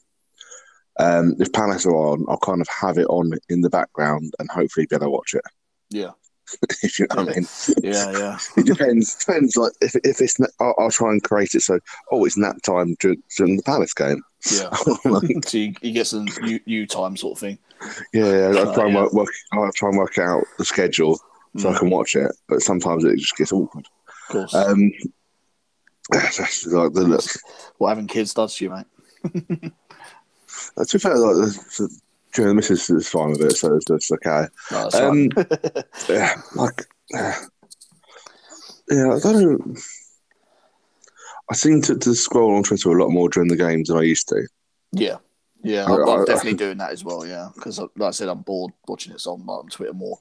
[0.99, 4.49] Um, if Palace are on, I'll kind of have it on in the background and
[4.51, 5.43] hopefully be able to watch it.
[5.91, 6.11] Yeah.
[6.83, 7.47] if you know what I mean.
[7.83, 8.13] Yeah.
[8.13, 8.39] Yeah.
[8.57, 9.15] It depends.
[9.17, 9.57] Depends.
[9.57, 11.81] Like if if it's, I'll, I'll try and create it so.
[12.13, 14.23] Oh, it's nap time during, during the Palace game.
[14.53, 14.69] Yeah.
[15.05, 17.59] Like, so you, you get some you, you time sort of thing.
[18.13, 18.59] yeah, yeah.
[18.61, 19.03] I'll try and Oh, yeah.
[19.05, 19.29] work, work.
[19.53, 21.19] I'll try and work out the schedule
[21.57, 22.31] so I Mm, can watch it.
[22.49, 23.87] But sometimes it just gets awkward.
[24.29, 24.55] of course.
[24.55, 24.93] Um,
[26.11, 27.25] that's like the look.
[27.79, 29.73] what having kids does to you, mate.
[30.79, 32.01] To be fair, like the, the,
[32.35, 34.47] during the missus is fine with it, so it's just okay.
[34.73, 35.29] No, Um.
[36.09, 37.37] Yeah, like, yeah,
[38.91, 39.15] yeah.
[39.15, 39.75] I don't know.
[41.51, 44.03] I seem to, to scroll on Twitter a lot more during the games than I
[44.03, 44.47] used to.
[44.93, 45.17] yeah.
[45.63, 47.25] Yeah, I- I'm, I'm definitely doing that as well.
[47.27, 50.19] Yeah, because like I said, I'm bored watching it, I'm on Twitter more.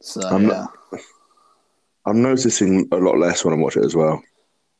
[0.00, 0.66] So I'm yeah.
[0.92, 1.00] not-
[2.06, 4.22] I'm noticing a lot less when I watch it as well.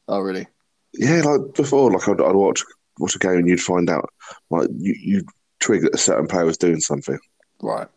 [0.07, 0.47] Oh really?
[0.95, 2.63] Yeah, like before, like I'd, I'd watch
[2.99, 4.11] watch a game and you'd find out
[4.51, 5.25] like you you
[5.61, 7.19] twig that a certain player was doing something.
[7.63, 7.89] Right.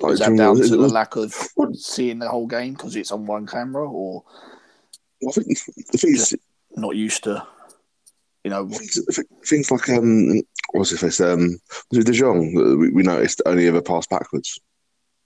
[0.00, 1.34] Like Is that down to the lack of
[1.74, 4.24] seeing the whole game because it's on one camera, or
[5.26, 5.46] I think
[5.92, 6.36] the thing is,
[6.76, 7.46] not used to?
[8.42, 8.98] You know, things,
[9.46, 11.20] things like um, what's his face?
[11.20, 11.58] Um,
[11.90, 14.58] was it De Jong that we, we noticed only ever passed backwards,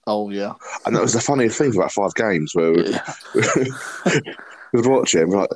[0.05, 0.53] oh yeah,
[0.85, 3.13] and that was the funniest thing about five games where we, yeah,
[4.73, 5.49] we'd watch it and we're like,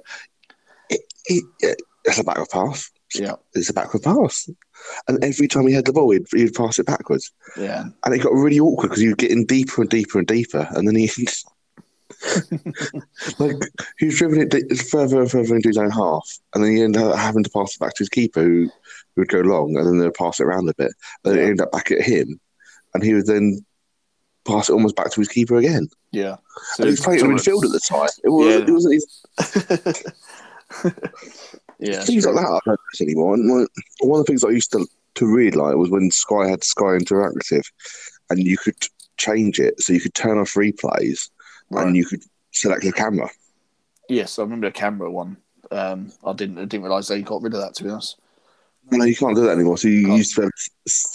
[0.90, 2.90] it, it, it, it's a backward pass.
[3.16, 4.50] Yeah, It's a backward pass,
[5.08, 7.32] and every time he had the ball, he'd, he'd pass it backwards.
[7.58, 7.86] yeah.
[8.06, 10.88] and it got really awkward because he was getting deeper and deeper and deeper, and
[10.88, 11.10] then he
[13.40, 13.56] like
[13.98, 17.02] he was dribbling it further and further into his own half, and then he ended
[17.02, 18.64] up having to pass it back to his keeper, who,
[19.16, 20.92] who would go long, and then they'd pass it around a bit,
[21.24, 22.40] and then it ended up back at him,
[22.94, 23.66] and he would then
[24.46, 25.88] pass it almost back to his keeper again.
[26.12, 26.36] yeah.
[26.78, 28.10] and he was playing in midfield at the time.
[28.24, 28.62] It, was, Yeah.
[28.68, 30.04] it wasn't his
[31.80, 32.34] yeah, things true.
[32.34, 32.50] like that.
[32.52, 33.34] I don't notice anymore.
[33.36, 33.70] And like,
[34.02, 34.86] one of the things I used to
[35.16, 37.64] to read like was when Sky had Sky Interactive,
[38.30, 38.76] and you could
[39.18, 41.30] change it so you could turn off replays
[41.70, 41.88] Right.
[41.88, 43.30] and you could select your camera.
[44.10, 45.38] Yes, I remember the camera one.
[45.72, 47.74] Um, I didn't, I didn't realize they got rid of that.
[47.76, 48.18] To be honest.
[48.92, 49.78] No, you can't do that anymore.
[49.78, 50.18] So you Can't.
[50.18, 50.52] used to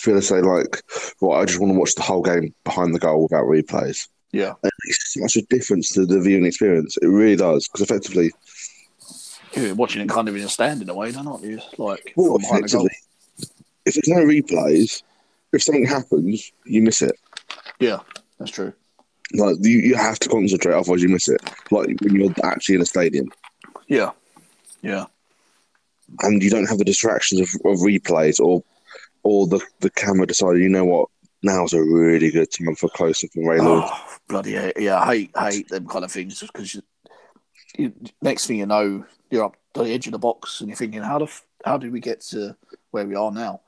[0.00, 0.82] feel to say like,
[1.20, 4.54] "Well, I just want to watch the whole game behind the goal without replays." Yeah,
[4.62, 6.96] And it makes such a difference to the viewing experience.
[7.02, 8.30] It really does because effectively,
[9.54, 11.60] you're watching it kind of in a stand in a way, don't you?
[11.76, 12.90] Like well, behind the
[13.84, 15.02] if there's no replays,
[15.52, 17.18] if something happens, you miss it.
[17.80, 18.00] Yeah,
[18.38, 18.72] that's true.
[19.34, 21.40] Like you, you have to concentrate, otherwise you miss it.
[21.70, 23.28] Like when you're actually in a stadium
[23.86, 24.10] Yeah,
[24.82, 25.06] yeah,
[26.20, 28.62] and you don't have the distractions of, of replays or
[29.22, 31.08] or the the camera deciding, you know what,
[31.42, 33.88] now's a really good time for close up and Ray Lewington.
[33.90, 34.98] Oh, bloody yeah!
[34.98, 36.80] I hate hate them kind of things because
[37.76, 37.92] you,
[38.22, 41.02] next thing you know, you're up to the edge of the box and you're thinking,
[41.02, 42.56] how the how did we get to
[42.92, 43.60] where we are now?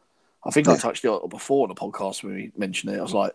[0.44, 0.78] I think I Yeah.
[0.78, 2.98] touched it before on the podcast when we mentioned it.
[2.98, 3.34] I was like,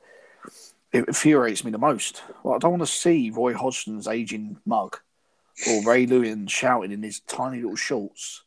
[0.92, 2.24] it infuriates me the most.
[2.44, 4.98] Well, I don't want to see Roy Hodgson's aging mug
[5.68, 8.44] or Ray Lewington shouting in his tiny little shorts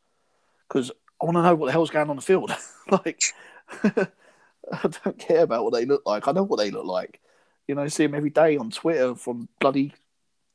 [0.66, 0.90] because
[1.20, 2.52] I want to know what the hell's going on the field.
[2.90, 3.22] like,
[3.84, 6.26] I don't care about what they look like.
[6.26, 7.20] I know what they look like.
[7.66, 9.92] You know, see them every day on Twitter from bloody,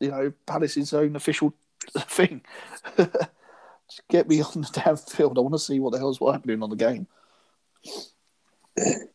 [0.03, 1.53] you know, Palace's own official
[1.97, 2.41] thing.
[2.97, 5.37] Just get me on the damn field.
[5.37, 7.07] I want to see what the hell's happening on the game.
[8.75, 9.09] And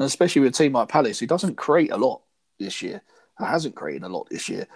[0.00, 2.22] especially with a team like Palace, who doesn't create a lot
[2.58, 3.02] this year,
[3.38, 4.66] who hasn't created a lot this year.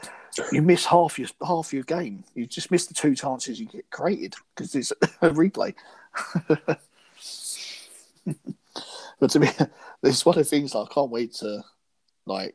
[0.53, 2.23] You miss half your half your game.
[2.35, 4.93] You just miss the two chances you get created because it's
[5.23, 5.75] a replay.
[9.19, 9.49] but to me,
[10.05, 11.65] it's one of the things I can't wait to
[12.25, 12.55] like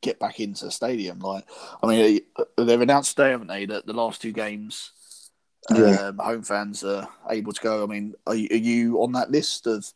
[0.00, 1.18] get back into the stadium.
[1.20, 1.44] Like,
[1.82, 2.20] I mean,
[2.56, 4.92] they've announced today, haven't they, that the last two games,
[5.70, 6.08] Yeah.
[6.08, 7.84] um, home fans are able to go.
[7.84, 9.86] I mean, are you, are you on that list of?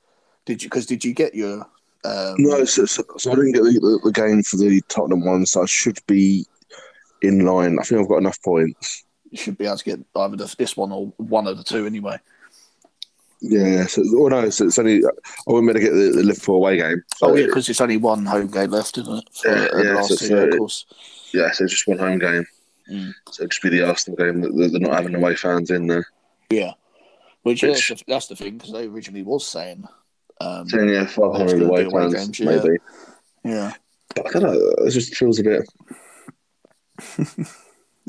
[0.47, 0.69] Did you?
[0.69, 1.67] Because did you get your?
[2.05, 5.25] Um, No, so, so, so I didn't get the, the, the game for the Tottenham
[5.25, 6.45] one, so I should be
[7.23, 7.79] in line.
[7.81, 9.05] I think I've got enough points.
[9.31, 11.87] You should be able to get either the, this one or one of the two
[11.87, 12.19] anyway.
[13.47, 15.11] Yeah, so well, no, so it's only I
[15.47, 17.03] wouldn't be able to get the, the Liverpool away game.
[17.17, 19.25] So, Oh yeah, because it's only one home game left, isn't it?
[19.33, 20.87] For Yeah, uh, yeah, so- yeah, of course.
[21.35, 22.47] yeah, so just one home game.
[22.91, 23.13] Mm.
[23.31, 26.07] So it'd just be the Arsenal game that they're not having away fans in there.
[26.51, 26.73] Yeah,
[27.43, 29.85] which, yeah, Which- that's, the, that's the thing because they originally was saying,
[30.41, 32.47] um, So yeah, five hundred away away fans games, yeah.
[32.47, 32.79] maybe.
[33.45, 33.73] yeah.
[34.15, 34.87] But I don't know.
[34.87, 35.69] It just feels a bit.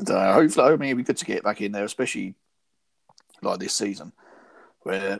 [0.06, 2.34] So hopefully, I mean, it'd be good to get back in there, especially
[3.40, 4.12] like this season,
[4.86, 5.18] where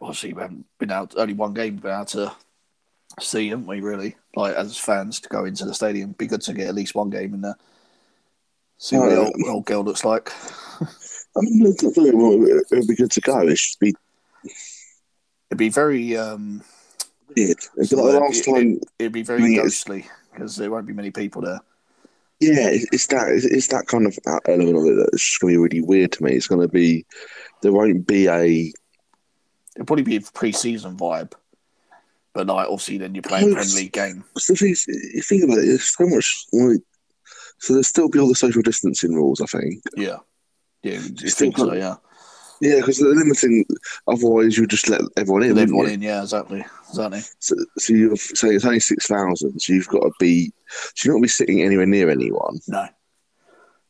[0.00, 2.32] obviously we haven't been out only one game, been able to
[3.20, 3.80] see, haven't we?
[3.80, 6.94] Really, like as fans to go into the stadium, be good to get at least
[6.94, 7.56] one game in there.
[8.76, 10.30] See what the Oh, old, old girl looks like.
[10.80, 13.40] I mean, it doesn't really want- it would be good to go.
[13.40, 13.94] It should be
[15.50, 16.62] It'd be very, um,
[17.36, 17.56] weird.
[17.78, 18.80] It'd be like the last be- time.
[18.98, 21.60] it'd be very ghostly because there won't be many people there.
[22.40, 23.28] Yeah, it's, it's that.
[23.28, 26.12] It's, it's that kind of element of it that's just going to be really weird
[26.12, 26.32] to me.
[26.32, 27.06] It's going to be
[27.62, 28.72] there won't be a
[29.76, 31.32] It'd probably be a pre-season vibe,
[32.32, 33.52] but like obviously then you're playing.
[33.52, 34.24] Premier League game.
[34.34, 36.46] The thing is, you think about it, there's so much.
[36.52, 36.80] Like,
[37.58, 39.82] so there'll still be all the social distancing rules, I think.
[39.96, 40.18] Yeah,
[40.82, 41.72] yeah, you still think so?
[41.72, 41.96] Yeah,
[42.60, 43.64] Yeah, because the limiting.
[44.06, 45.58] Otherwise, you just let everyone in.
[45.58, 46.02] Everyone in.
[46.02, 47.20] Yeah, exactly, exactly.
[47.38, 49.58] So, so you're saying it's only six thousand.
[49.60, 50.52] So you've got to be.
[50.94, 52.60] So you're not be sitting anywhere near anyone.
[52.68, 52.86] No,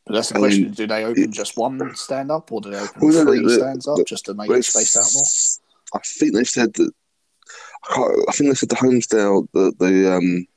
[0.05, 3.07] but that's the question: Do they open just one stand up, or do they open
[3.07, 5.99] Well, three the- stands up the- just to make it spaced out more?
[5.99, 6.91] I think they've said that.
[7.89, 10.47] I, can't, I think they said the Holmesdale, the the um,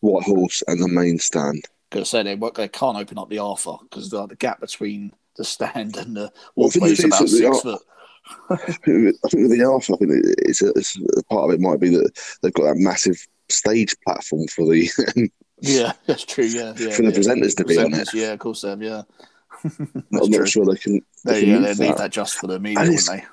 [0.00, 1.64] White Horse, and the main stand.
[1.90, 5.44] Because say they they can't open up the Arthur because the, the gap between the
[5.44, 7.82] stand and the Well, I think the thing about is that the six foot.
[8.50, 11.78] I think, with the Arthur, I think it's, a, it's a part of it might
[11.78, 12.10] be that
[12.42, 13.16] they've got that massive
[13.48, 15.30] stage platform for the.
[15.60, 16.44] Yeah, that's true.
[16.44, 16.90] Yeah, yeah.
[16.90, 17.18] For the yeah.
[17.18, 18.82] presenters to be on Presenters, Yeah, of course they have.
[18.82, 19.02] Yeah,
[19.64, 20.46] I'm not true.
[20.46, 21.00] sure they can.
[21.24, 21.96] they, can yeah, they leave that.
[21.96, 23.24] that just for the media, wouldn't they?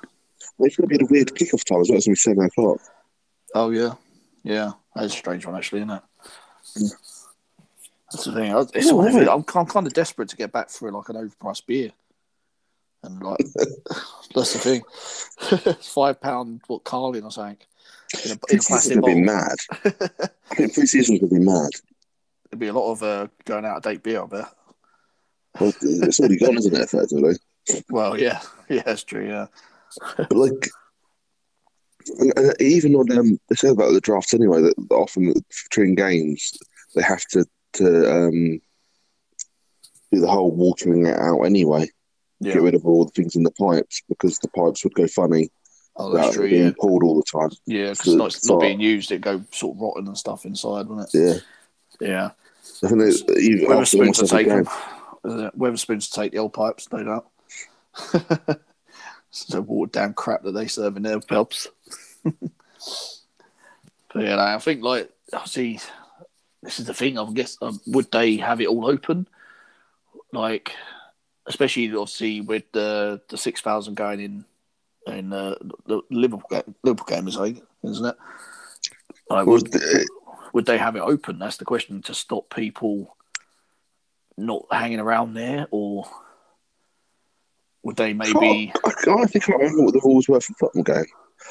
[0.56, 1.98] Well, It's going to be a weird kickoff time as well.
[1.98, 2.78] It's going to be seven o'clock.
[3.54, 3.92] Oh yeah,
[4.42, 4.72] yeah.
[4.94, 6.02] That's a strange one, actually, isn't it?
[6.78, 6.92] Mm.
[8.14, 8.54] That's the thing.
[8.54, 9.22] I- It's Yeah, one of right.
[9.24, 9.28] it.
[9.28, 11.90] I'm, I'm kind of desperate to get back for like an overpriced beer,
[13.02, 13.38] and like
[14.34, 15.74] that's the thing.
[15.82, 17.58] Five pound what Carling or something
[18.24, 19.56] in a, in a plastic to be mad.
[19.84, 21.70] I think pre-season's going to be mad.
[22.50, 24.46] There'd be a lot of uh, going out of date beer, I bet.
[25.58, 26.80] Well, it's already gone, isn't it?
[26.80, 27.34] Effectively.
[27.90, 29.26] Well, yeah, yeah, that's true.
[29.26, 29.46] Yeah,
[30.16, 30.68] But like,
[32.60, 35.32] even on um, they say about the drafts anyway that that often
[35.70, 36.52] between games
[36.94, 37.44] they have to
[37.74, 38.60] to um
[40.12, 41.88] do the whole watering it out anyway.
[42.40, 42.54] yeah.
[42.54, 45.50] Get rid of all the things in the pipes because the pipes would go funny
[45.96, 46.48] Oh, that's true.
[46.48, 47.50] being Yeah, poured all the time.
[47.66, 49.12] yeah, because it's not, not being used.
[49.12, 51.42] It go sort of rotten and stuff inside, wouldn't it?
[52.00, 52.30] Yeah, Yeah.
[52.82, 54.64] I think they, even after Wetherspoons to take game,
[55.24, 55.50] them.
[55.56, 57.26] Wetherspoons to take the old pipes, no doubt.
[59.30, 61.68] it's the watered down crap that they serve in their pubs.
[62.24, 62.40] but
[64.16, 65.78] yeah, I think like I see,
[66.64, 67.18] this is the thing.
[67.18, 69.28] I guess um, would they have it all open,
[70.32, 70.72] like
[71.46, 74.44] especially obviously with the the six thousand going in
[75.06, 75.54] in uh,
[75.86, 78.16] the Liverpool game, Liverpool game is like, isn't it?
[79.28, 80.04] Like, would, Would they-
[80.54, 81.38] would they have it open?
[81.38, 83.16] That's the question to stop people
[84.36, 86.06] not hanging around there, or
[87.82, 88.72] would they maybe?
[88.84, 91.04] I, can't- I think I can't remember what the rules were for the Tottenham game.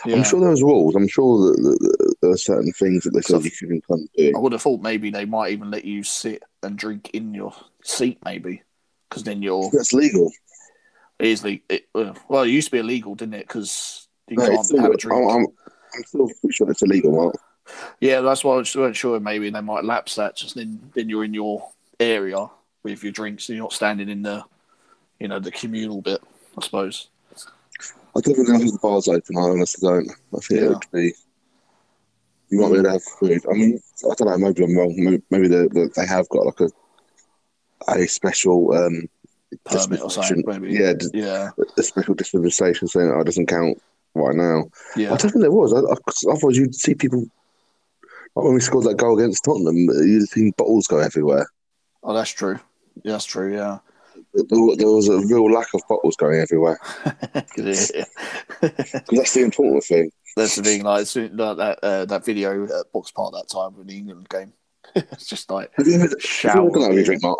[0.05, 0.95] Yeah, I'm sure there was rules.
[0.95, 4.09] I'm sure that, that, that there are certain things that they said you couldn't can't
[4.15, 4.31] do.
[4.33, 7.53] I would have thought maybe they might even let you sit and drink in your
[7.83, 8.63] seat, maybe,
[9.09, 10.31] because then you're That's legal.
[11.19, 13.47] It, uh, well, it used to be illegal, didn't it?
[13.47, 15.21] Because you No, can't have a drink.
[15.21, 15.47] I'm, I'm,
[15.95, 17.35] I'm still pretty sure it's illegal, Mark.
[17.99, 19.19] Yeah, that's why I just weren't sure.
[19.19, 20.37] Maybe they might lapse that.
[20.37, 21.69] Just then, then you're in your
[21.99, 22.47] area
[22.83, 24.45] with your drinks, and you're not standing in the,
[25.19, 26.21] you know, the communal bit.
[26.57, 27.09] I suppose.
[28.15, 29.37] I don't think they'll the bars open.
[29.37, 30.09] I honestly don't.
[30.09, 30.65] I think Yeah.
[30.65, 31.13] it would be.
[32.53, 33.41] You might be able to have food.
[33.49, 34.37] I mean, I don't know.
[34.37, 34.93] Maybe I'm wrong.
[34.95, 36.69] Maybe, maybe they, they- have got like a
[37.87, 39.09] a special um,
[39.65, 40.71] Permit or something, maybe.
[40.73, 43.81] Yeah, Yeah, a special dispensation saying that it doesn't count
[44.15, 44.65] right now.
[44.95, 45.07] Yeah.
[45.13, 45.73] I don't think there was.
[45.73, 47.25] I, I, otherwise, you'd see people.
[48.35, 51.45] Like when we scored that goal against Tottenham, you'd see bottles go everywhere.
[52.03, 52.59] oh, that's true.
[53.03, 53.53] Yeah, that's true.
[53.53, 53.79] Yeah,
[54.33, 56.79] There, was a real lack of bottles going everywhere.
[57.57, 58.05] Yeah.
[58.61, 58.71] 'Cause
[59.11, 60.11] that's the important thing.
[60.35, 60.83] That's the thing.
[60.83, 64.53] Like, soon- like that uh, that video at Boxpark that time in the England game.
[64.95, 67.39] it's just like Have you ever, have you ever done that with drink, Mark?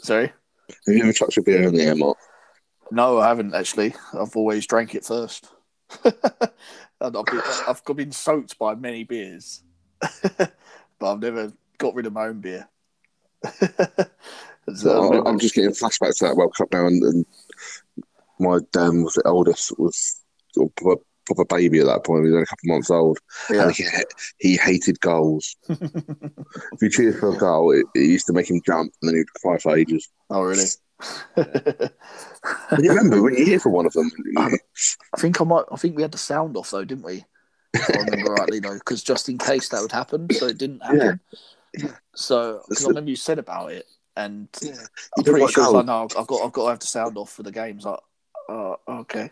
[0.00, 0.32] Sorry.
[0.86, 2.18] Have you ever chucked your beer in the air, Mark?
[2.90, 3.94] No, I haven't actually.
[4.14, 5.48] I've always drank it first.
[6.04, 6.14] and
[7.00, 9.62] I've, been, I've been soaked by many beers,
[10.00, 10.52] but
[11.00, 12.68] I've never got rid of my own beer.
[14.74, 17.26] So I- I'm just getting flashbacks to that World Cup now, and, and
[18.38, 20.20] my dad was the oldest, was
[21.34, 22.24] proper, baby at that point.
[22.24, 23.18] He was only a couple of months old,
[23.50, 23.64] yeah.
[23.64, 23.84] and he,
[24.38, 25.56] he hated goals.
[25.68, 29.16] if you cheered for a goal, it, it used to make him jump, and then
[29.16, 30.08] he'd cry for ages.
[30.30, 30.66] Oh, really?
[32.70, 34.10] And you remember when you hear from one of them?
[34.36, 34.54] Um,
[35.14, 35.64] I think I might.
[35.70, 37.24] I think we had the sound off though, didn't we?
[37.74, 40.82] If I remember rightly, though, because just in case that would happen, so it didn't
[40.82, 41.20] happen.
[41.76, 41.92] Yeah.
[42.14, 43.86] So, I remember you said about it,
[44.16, 44.74] and Yeah.
[45.16, 45.70] I'm pretty sure.
[45.70, 47.84] Like, no, I've got, I've got to have the sound off for the games.
[47.84, 48.00] Like,
[48.48, 49.30] oh, uh, okay.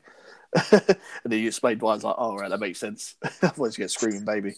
[0.72, 1.92] and then you explained why.
[1.92, 3.14] I was like, oh, right, that makes sense.
[3.42, 4.54] Otherwise, you get screaming, baby.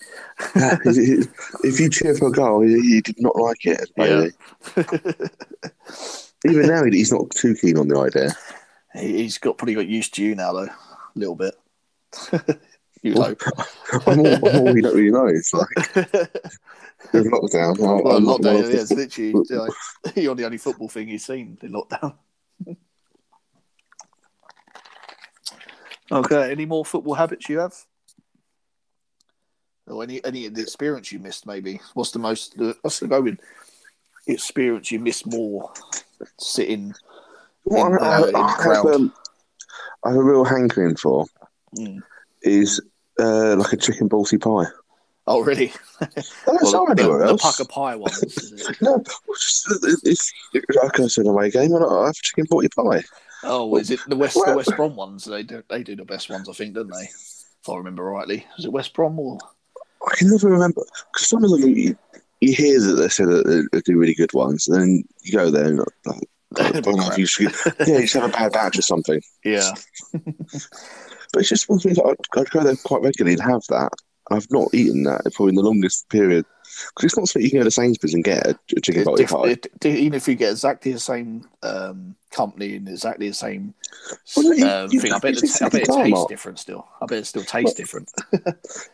[0.54, 3.90] If you cheer for a goal, he, did not like it.
[3.96, 4.32] baby.
[6.46, 8.30] Even now, he's not too keen on the idea.
[8.94, 10.76] He- He's got probably got used to you now, though, a
[11.16, 11.54] little bit.
[13.02, 13.42] you Well, hope.
[14.06, 15.26] I'm all, I'm all you don't really know.
[15.26, 15.68] It's like
[17.12, 17.78] there's lockdown.
[17.78, 18.62] Well, I'm not- lockdown.
[18.72, 19.72] Yeah, it's literally like,
[20.16, 22.14] you're the only football thing he's seen in lockdown.
[26.10, 26.50] Okay.
[26.50, 27.74] Any more football habits you have?
[29.86, 31.46] Or any any of the experience you missed?
[31.46, 31.80] Maybe.
[31.94, 32.56] What's the most?
[32.58, 33.38] The, what's the go with
[34.26, 35.72] experience you miss more?
[36.38, 36.94] Sitting.
[37.64, 38.94] What in, I, uh, I, in the I have, crowd.
[38.94, 39.12] um,
[40.04, 41.26] I have a real hankering for
[41.76, 42.02] Mm.
[42.42, 42.80] is
[43.20, 44.70] uh, like a chicken balti pie.
[45.26, 45.70] Oh, really?
[46.00, 48.10] That's Well, not the, anywhere the Pukka pie one.
[48.10, 48.76] is it?
[48.80, 53.04] No, it's just, if I go to an away game, I have chicken balti pie.
[53.44, 55.24] Oh, is it the West the West Brom ones?
[55.24, 57.04] They do they do the best ones, I think, don't they?
[57.04, 59.38] If I remember rightly, is it West Brom or?
[60.06, 60.82] I can never remember
[61.12, 61.96] because some of them you,
[62.40, 65.50] you hear that they say that they, do really good ones, and then you go
[65.50, 69.20] there and like, don't you should, yeah, you just have a bad batch or something.
[69.44, 69.70] yeah,
[71.32, 73.90] But it's just one thing that I'd, I'd go there quite regularly and have that.
[74.30, 76.44] I've not eaten that probably in the longest period
[76.94, 79.50] because it's not something you can go to Sainsbury's and get a, chicken balti pie.
[79.52, 83.74] it- even if you get exactly the same um, company and exactly the same
[84.36, 86.28] Well, you- um, you- thing, I bet, it's the, I bet it tastes Mark.
[86.28, 86.86] different still.
[87.00, 88.10] I bet it still tastes different.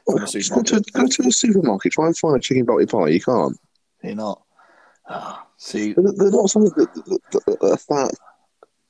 [0.06, 3.08] Well, from go, to, go to a supermarket, try and find a chicken balti pie.
[3.08, 3.58] You can't.
[4.02, 4.42] You're not.
[5.08, 8.14] Ah, see, They're, they're not something that, that, that, that.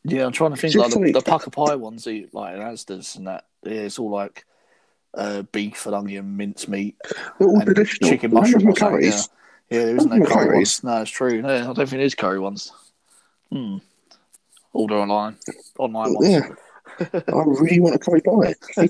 [0.05, 3.16] yeah, I'm trying to think like the, the Pukka pie ones, the- like in Asda's
[3.16, 3.47] and that.
[3.65, 4.45] Yeah, it's all like
[5.16, 6.97] uh, beef and onion, mince meat,
[7.39, 8.11] They're all traditional.
[8.11, 8.66] chicken mushroom.
[8.66, 9.20] have or something, Yeah.
[9.70, 10.82] yeah, there isn't no curry curries.
[10.82, 10.85] ones.
[10.85, 11.43] No, it's true.
[11.43, 12.73] No, I don't think there's curry ones.
[13.51, 13.78] Hmm.
[14.73, 15.36] Order online.
[15.78, 16.28] Online ones.
[16.28, 16.49] Yeah.
[17.01, 18.55] I really want a curry pie.
[18.78, 18.85] I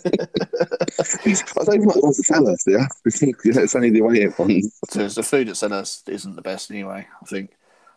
[1.64, 2.64] don't the ones that sell us.
[2.66, 4.78] Yeah, I think yeah, it's only the way it ones.
[4.90, 7.06] So the food at Selhurst isn't the best anyway.
[7.22, 7.50] I think.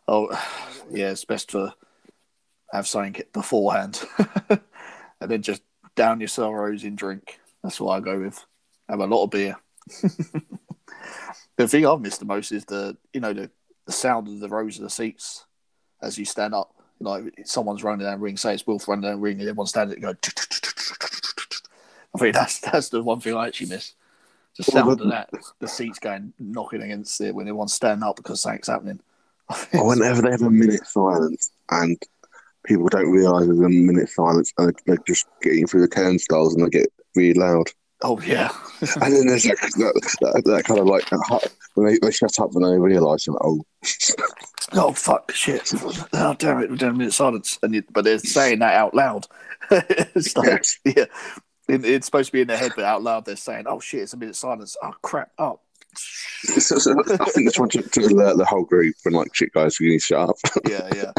[0.07, 0.29] Oh,
[0.91, 1.73] yeah, it's best to
[2.71, 4.01] have something beforehand,
[4.49, 4.59] and
[5.31, 5.61] then just
[5.95, 7.39] down your sorrows in drink.
[7.67, 8.45] That's what I go with.
[8.87, 9.57] Have a lot of beer.
[11.57, 13.51] the thing I've missed the most is the you know the,
[13.85, 15.43] the sound of the rows of the seats
[16.01, 16.73] as you stand up.
[17.01, 19.71] Like someone's running down the ring, say it's Wilf running down the ring, and everyone's
[19.71, 20.17] standing there going.
[22.15, 23.95] I think that's that's the one thing I actually miss.
[24.55, 25.29] The sound of that,
[25.59, 29.01] the seats going knocking against it when everyone's standing up because something's happening.
[29.73, 32.01] Whenever they have a minute silence and
[32.63, 36.65] people don't realise there's a minute silence and they're just getting through the turnstiles and
[36.65, 36.87] they get
[37.17, 37.67] really loud.
[38.03, 38.49] oh yeah,
[39.01, 41.09] And then there's that, that, that, that kind of like
[41.73, 43.63] when they, they shut up and they realise, like, oh,
[44.73, 45.71] oh fuck, shit,
[46.13, 48.93] oh damn it, we're doing a minute silence, and you, but they're saying that out
[48.93, 49.25] loud.
[49.71, 50.79] it's like, Yes.
[50.85, 51.05] yeah,
[51.67, 54.01] it, it's supposed to be in their head, but out loud they're saying, "Oh shit,
[54.03, 55.59] it's a minute silence." Oh crap, oh.
[56.49, 59.51] It's- it's- I think they're trying to, to alert the whole group and like, shit,
[59.51, 60.35] guys, we need to shut up.
[60.69, 61.11] yeah, yeah.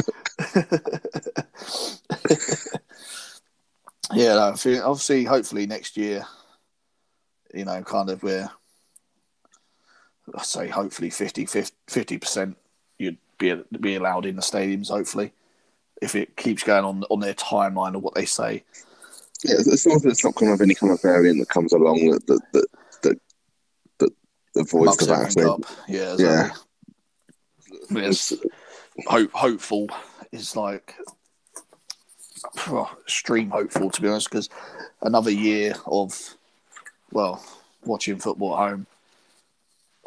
[4.13, 4.53] Yeah, no,
[4.83, 6.25] obviously, hopefully next year,
[7.53, 8.49] you know, kind of we're
[10.35, 11.45] I say hopefully 50
[12.17, 12.57] percent
[12.97, 14.89] you'd be be allowed in the stadiums.
[14.89, 15.33] Hopefully,
[16.01, 18.63] if it keeps going on on their timeline or what they say.
[19.43, 22.09] Yeah, as long as it's not to have any kind of variant that comes along
[22.11, 22.67] that that that
[23.01, 24.11] that,
[24.53, 25.63] that avoids the vaccine.
[25.87, 26.25] Yeah, exactly.
[26.25, 26.51] yeah.
[27.91, 28.33] Yes.
[29.07, 29.87] Hope, hopeful
[30.31, 30.95] is like
[33.01, 34.49] extreme hopeful to be honest because
[35.01, 36.35] another year of
[37.11, 37.43] well
[37.85, 38.87] watching football at home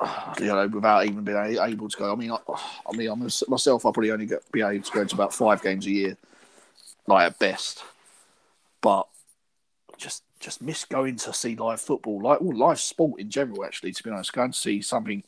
[0.40, 2.12] you know, without even being able to go.
[2.12, 3.86] I mean, I, I mean, I'm myself.
[3.86, 6.16] I probably only get be able to go to about five games a year,
[7.06, 7.82] like at best.
[8.80, 9.06] But
[9.96, 13.64] just just miss going to see live football, like all live sport in general.
[13.64, 15.22] Actually, to be honest, going to see something,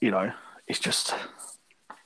[0.00, 0.32] you know,
[0.66, 1.14] it's just.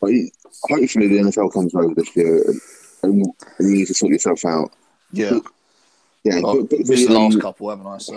[0.00, 2.60] hopefully, the NFL comes over this year, and,
[3.02, 3.26] and
[3.60, 4.72] you need to sort yourself out.
[5.12, 5.38] Yeah.
[6.24, 7.98] yeah, well, but, but the, the last um, couple, haven't I?
[7.98, 8.16] So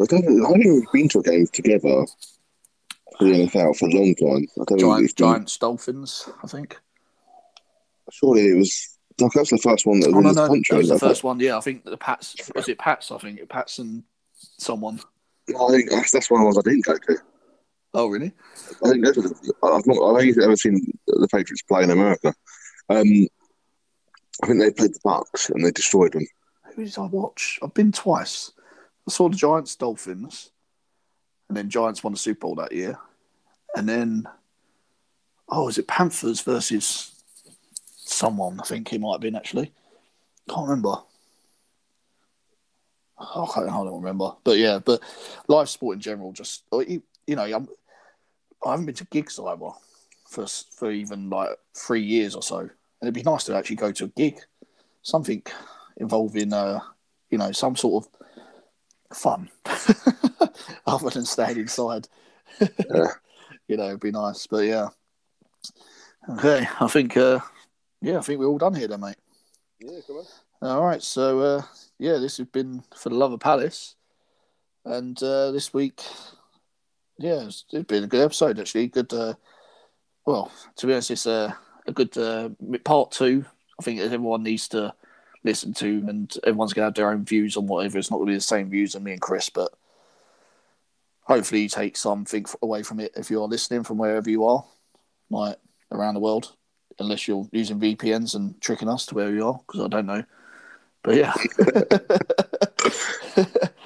[0.00, 0.44] I don't.
[0.44, 2.06] I haven't been to a game together
[3.18, 4.46] for the NFL for a long time.
[4.60, 6.78] I don't Giant, Giants, Dolphins, I think.
[8.12, 8.94] Surely it was.
[9.18, 11.40] That was the first one that oh, no, no, country, that was the first one.
[11.40, 12.36] Yeah, I think the Pats.
[12.54, 13.10] Was it Pats?
[13.10, 14.04] I think Pats and
[14.58, 15.00] someone.
[15.48, 17.18] I think that's, that's one of the ones I didn't go to.
[17.94, 18.32] Oh, really?
[18.84, 19.18] I think that's.
[19.18, 19.94] I've not.
[19.94, 22.32] I've only ever seen the Patriots play in America.
[22.88, 23.26] Um,
[24.42, 26.26] I think they played the Bucs and they destroyed them.
[26.74, 27.58] Who did I watch?
[27.62, 28.52] I've been twice.
[29.06, 30.50] I saw the Giants Dolphins,
[31.48, 32.98] and then Giants won the Super Bowl that year,
[33.74, 34.28] and then
[35.48, 37.12] oh, is it Panthers versus
[37.96, 38.60] someone?
[38.60, 39.72] I think he might have been actually.
[40.48, 40.94] Can't remember.
[43.18, 45.02] Oh, I don't remember, but yeah, but
[45.48, 47.68] live sport in general, just you, you know, I'm,
[48.64, 49.70] I haven't been to gigs either
[50.28, 53.92] for for even like three years or so, and it'd be nice to actually go
[53.92, 54.38] to a gig,
[55.02, 55.42] something
[55.96, 56.80] involving, uh,
[57.30, 58.18] you know, some sort of
[59.12, 59.48] fun
[60.86, 62.08] other than staying inside.
[62.60, 63.06] Yeah.
[63.68, 64.46] you know, it'd be nice.
[64.46, 64.88] But yeah.
[66.30, 67.40] Okay, I think uh
[68.00, 69.16] yeah, I think we're all done here then, mate.
[69.80, 70.24] Yeah, come on.
[70.68, 71.62] All right, so uh
[71.98, 73.94] yeah, this has been for the love of Palace.
[74.84, 76.02] And uh this week
[77.18, 78.88] yeah, it's, it's been a good episode actually.
[78.88, 79.34] Good uh
[80.26, 81.56] well, to be honest, it's a,
[81.88, 82.50] a good uh,
[82.84, 83.44] part two.
[83.80, 84.94] I think everyone needs to
[85.44, 87.98] listen to, and everyone's going to have their own views on whatever.
[87.98, 89.72] It's not going to be the same views as me and Chris, but
[91.22, 94.64] hopefully you take something away from it if you're listening from wherever you are,
[95.30, 95.56] like
[95.90, 96.54] around the world,
[96.98, 100.24] unless you're using VPNs and tricking us to where you are, because I don't know.
[101.02, 101.34] But yeah.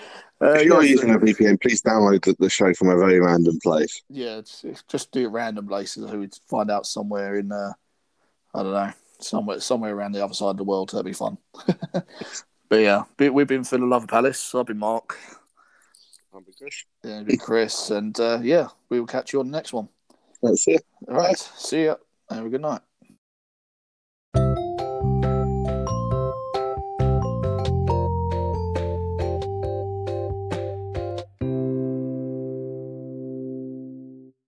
[0.42, 3.20] Uh, if you're yeah, using a VPN, please download the, the, show from a very
[3.20, 4.02] random place.
[4.08, 4.40] Yeah,
[4.88, 6.10] just do random places.
[6.10, 7.74] Who would find out somewhere in, uh,
[8.54, 10.90] I don't know, somewhere somewhere around the other side of the world.
[10.90, 11.38] That'd be fun.
[12.68, 14.54] but yeah, we've been for the Love Palace.
[14.54, 15.18] I've been Mark.
[16.34, 16.84] I've been Chris.
[17.02, 19.88] Yeah, I've been Chris, and uh, yeah, we will catch you on the next one.
[20.42, 20.84] That's it.
[21.08, 21.96] All right, see ya.
[22.30, 22.80] Have a good night.